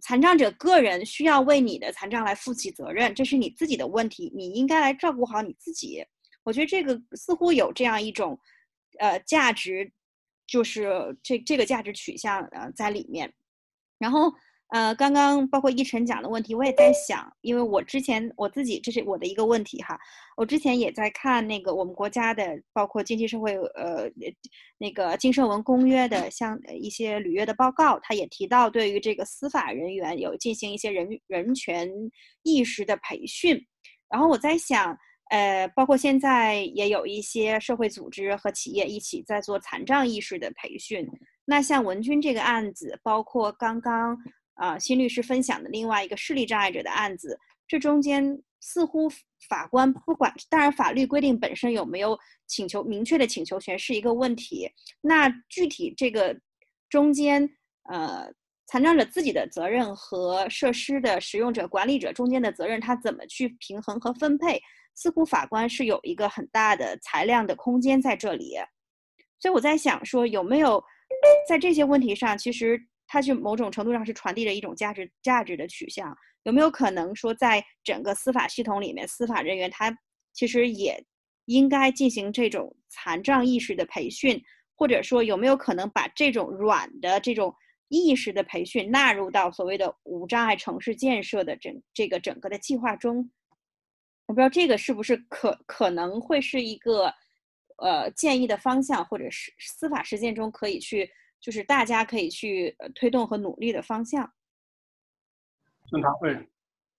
[0.00, 6.04] 残障者个人需要为你的残障来负起责任，这是你自己的问题，你应该来照顾好你自己。
[6.44, 8.38] 我觉得这个似乎有这样一种，
[8.98, 9.92] 呃，价值，
[10.46, 13.32] 就是这这个价值取向呃在里面，
[13.98, 14.32] 然后。
[14.72, 19.98] 呃，刚刚包括一晨讲的问题，我也在想，因为我之前我自己这是我的一个问题哈，
[20.34, 24.10] 我之前也在看那个我们国家的，包括经济社会呃
[24.78, 31.86] 那个经社文公约的像一些履约的报告，他也提到对于这个司法人员有进行一些人人权
[32.42, 33.62] 意识的培训，
[34.08, 34.96] 然后我在想，
[35.28, 41.06] 呃，包括现在也有一些社会组织和企业一起在做残障意识的培训，
[41.44, 44.16] 那像文君这个案子，包括刚刚。
[44.62, 47.36] 啊，新律师分享的另外一个视力障碍者的案子，
[47.66, 49.10] 这中间似乎
[49.48, 52.16] 法官不管，当然法律规定本身有没有
[52.46, 54.70] 请求明确的请求权是一个问题。
[55.00, 56.38] 那具体这个
[56.88, 57.42] 中间，
[57.90, 58.32] 呃，
[58.68, 64.62] 残障者自己的责任和设施的使用者、管理者中间的责任，他怎么去平衡和分配？
[64.94, 68.54] 似乎法官是有一个很大的裁量的空间在这里。
[69.40, 70.80] 所以我在想说，有没有
[71.48, 72.80] 在这些问题上，其实。
[73.12, 79.94] 它是某种程度上是传递着一种价值价值的取向，有没有可能说，在整个司法系统里面，司法人员他
[80.32, 81.04] 其实也
[81.44, 84.42] 应该进行这种残障意识的培训，
[84.74, 87.54] 或者说有没有可能把这种软的这种
[87.88, 93.30] 意识的培训纳入到所谓的无障碍城市建设的整这个整个的计划中？
[94.24, 97.12] 我不知道这个是不是可可能会是一个
[97.76, 101.10] 呃建议的方向，或者是司法实践中可以去，
[101.42, 104.32] 就是大家可以去推动和努力的方向？
[105.90, 106.32] 孙涛会。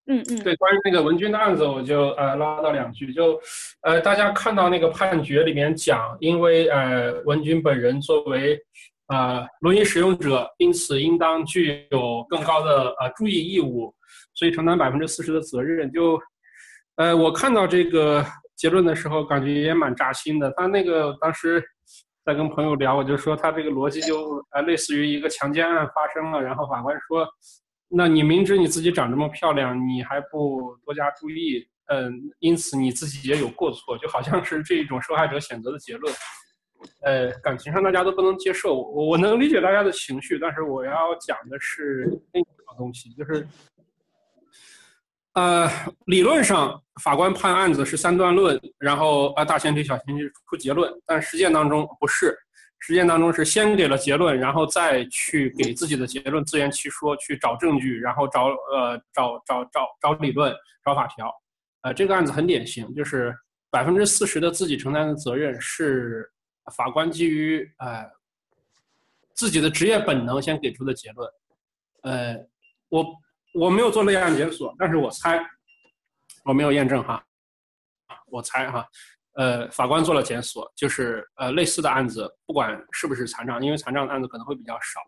[0.06, 3.40] 嗯嗯，对，关于那个文军的案子，我就呃拉到两句，就
[3.84, 8.60] 呃大家看到那个判决里面讲，因为呃文军本人作为
[9.08, 13.96] 呃轮椅使用者，因此应当具有更高的呃注意义务，
[14.34, 15.90] 所以承担百分之四十的责任。
[15.90, 16.20] 就
[16.98, 18.26] 呃我看到这个
[18.58, 20.52] 结论的时候，感觉也蛮扎心的。
[20.58, 21.64] 他那个当时
[22.26, 27.28] 在跟朋友聊，我就说他这个逻辑就呃类似于一个强奸案发生了，然后法官说。
[27.96, 36.12] 那你明知你自己长这么漂亮，你还不多加注意，嗯，因此你自己也有过错，就好像是这一种受害者选择的结论，
[37.04, 38.74] 呃，感情上大家都不能接受。
[38.74, 43.48] 我我能理解大家的情绪，但是我要讲的是另一个东西，就是，
[45.34, 45.68] 呃，
[46.06, 52.38] 理论上法官判案子是三段论，然后啊大前提小前提出结论，但实践当中不是。
[52.86, 60.54] 实践当中是先给了结论，然后再去给自己的结论自圆其说，去找证据，然后找呃找找找找理论，
[60.84, 61.34] 找法条，
[61.84, 63.34] 呃这个案子很典型，就是
[63.72, 66.30] 百分之四十的自己承担的责任是
[66.76, 68.06] 法官基于呃
[69.34, 71.32] 自己的职业本能先给出的结论，
[72.02, 72.36] 呃
[72.90, 73.16] 我
[73.54, 75.40] 我没有做类案检索，但是我猜，
[76.44, 77.24] 我没有验证哈，
[78.28, 78.86] 我猜哈。
[79.36, 85.02] 呃，法官做了检索，就是呃类似的案子，不管是不是残障，因为残障的案子可能会比较少，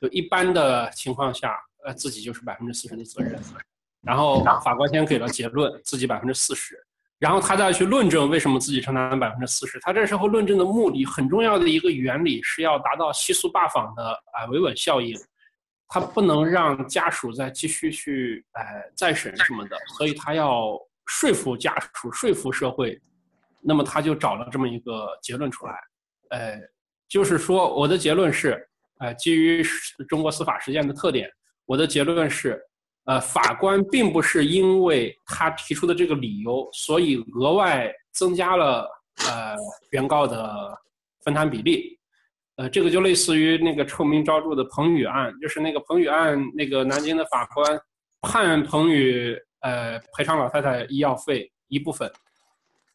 [0.00, 3.36] 就一般的情况下，呃自己就是百分之四十的责任，
[4.00, 6.78] 然后法官先给了结论，自己百分之四十，
[7.18, 15.18] 然后他再去论证为什么自己承担百分之四十，他这时候论证的目的很重要的一个原理是要达到悉数罢访的啊维稳效应，
[15.94, 18.62] 他不能让家属再继续去呃
[18.96, 20.76] 再审什么的，所以他要
[21.06, 23.00] 说服家属，说服社会。
[23.62, 25.72] 那么他就找了这么一个结论出来，
[26.30, 26.60] 呃，
[27.08, 28.60] 就是说我的结论是，
[28.98, 29.62] 呃，基于
[30.08, 31.30] 中国司法实践的特点，
[31.64, 32.60] 我的结论是，
[33.04, 38.90] 呃，法官并不是因为他提出的这个理由，所以额外增加了
[39.28, 39.54] 呃
[39.92, 40.76] 原告的
[41.22, 41.96] 分摊比例，
[42.56, 47.78] 呃，这个就类似于那个臭名昭著的彭宇案，就是那个彭宇案，那个南京的法官
[48.22, 52.10] 判彭宇呃赔偿老太太医药费一部分。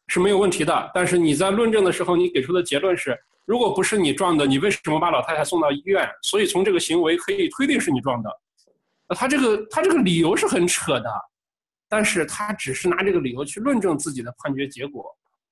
[0.08, 3.16] 是没有问题的，但是你在论证的时候，你给出的结论是，
[3.46, 6.08] 如果不是你撞的，你为什么把老太太送到医院？
[6.22, 8.28] 所以从这个行为可以推定是你撞的。
[9.06, 11.08] 呃，他这个他这个理由是很扯的，
[11.88, 15.04] 但是他只是拿这个理由去论证自己的判决结果，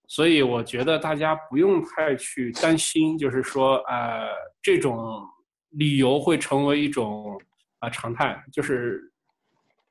[0.09, 4.31] 所以我觉得大家不用太去担心，就是说，呃，
[4.61, 5.25] 这种
[5.71, 7.41] 理由会成为一种
[7.79, 9.05] 啊、呃、常态，就是。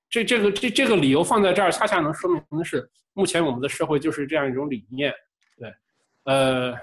[0.10, 5.14] 这这个这这个理由放在这儿，恰恰能说明的是，目前我们的社会就是这样一种理念，
[5.58, 5.74] 对，
[6.24, 6.74] 呃，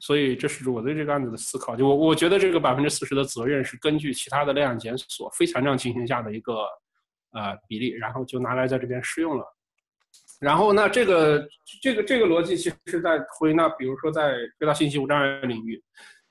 [0.00, 1.76] 所以这是我对这个案子的思考。
[1.76, 6.54] 就我我觉得这个百分之四十的责任是根据其他的量检索非残障情形下的一个
[7.32, 9.44] 呃比例，然后就拿来在这边适用了。
[10.38, 11.48] 然后那这个
[11.82, 15.82] 这个这个逻辑其实是在推，那比如说在推到信息无障碍领域，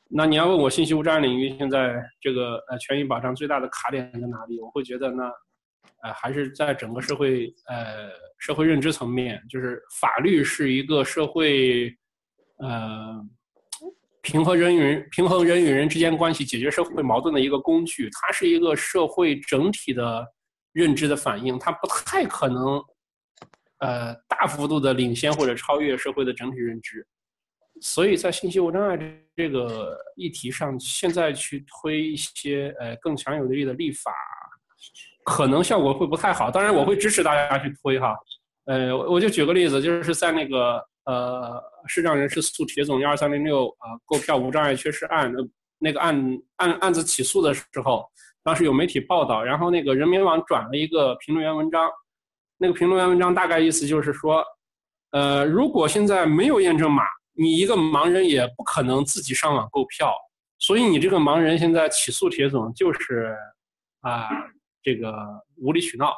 [0.10, 5.24] 那你要问我信息无障碍领域现在这个呃权益保障最大的卡点在哪里，我会觉得呢。
[6.04, 11.92] 呃，还是在整个社会呃社会认知层面，就是法律是一个社会
[12.58, 13.20] 呃
[14.22, 18.10] 平衡人与人平衡人与人之间关系、解决社会矛盾的一个工具。
[18.12, 20.24] 它是一个社会整体的
[20.72, 22.80] 认知的反应，它不太可能
[23.80, 27.06] 呃大幅度的领先或者超越社会的整体认知。
[27.80, 28.98] 所以在信息无障碍
[29.36, 34.12] 这个议题上，现在去推一些呃更强有力的立法。
[35.24, 38.16] 可能效果会不太好，当然我会支持大家去推哈，
[38.66, 45.34] 呃，我就举个例子，就是在那个呃视障人士诉铁总幺二三零六啊购票无障碍缺失案，
[45.80, 48.10] 那个案案案子起诉的时候，
[48.42, 51.92] 当时有媒体报道，然后那个人民网转了一个评论员文章，
[52.58, 54.44] 那个评论员文章大概意思就是说，
[55.12, 57.04] 呃，如果现在没有验证码，
[57.34, 60.14] 你一个盲人也不可能自己上网购票，
[60.60, 63.36] 所以你这个盲人现在起诉铁总就是
[64.02, 64.30] 啊。
[64.84, 65.12] 这个
[65.58, 66.14] 无理取闹，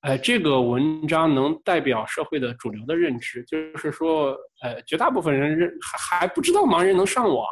[0.00, 7.46] 哎，这个文章能代表社会的主流的认知，就是说，呃，绝大部分人认还还不知道盲人能上网，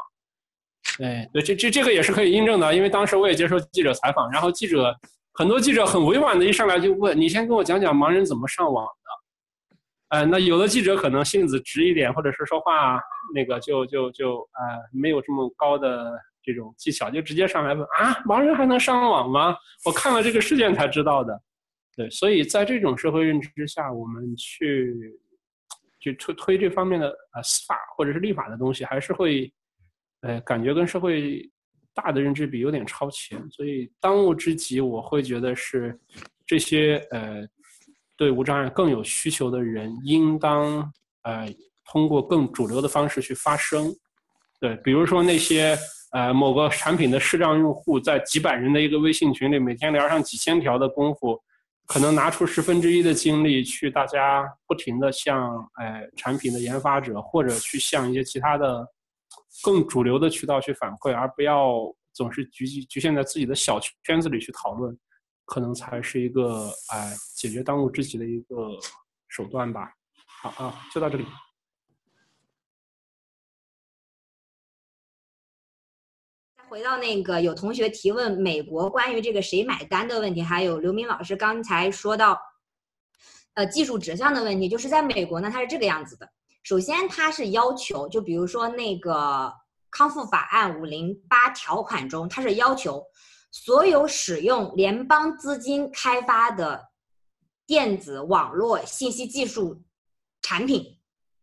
[1.02, 4.98] 哎，这这这个也是可以印证的，因为当时我也接受记者采访，然后记者
[5.34, 13.00] 很多记者很委婉的一上来就问你先跟我讲讲盲人怎么上网的，呃，那有的记者可能性子直一点，或者是说话
[13.34, 16.12] 那个就就就呃没有这么高的。
[16.46, 19.56] 这种技巧就直接上来问啊，盲人还能上网吗？
[19.86, 21.40] 我看了这个事件才知道的。
[21.96, 24.94] 对，所以在这种社会认知之下，我们去
[26.00, 29.50] 去推推这方面的呃司法或者是立法的东西，还是会，
[30.20, 31.50] 呃，感觉跟社会
[31.94, 33.42] 大的认知比有点超前。
[33.50, 35.98] 所以当务之急，我会觉得是
[36.44, 37.46] 这些呃
[38.16, 40.92] 对无障碍更有需求的人，应当
[41.22, 41.48] 呃
[41.84, 43.94] 通过更主流的方式去发声。
[44.60, 45.76] 对，比如说那些
[46.12, 51.40] 呃某个产品的视障用户，在几百人的一个微信群里，每天聊上几千条的功夫。
[51.86, 58.88] 可能拿出十分之一的精力去，大家不停地向哎产品的研发者，或者去向一些其他的
[59.62, 61.74] 更主流的渠道去反馈，而不要
[62.12, 64.96] 总是局局限在自己的小圈子里去讨论，
[65.44, 68.70] 可能才是一个哎解决当务之急的一个
[69.28, 69.92] 手段吧。
[70.26, 71.24] 好啊，就到这里。
[76.68, 82.36] 回到那个有同学提问美国关于这个谁买单的问题，还有刘明老师刚才说到，
[83.52, 86.28] 呃，技术指向的问题，就是在美国呢，它是这个样子的。
[86.64, 89.52] 首先，它是要求，就比如说那个
[89.90, 93.04] 康复法案五零八条款中，它是要求
[93.52, 96.82] 所有使用联邦资金开发的
[97.66, 99.84] 电子网络信息技术
[100.40, 100.82] 产品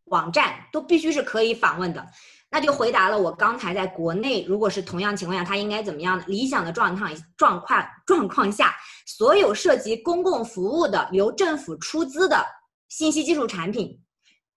[0.06, 2.06] 网站都必须是可以访问的。
[2.50, 6.22] 那就回答了我刚才在国内，如果是同样情况下，它应该怎么样？
[6.28, 8.76] 理想的状态状况状况下，
[9.06, 12.44] 所有涉及公共服务的由政府出资的
[12.90, 13.98] 信息技术产品，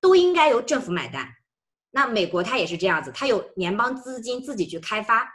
[0.04, 1.26] 都应该由政府买单。
[1.90, 5.26] 那美国它也是这样子，它有联邦资金自己去开发。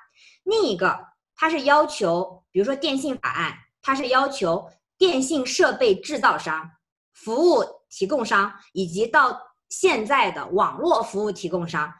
[0.43, 0.95] 另一个，
[1.35, 6.69] 它是要求，比如说电信法案，它是要求电信设备制造商、
[7.13, 11.91] 服务提供商以及到现在的网络服务提供商。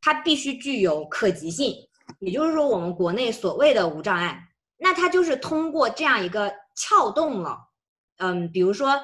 [0.00, 1.74] 它必须具有可及性，
[2.20, 4.40] 也就是说，我们国内所谓的无障碍，
[4.76, 7.58] 那它就是通过这样一个撬动了，
[8.18, 8.94] 嗯，比如说，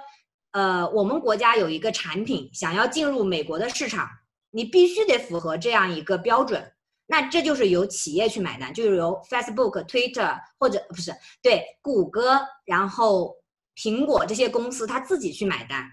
[0.53, 4.09] 呃，我们国家有一个产品想要进入美国的市场，
[4.51, 6.73] 你必须得符合这样一个标准，
[7.07, 11.13] 那这就是由企业去买单，就是由 Facebook、Twitter 或者不是
[11.43, 13.35] 对谷歌，然后
[13.77, 15.91] 苹果这些公司它自己去买单，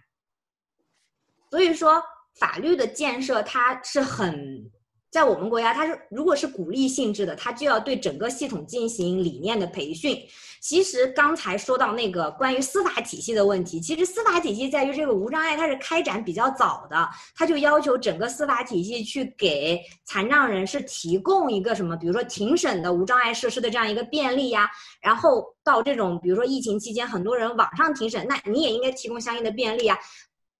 [1.49, 2.03] 所以说
[2.37, 4.71] 法律的建设它是很。
[5.11, 10.17] 在我们国家，它是如果是鼓励性质的，它就要对整个系统进行理念的培训。
[10.61, 24.69] 其实刚才说到那个关于司法体系的问题，其实司法体系在于这个无障碍它是开展比较早的，它就要求整个司法体系去给残障人士提供一个什么，比如说庭审的无障碍设施的这样一个便利呀。
[25.01, 29.97] 然后到这种比如说疫情期间很多人网上庭审，那你也应该提供相应的便利啊。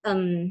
[0.04, 0.50] 嗯。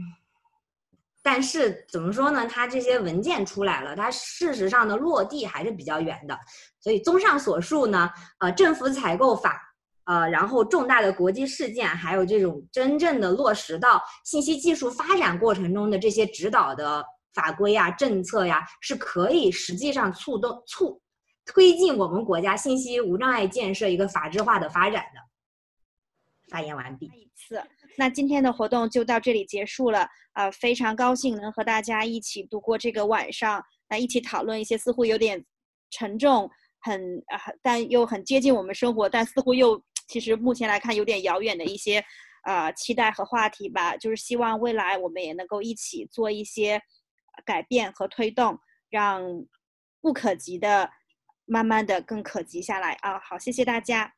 [1.23, 2.47] 但是怎么说呢？
[2.47, 6.39] 它这些文件出来了，它事实上的落地还是比较远的。
[6.81, 8.09] 所以综上所述呢，
[8.39, 9.61] 呃，政府采购法，
[10.05, 17.05] 呃，然后重大的国际事件，还有这种真正的落实到信息技术发展过程中的这些指导的
[17.35, 20.99] 法规呀、政策呀，是可以实际上促动、促
[21.45, 25.21] 推进我们国家信息无障碍建设一个法治化的发展的。
[26.49, 27.07] 发言完毕。
[27.07, 27.63] 一次。
[27.99, 35.45] 那今天的活动就到这里结束了，啊、非常高兴能和大家一起度过这个晚上，来一起讨论一些似乎有点
[35.91, 36.49] 沉重、
[36.81, 42.01] 很啊、但又很接近我们生活，但似乎又其实目前来看有点遥远的一些
[42.43, 43.97] 啊、期待和话题吧。
[43.97, 46.81] 就是希望未来我们也能够一起做一些
[47.45, 48.57] 改变和推动，
[48.91, 49.21] 让
[50.01, 50.89] 不可及的
[51.47, 53.19] 慢慢的更可及下来啊。
[53.19, 54.18] 好，谢谢大家。